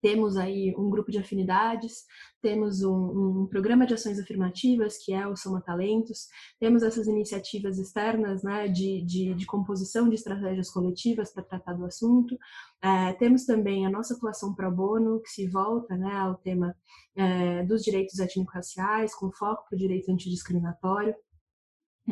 temos 0.00 0.36
aí 0.36 0.74
um 0.76 0.88
grupo 0.88 1.10
de 1.10 1.18
afinidades, 1.18 2.04
temos 2.40 2.82
um, 2.82 3.42
um, 3.42 3.46
programa 3.46 3.86
de 3.86 3.94
ações 3.94 4.18
afirmativas, 4.18 4.96
que 4.98 5.12
é 5.12 5.26
o 5.26 5.36
Soma 5.36 5.60
Talentos, 5.60 6.26
temos 6.58 6.82
essas 6.82 7.06
iniciativas 7.06 7.78
externas 7.78 8.42
né, 8.42 8.68
de, 8.68 9.02
de, 9.04 9.34
de 9.34 9.46
composição 9.46 10.08
de 10.08 10.14
estratégias 10.14 10.70
coletivas 10.70 11.32
para 11.32 11.44
tratar 11.44 11.74
do 11.74 11.84
assunto, 11.84 12.38
é, 12.82 13.12
temos 13.14 13.44
também 13.44 13.86
a 13.86 13.90
nossa 13.90 14.14
atuação 14.14 14.54
pro 14.54 14.70
bono, 14.70 15.20
que 15.20 15.28
se 15.28 15.46
volta 15.46 15.96
né, 15.96 16.12
ao 16.12 16.34
tema 16.36 16.74
é, 17.14 17.62
dos 17.64 17.82
direitos 17.82 18.18
étnico-raciais, 18.18 19.14
com 19.14 19.30
foco 19.30 19.68
para 19.68 19.76
o 19.76 19.78
direito 19.78 20.10
antidiscriminatório, 20.10 21.14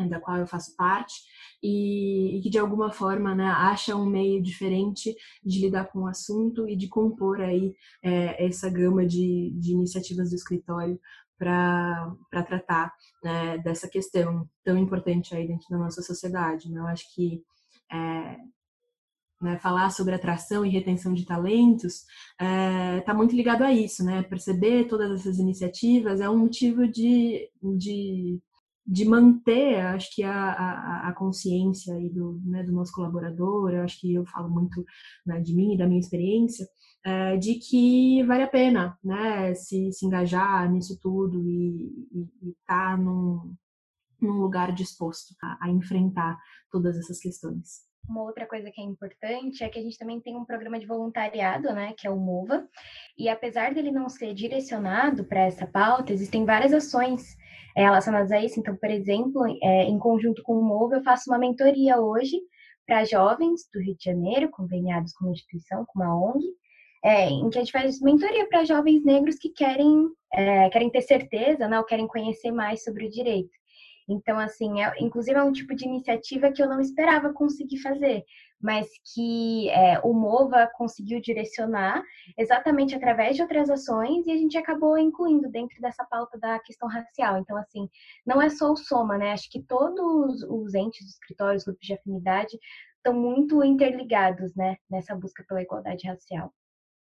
da 0.08 0.20
qual 0.20 0.36
eu 0.36 0.46
faço 0.46 0.76
parte, 0.76 1.14
e, 1.62 2.36
e, 2.36 2.42
que 2.42 2.50
de 2.50 2.58
alguma 2.58 2.92
forma 2.92 3.34
né, 3.34 3.46
acha 3.46 3.96
um 3.96 4.06
meio 4.06 4.42
diferente 4.42 5.14
de 5.44 5.60
lidar 5.60 5.86
com 5.86 6.00
o 6.00 6.06
assunto 6.06 6.68
e 6.68 6.76
de 6.76 6.88
compor 6.88 7.40
aí 7.40 7.74
é, 8.02 8.46
essa 8.46 8.70
gama 8.70 9.06
de, 9.06 9.50
de 9.58 9.72
iniciativas 9.72 10.30
do 10.30 10.36
escritório 10.36 11.00
para 11.38 12.16
tratar 12.46 12.92
né, 13.22 13.58
dessa 13.58 13.88
questão 13.88 14.48
tão 14.64 14.76
importante 14.76 15.34
aí 15.34 15.46
dentro 15.46 15.68
da 15.70 15.78
nossa 15.78 16.02
sociedade. 16.02 16.70
Né? 16.70 16.80
Eu 16.80 16.86
acho 16.86 17.12
que 17.14 17.42
é, 17.90 18.36
né, 19.40 19.56
falar 19.58 19.90
sobre 19.90 20.14
atração 20.14 20.66
e 20.66 20.70
retenção 20.70 21.14
de 21.14 21.24
talentos 21.24 22.04
está 22.32 22.44
é, 22.44 23.00
tá 23.00 23.14
muito 23.14 23.36
ligado 23.36 23.62
a 23.62 23.72
isso, 23.72 24.04
né? 24.04 24.22
Perceber 24.24 24.88
todas 24.88 25.20
essas 25.20 25.38
iniciativas 25.38 26.20
é 26.20 26.28
um 26.28 26.38
motivo 26.38 26.88
de, 26.88 27.48
de 27.76 28.40
de 28.88 29.04
manter, 29.04 29.80
acho 29.80 30.14
que 30.14 30.22
a, 30.22 30.32
a, 30.32 31.08
a 31.10 31.12
consciência 31.12 31.94
aí 31.94 32.08
do, 32.08 32.40
né, 32.42 32.62
do 32.62 32.72
nosso 32.72 32.90
colaborador, 32.92 33.74
acho 33.74 34.00
que 34.00 34.14
eu 34.14 34.24
falo 34.24 34.48
muito 34.48 34.82
né, 35.26 35.40
de 35.40 35.54
mim 35.54 35.74
e 35.74 35.76
da 35.76 35.86
minha 35.86 36.00
experiência, 36.00 36.66
é, 37.04 37.36
de 37.36 37.56
que 37.56 38.22
vale 38.24 38.44
a 38.44 38.48
pena 38.48 38.98
né, 39.04 39.54
se, 39.54 39.92
se 39.92 40.06
engajar 40.06 40.72
nisso 40.72 40.98
tudo 41.02 41.46
e 41.46 42.08
estar 42.62 42.92
tá 42.92 42.96
num, 42.96 43.54
num 44.22 44.40
lugar 44.40 44.72
disposto 44.72 45.34
a, 45.42 45.66
a 45.66 45.70
enfrentar 45.70 46.38
todas 46.70 46.96
essas 46.96 47.20
questões. 47.20 47.87
Uma 48.08 48.22
outra 48.22 48.46
coisa 48.46 48.70
que 48.70 48.80
é 48.80 48.84
importante 48.84 49.62
é 49.62 49.68
que 49.68 49.78
a 49.78 49.82
gente 49.82 49.98
também 49.98 50.20
tem 50.20 50.36
um 50.36 50.44
programa 50.44 50.78
de 50.78 50.86
voluntariado, 50.86 51.72
né, 51.74 51.94
que 51.96 52.06
é 52.06 52.10
o 52.10 52.16
MOVA, 52.16 52.66
e 53.16 53.28
apesar 53.28 53.74
dele 53.74 53.90
não 53.90 54.08
ser 54.08 54.32
direcionado 54.32 55.24
para 55.24 55.40
essa 55.40 55.66
pauta, 55.66 56.12
existem 56.12 56.44
várias 56.44 56.72
ações 56.72 57.36
é, 57.76 57.82
relacionadas 57.82 58.32
a 58.32 58.40
isso. 58.42 58.58
Então, 58.58 58.76
por 58.76 58.90
exemplo, 58.90 59.44
é, 59.62 59.84
em 59.84 59.98
conjunto 59.98 60.42
com 60.42 60.54
o 60.54 60.64
MOVA, 60.64 60.96
eu 60.96 61.02
faço 61.02 61.30
uma 61.30 61.38
mentoria 61.38 62.00
hoje 62.00 62.38
para 62.86 63.04
jovens 63.04 63.68
do 63.72 63.80
Rio 63.80 63.96
de 63.96 64.04
Janeiro, 64.04 64.48
conveniados 64.50 65.12
com 65.12 65.26
uma 65.26 65.32
instituição, 65.32 65.84
com 65.86 66.00
uma 66.00 66.16
ONG, 66.16 66.42
é, 67.04 67.28
em 67.28 67.48
que 67.50 67.58
a 67.58 67.60
gente 67.60 67.72
faz 67.72 68.00
mentoria 68.00 68.48
para 68.48 68.64
jovens 68.64 69.04
negros 69.04 69.36
que 69.36 69.50
querem, 69.50 70.08
é, 70.32 70.70
querem 70.70 70.90
ter 70.90 71.02
certeza, 71.02 71.68
né, 71.68 71.78
ou 71.78 71.84
querem 71.84 72.06
conhecer 72.06 72.50
mais 72.50 72.82
sobre 72.82 73.06
o 73.06 73.10
direito. 73.10 73.57
Então, 74.08 74.38
assim, 74.38 74.82
é, 74.82 74.92
inclusive 75.00 75.38
é 75.38 75.42
um 75.42 75.52
tipo 75.52 75.74
de 75.74 75.84
iniciativa 75.84 76.50
que 76.50 76.62
eu 76.62 76.68
não 76.68 76.80
esperava 76.80 77.32
conseguir 77.32 77.78
fazer, 77.78 78.24
mas 78.60 78.88
que 79.14 79.68
é, 79.68 80.00
o 80.00 80.14
MOVA 80.14 80.66
conseguiu 80.74 81.20
direcionar 81.20 82.02
exatamente 82.36 82.94
através 82.94 83.36
de 83.36 83.42
outras 83.42 83.68
ações 83.68 84.26
e 84.26 84.30
a 84.32 84.36
gente 84.36 84.56
acabou 84.56 84.96
incluindo 84.96 85.50
dentro 85.50 85.78
dessa 85.80 86.04
pauta 86.04 86.38
da 86.38 86.58
questão 86.60 86.88
racial. 86.88 87.38
Então, 87.38 87.56
assim, 87.56 87.88
não 88.26 88.40
é 88.40 88.48
só 88.48 88.72
o 88.72 88.76
Soma, 88.76 89.18
né? 89.18 89.32
Acho 89.32 89.50
que 89.50 89.62
todos 89.62 90.42
os 90.42 90.74
entes, 90.74 91.06
os 91.06 91.12
escritórios, 91.12 91.64
grupos 91.64 91.86
de 91.86 91.94
afinidade 91.94 92.58
estão 92.96 93.14
muito 93.14 93.62
interligados, 93.64 94.54
né, 94.54 94.76
nessa 94.90 95.14
busca 95.14 95.44
pela 95.48 95.62
igualdade 95.62 96.06
racial. 96.06 96.52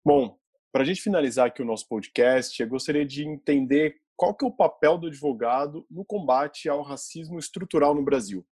Bom, 0.04 0.38
para 0.70 0.82
a 0.82 0.84
gente 0.84 1.00
finalizar 1.00 1.46
aqui 1.46 1.62
o 1.62 1.64
nosso 1.64 1.88
podcast, 1.88 2.60
eu 2.60 2.68
gostaria 2.68 3.04
de 3.04 3.26
entender 3.26 3.96
qual 4.16 4.34
que 4.34 4.44
é 4.44 4.48
o 4.48 4.56
papel 4.56 4.98
do 4.98 5.06
advogado 5.06 5.86
no 5.90 6.04
combate 6.04 6.68
ao 6.68 6.82
racismo 6.82 7.38
estrutural 7.38 7.94
no 7.94 8.04
Brasil? 8.04 8.44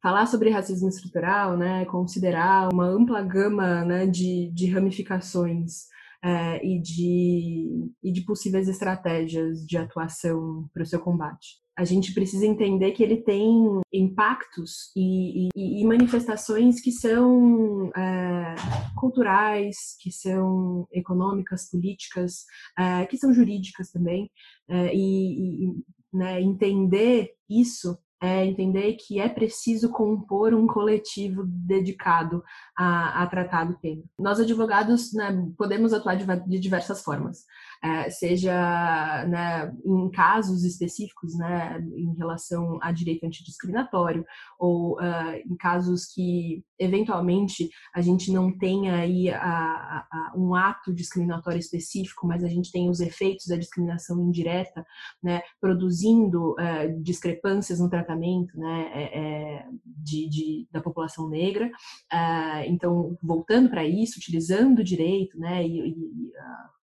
Falar 0.00 0.26
sobre 0.26 0.50
racismo 0.50 0.88
estrutural, 0.88 1.56
né, 1.56 1.84
considerar 1.86 2.72
uma 2.72 2.86
ampla 2.86 3.20
gama 3.20 3.84
né, 3.84 4.06
de, 4.06 4.50
de 4.54 4.70
ramificações 4.70 5.86
é, 6.22 6.64
e, 6.64 6.80
de, 6.80 7.92
e 8.02 8.12
de 8.12 8.24
possíveis 8.24 8.68
estratégias 8.68 9.66
de 9.66 9.76
atuação 9.76 10.68
para 10.72 10.82
o 10.82 10.86
seu 10.86 11.00
combate 11.00 11.58
a 11.78 11.84
gente 11.84 12.12
precisa 12.12 12.44
entender 12.44 12.90
que 12.90 13.04
ele 13.04 13.18
tem 13.18 13.80
impactos 13.92 14.90
e, 14.96 15.48
e, 15.54 15.80
e 15.80 15.84
manifestações 15.84 16.80
que 16.80 16.90
são 16.90 17.88
é, 17.96 18.56
culturais, 18.96 19.94
que 20.00 20.10
são 20.10 20.88
econômicas, 20.92 21.70
políticas, 21.70 22.44
é, 22.76 23.06
que 23.06 23.16
são 23.16 23.32
jurídicas 23.32 23.92
também, 23.92 24.28
é, 24.68 24.92
e, 24.92 25.68
e 25.68 25.84
né, 26.12 26.42
entender 26.42 27.34
isso 27.48 27.96
é 28.20 28.44
entender 28.44 28.94
que 28.94 29.20
é 29.20 29.28
preciso 29.28 29.90
compor 29.90 30.52
um 30.52 30.66
coletivo 30.66 31.44
dedicado 31.46 32.42
a, 32.76 33.22
a 33.22 33.26
tratar 33.28 33.64
do 33.64 33.78
tema. 33.78 34.02
Nós, 34.18 34.40
advogados, 34.40 35.12
né, 35.12 35.30
podemos 35.56 35.92
atuar 35.92 36.16
de, 36.16 36.24
de 36.48 36.58
diversas 36.58 37.00
formas 37.02 37.44
é, 37.82 38.10
seja 38.10 39.24
né, 39.26 39.72
em 39.84 40.10
casos 40.10 40.64
específicos 40.64 41.36
né, 41.36 41.78
em 41.96 42.14
relação 42.16 42.78
a 42.82 42.90
direito 42.90 43.24
antidiscriminatório 43.24 44.24
ou 44.58 44.98
uh, 44.98 45.34
em 45.46 45.56
casos 45.56 46.06
que 46.06 46.64
eventualmente 46.78 47.68
a 47.94 48.00
gente 48.00 48.32
não 48.32 48.56
tenha 48.56 48.96
aí 48.96 49.30
a, 49.30 49.38
a, 49.40 50.32
um 50.36 50.54
ato 50.54 50.92
discriminatório 50.92 51.58
específico, 51.58 52.26
mas 52.26 52.42
a 52.44 52.48
gente 52.48 52.72
tem 52.72 52.88
os 52.88 53.00
efeitos 53.00 53.46
da 53.46 53.56
discriminação 53.56 54.20
indireta, 54.20 54.84
né, 55.22 55.42
produzindo 55.60 56.52
uh, 56.52 57.02
discrepâncias 57.02 57.80
no 57.80 57.88
tratamento 57.88 58.58
né, 58.58 58.90
é, 58.94 59.66
de, 59.84 60.28
de, 60.28 60.68
da 60.70 60.80
população 60.80 61.28
negra. 61.28 61.66
Uh, 62.12 62.62
então, 62.66 63.16
voltando 63.22 63.70
para 63.70 63.84
isso, 63.84 64.18
utilizando 64.18 64.80
o 64.80 64.84
direito 64.84 65.38
né, 65.38 65.66
e, 65.66 65.90
e 65.90 66.32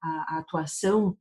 a, 0.01 0.35
a 0.35 0.39
atuação 0.39 1.17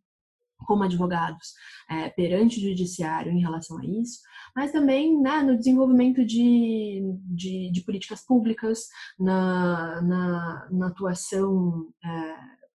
como 0.67 0.83
advogados 0.83 1.55
é, 1.89 2.09
perante 2.11 2.59
o 2.59 2.69
judiciário 2.69 3.33
em 3.33 3.41
relação 3.41 3.79
a 3.79 3.85
isso, 3.85 4.21
mas 4.55 4.73
também 4.73 5.21
né, 5.21 5.41
no 5.43 5.57
desenvolvimento 5.57 6.25
de, 6.25 7.01
de, 7.27 7.71
de 7.71 7.81
políticas 7.83 8.25
públicas, 8.25 8.89
na, 9.19 10.03
na, 10.03 10.69
na 10.71 10.87
atuação 10.89 11.89
é, 12.05 12.35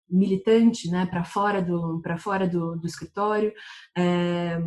militante 0.09 0.91
né, 0.91 1.07
para 1.07 1.25
fora, 1.25 1.61
do, 1.61 2.01
fora 2.19 2.47
do, 2.47 2.77
do 2.77 2.87
escritório, 2.87 3.53
é, 3.97 4.59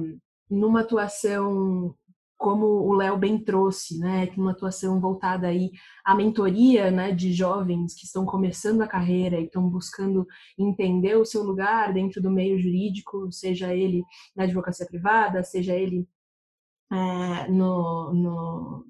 numa 0.50 0.82
atuação 0.82 1.96
como 2.38 2.66
o 2.66 2.94
Léo 2.94 3.18
bem 3.18 3.38
trouxe, 3.38 3.98
né, 3.98 4.28
uma 4.38 4.52
atuação 4.52 5.00
voltada 5.00 5.48
aí 5.48 5.72
à 6.04 6.14
mentoria, 6.14 6.92
né, 6.92 7.12
de 7.12 7.32
jovens 7.34 7.94
que 7.94 8.06
estão 8.06 8.26
começando 8.26 8.82
a 8.82 8.88
carreira 8.88 9.40
e 9.40 9.46
estão 9.46 9.68
buscando 9.70 10.28
entender 10.58 11.16
o 11.16 11.26
seu 11.26 11.44
lugar 11.44 11.94
dentro 11.94 12.22
do 12.22 12.30
meio 12.30 12.60
jurídico, 12.60 13.32
seja 13.32 13.74
ele 13.74 14.04
na 14.36 14.44
advocacia 14.44 14.86
privada, 14.86 15.44
seja 15.44 15.74
ele 15.74 16.08
é, 16.92 17.48
no, 17.50 18.14
no, 18.14 18.86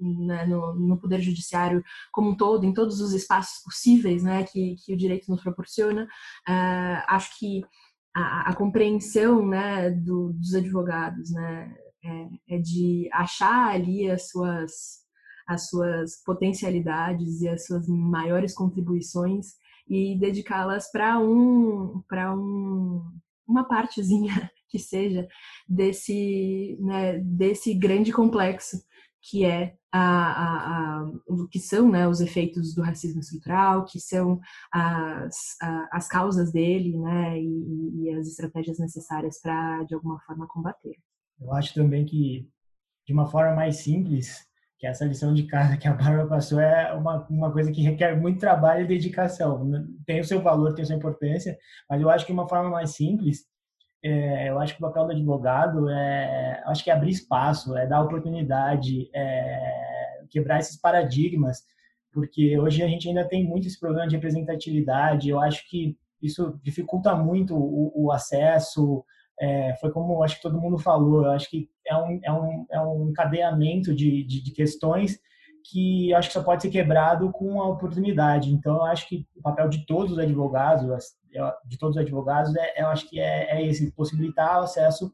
né, 0.00 0.44
no, 0.46 0.74
no, 0.74 0.98
poder 0.98 1.20
judiciário 1.20 1.82
como 2.12 2.30
um 2.30 2.36
todo, 2.36 2.64
em 2.66 2.72
todos 2.72 3.00
os 3.00 3.12
espaços 3.12 3.62
possíveis 3.62 4.22
né, 4.22 4.44
que, 4.44 4.76
que 4.84 4.92
o 4.92 4.96
direito 4.96 5.30
nos 5.30 5.42
proporciona. 5.42 6.04
Uh, 6.48 7.02
acho 7.08 7.38
que 7.38 7.62
a, 8.14 8.50
a 8.50 8.56
compreensão 8.56 9.46
né, 9.46 9.90
do, 9.90 10.32
dos 10.32 10.54
advogados 10.54 11.30
né, 11.30 11.74
é, 12.04 12.56
é, 12.56 12.58
de 12.58 13.08
achar 13.12 13.74
ali 13.74 14.10
as 14.10 14.28
suas, 14.28 15.00
as 15.46 15.68
suas 15.68 16.22
potencialidades 16.24 17.40
e 17.42 17.48
as 17.48 17.66
suas 17.66 17.86
maiores 17.88 18.54
contribuições 18.54 19.54
e 19.88 20.16
dedicá-las 20.18 20.90
para 20.90 21.18
um, 21.18 22.02
um, 22.12 23.02
uma 23.46 23.64
partezinha 23.64 24.50
que 24.68 24.78
seja 24.78 25.26
desse, 25.68 26.78
né, 26.80 27.18
desse 27.18 27.74
grande 27.74 28.12
complexo 28.12 28.78
que 29.22 29.44
é 29.44 29.74
a, 29.92 30.00
a, 30.00 31.00
a, 31.02 31.10
que 31.50 31.58
são 31.58 31.90
né, 31.90 32.08
os 32.08 32.20
efeitos 32.20 32.74
do 32.74 32.82
racismo 32.82 33.20
estrutural, 33.20 33.84
que 33.84 34.00
são 34.00 34.40
as, 34.72 35.56
as 35.92 36.08
causas 36.08 36.52
dele 36.52 36.96
né, 36.96 37.38
e, 37.40 38.04
e 38.04 38.10
as 38.10 38.26
estratégias 38.26 38.78
necessárias 38.78 39.40
para, 39.40 39.82
de 39.84 39.94
alguma 39.94 40.18
forma, 40.20 40.46
combater. 40.46 40.96
Eu 41.40 41.52
acho 41.54 41.74
também 41.74 42.04
que, 42.04 42.48
de 43.06 43.12
uma 43.12 43.26
forma 43.26 43.54
mais 43.54 43.76
simples, 43.76 44.46
que 44.78 44.86
essa 44.86 45.04
lição 45.04 45.34
de 45.34 45.44
casa 45.44 45.76
que 45.76 45.88
a 45.88 45.94
Bárbara 45.94 46.26
passou 46.26 46.60
é 46.60 46.92
uma, 46.94 47.26
uma 47.28 47.52
coisa 47.52 47.70
que 47.72 47.82
requer 47.82 48.18
muito 48.18 48.40
trabalho 48.40 48.84
e 48.84 48.88
dedicação. 48.88 49.70
Tem 50.06 50.20
o 50.20 50.24
seu 50.24 50.40
valor, 50.40 50.74
tem 50.74 50.82
a 50.82 50.86
sua 50.86 50.96
importância, 50.96 51.56
mas 51.88 52.00
eu 52.00 52.10
acho 52.10 52.26
que 52.26 52.32
uma 52.32 52.48
forma 52.48 52.70
mais 52.70 52.94
simples 52.94 53.50
é, 54.02 54.48
eu 54.48 54.58
acho 54.58 54.74
que 54.74 54.82
o 54.82 54.86
papel 54.86 55.06
do 55.06 55.12
advogado 55.12 55.88
é, 55.90 56.62
acho 56.66 56.82
que 56.82 56.90
é 56.90 56.94
abrir 56.94 57.10
espaço, 57.10 57.76
é 57.76 57.86
dar 57.86 58.02
oportunidade, 58.02 59.10
é 59.14 60.22
quebrar 60.30 60.58
esses 60.58 60.80
paradigmas, 60.80 61.62
porque 62.12 62.58
hoje 62.58 62.82
a 62.82 62.88
gente 62.88 63.08
ainda 63.08 63.28
tem 63.28 63.44
muito 63.44 63.66
esse 63.66 63.78
problema 63.78 64.08
de 64.08 64.16
representatividade. 64.16 65.28
Eu 65.28 65.38
acho 65.38 65.68
que 65.68 65.98
isso 66.22 66.58
dificulta 66.62 67.14
muito 67.14 67.54
o, 67.54 67.92
o 67.94 68.12
acesso. 68.12 69.04
É, 69.40 69.74
foi 69.80 69.90
como 69.90 70.22
acho 70.22 70.36
que 70.36 70.42
todo 70.42 70.60
mundo 70.60 70.78
falou. 70.78 71.26
Acho 71.26 71.48
que 71.48 71.68
é 71.86 71.96
um, 71.96 72.20
é 72.22 72.32
um, 72.32 72.66
é 72.70 72.80
um 72.82 73.08
encadeamento 73.10 73.94
de, 73.94 74.22
de, 74.24 74.42
de 74.42 74.50
questões 74.52 75.18
que 75.64 76.12
acho 76.14 76.28
que 76.28 76.34
só 76.34 76.42
pode 76.42 76.62
ser 76.62 76.70
quebrado 76.70 77.30
com 77.30 77.60
a 77.60 77.68
oportunidade. 77.68 78.52
Então, 78.52 78.84
acho 78.84 79.08
que 79.08 79.26
o 79.36 79.42
papel 79.42 79.68
de 79.68 79.86
todos 79.86 80.12
os 80.12 80.18
advogados, 80.18 80.86
de 81.66 81.78
todos 81.78 81.96
os 81.96 82.02
advogados, 82.02 82.54
é, 82.56 82.82
eu 82.82 82.88
acho 82.88 83.08
que 83.08 83.20
é, 83.20 83.58
é 83.58 83.66
esse, 83.66 83.90
possibilitar 83.92 84.60
o 84.60 84.64
acesso 84.64 85.12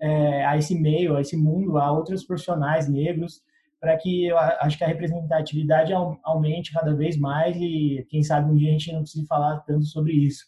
é, 0.00 0.44
a 0.44 0.56
esse 0.56 0.78
meio, 0.78 1.16
a 1.16 1.20
esse 1.20 1.36
mundo, 1.36 1.78
a 1.78 1.90
outros 1.90 2.24
profissionais 2.24 2.88
negros, 2.88 3.42
para 3.80 3.96
que 3.96 4.26
eu 4.26 4.38
acho 4.38 4.76
que 4.76 4.84
a 4.84 4.88
representatividade 4.88 5.92
aumente 6.24 6.72
cada 6.72 6.94
vez 6.94 7.16
mais 7.16 7.56
e 7.56 8.04
quem 8.08 8.22
sabe 8.22 8.50
um 8.50 8.56
dia 8.56 8.70
a 8.70 8.72
gente 8.72 8.92
não 8.92 9.02
precise 9.02 9.26
falar 9.26 9.58
tanto 9.60 9.84
sobre 9.84 10.12
isso. 10.12 10.44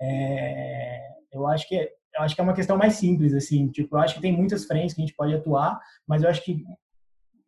É, 0.00 1.00
eu 1.32 1.46
acho 1.46 1.68
que 1.68 1.90
eu 2.18 2.24
acho 2.24 2.34
que 2.34 2.40
é 2.40 2.44
uma 2.44 2.54
questão 2.54 2.76
mais 2.76 2.94
simples 2.94 3.32
assim, 3.32 3.68
tipo, 3.68 3.96
eu 3.96 4.00
acho 4.00 4.14
que 4.16 4.20
tem 4.20 4.36
muitas 4.36 4.64
frentes 4.64 4.94
que 4.94 5.00
a 5.00 5.06
gente 5.06 5.16
pode 5.16 5.34
atuar, 5.34 5.80
mas 6.06 6.22
eu 6.22 6.28
acho 6.28 6.44
que 6.44 6.64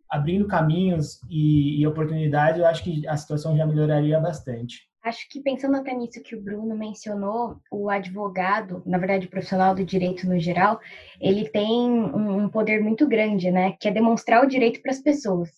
abrindo 0.08 0.46
caminhos 0.46 1.20
e, 1.28 1.80
e 1.80 1.86
oportunidades, 1.86 2.60
eu 2.60 2.66
acho 2.66 2.82
que 2.82 3.06
a 3.06 3.16
situação 3.16 3.56
já 3.56 3.66
melhoraria 3.66 4.18
bastante. 4.18 4.88
Acho 5.02 5.26
que 5.30 5.40
pensando 5.40 5.76
até 5.76 5.94
nisso 5.94 6.22
que 6.22 6.36
o 6.36 6.42
Bruno 6.42 6.76
mencionou, 6.76 7.56
o 7.72 7.88
advogado, 7.88 8.82
na 8.84 8.98
verdade 8.98 9.26
o 9.26 9.30
profissional 9.30 9.74
do 9.74 9.84
direito 9.84 10.28
no 10.28 10.38
geral, 10.38 10.78
ele 11.18 11.48
tem 11.48 11.90
um 11.90 12.48
poder 12.50 12.82
muito 12.82 13.08
grande, 13.08 13.50
né? 13.50 13.72
Que 13.80 13.88
é 13.88 13.90
demonstrar 13.90 14.44
o 14.44 14.48
direito 14.48 14.82
para 14.82 14.90
as 14.90 15.00
pessoas. 15.00 15.48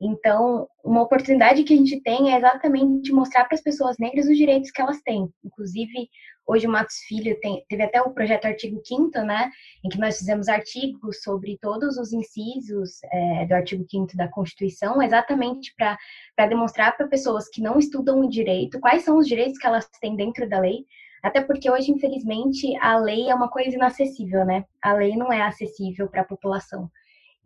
Então, 0.00 0.68
uma 0.84 1.02
oportunidade 1.02 1.62
que 1.62 1.72
a 1.72 1.76
gente 1.76 2.00
tem 2.02 2.32
é 2.32 2.36
exatamente 2.36 3.12
mostrar 3.12 3.44
para 3.44 3.54
as 3.54 3.62
pessoas 3.62 3.96
negras 3.98 4.26
os 4.26 4.36
direitos 4.36 4.70
que 4.70 4.82
elas 4.82 5.00
têm. 5.02 5.28
Inclusive, 5.44 6.08
hoje 6.46 6.66
o 6.66 6.70
Matos 6.70 6.96
Filho 7.08 7.38
tem, 7.40 7.64
teve 7.68 7.82
até 7.82 8.02
o 8.02 8.10
projeto 8.10 8.44
Artigo 8.46 8.80
5 8.84 9.18
né, 9.20 9.50
em 9.84 9.88
que 9.88 9.98
nós 9.98 10.18
fizemos 10.18 10.48
artigos 10.48 11.22
sobre 11.22 11.56
todos 11.60 11.96
os 11.96 12.12
incisos 12.12 13.02
é, 13.04 13.46
do 13.46 13.54
artigo 13.54 13.84
5 13.88 14.16
da 14.16 14.28
Constituição, 14.28 15.00
exatamente 15.00 15.72
para 15.76 16.46
demonstrar 16.48 16.96
para 16.96 17.08
pessoas 17.08 17.48
que 17.48 17.62
não 17.62 17.78
estudam 17.78 18.20
o 18.20 18.28
direito 18.28 18.80
quais 18.80 19.04
são 19.04 19.16
os 19.16 19.26
direitos 19.26 19.58
que 19.58 19.66
elas 19.66 19.88
têm 20.00 20.16
dentro 20.16 20.48
da 20.48 20.58
lei, 20.58 20.84
até 21.22 21.40
porque 21.40 21.70
hoje, 21.70 21.90
infelizmente, 21.90 22.76
a 22.82 22.98
lei 22.98 23.30
é 23.30 23.34
uma 23.34 23.48
coisa 23.48 23.70
inacessível, 23.70 24.44
né? 24.44 24.64
A 24.82 24.92
lei 24.92 25.16
não 25.16 25.32
é 25.32 25.40
acessível 25.40 26.06
para 26.06 26.20
a 26.20 26.26
população. 26.26 26.90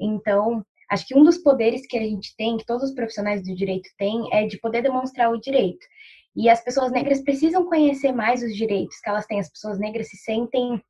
Então, 0.01 0.65
Acho 0.91 1.07
que 1.07 1.15
um 1.15 1.23
dos 1.23 1.39
poderes 1.39 1.87
que 1.87 1.99
a 1.99 2.03
gente 2.03 2.35
tem, 2.37 2.57
que 2.57 2.65
todos 2.65 2.85
os 2.85 2.95
profissionais 2.95 3.43
do 3.43 3.55
direito 3.55 3.89
têm, 3.99 4.33
é 4.33 4.47
de 4.47 4.59
poder 4.59 4.83
demonstrar 4.83 5.31
o 5.31 5.41
direito. 5.41 5.87
E 6.35 6.49
as 6.49 6.63
pessoas 6.63 6.93
negras 6.93 7.21
precisam 7.23 7.67
conhecer 7.67 8.13
mais 8.13 8.43
os 8.43 8.55
direitos 8.55 8.99
que 9.01 9.09
elas 9.09 9.27
têm. 9.27 9.41
As 9.41 9.51
pessoas 9.51 9.79
negras 9.79 10.09
se 10.09 10.17
sentem 10.17 10.83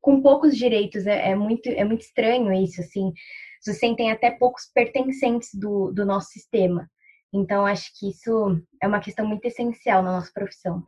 com 0.00 0.20
poucos 0.20 0.56
direitos. 0.56 1.06
É, 1.06 1.30
é 1.30 1.34
muito, 1.34 1.68
é 1.68 1.84
muito 1.84 2.02
estranho 2.02 2.52
isso, 2.52 2.80
assim. 2.80 3.12
Se 3.60 3.72
sentem 3.72 4.10
até 4.10 4.30
poucos 4.30 4.66
pertencentes 4.74 5.50
do, 5.54 5.92
do 5.92 6.04
nosso 6.04 6.30
sistema. 6.30 6.90
Então, 7.32 7.64
acho 7.64 7.90
que 7.98 8.08
isso 8.10 8.60
é 8.82 8.88
uma 8.88 9.00
questão 9.00 9.24
muito 9.24 9.44
essencial 9.44 10.02
na 10.02 10.12
nossa 10.12 10.32
profissão. 10.34 10.84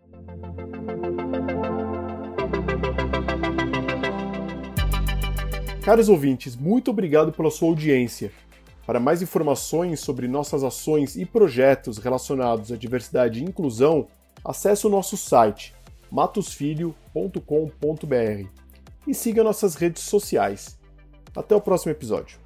Caros 5.83 6.09
ouvintes, 6.09 6.55
muito 6.55 6.93
obrigado 6.93 7.33
pela 7.33 7.51
sua 7.51 7.68
audiência. 7.68 8.30
Para 8.87 9.01
mais 9.01 9.20
informações 9.20 9.99
sobre 9.99 10.28
nossas 10.28 10.62
ações 10.62 11.16
e 11.16 11.26
projetos 11.26 11.99
relacionados 11.99 12.70
à 12.70 12.76
diversidade 12.76 13.41
e 13.41 13.45
inclusão, 13.45 14.07
acesse 14.45 14.87
o 14.87 14.91
nosso 14.91 15.16
site 15.16 15.74
matosfilho.com.br 16.09 18.49
e 19.09 19.14
siga 19.14 19.43
nossas 19.43 19.74
redes 19.74 20.05
sociais. 20.05 20.78
Até 21.35 21.57
o 21.57 21.61
próximo 21.61 21.91
episódio. 21.91 22.41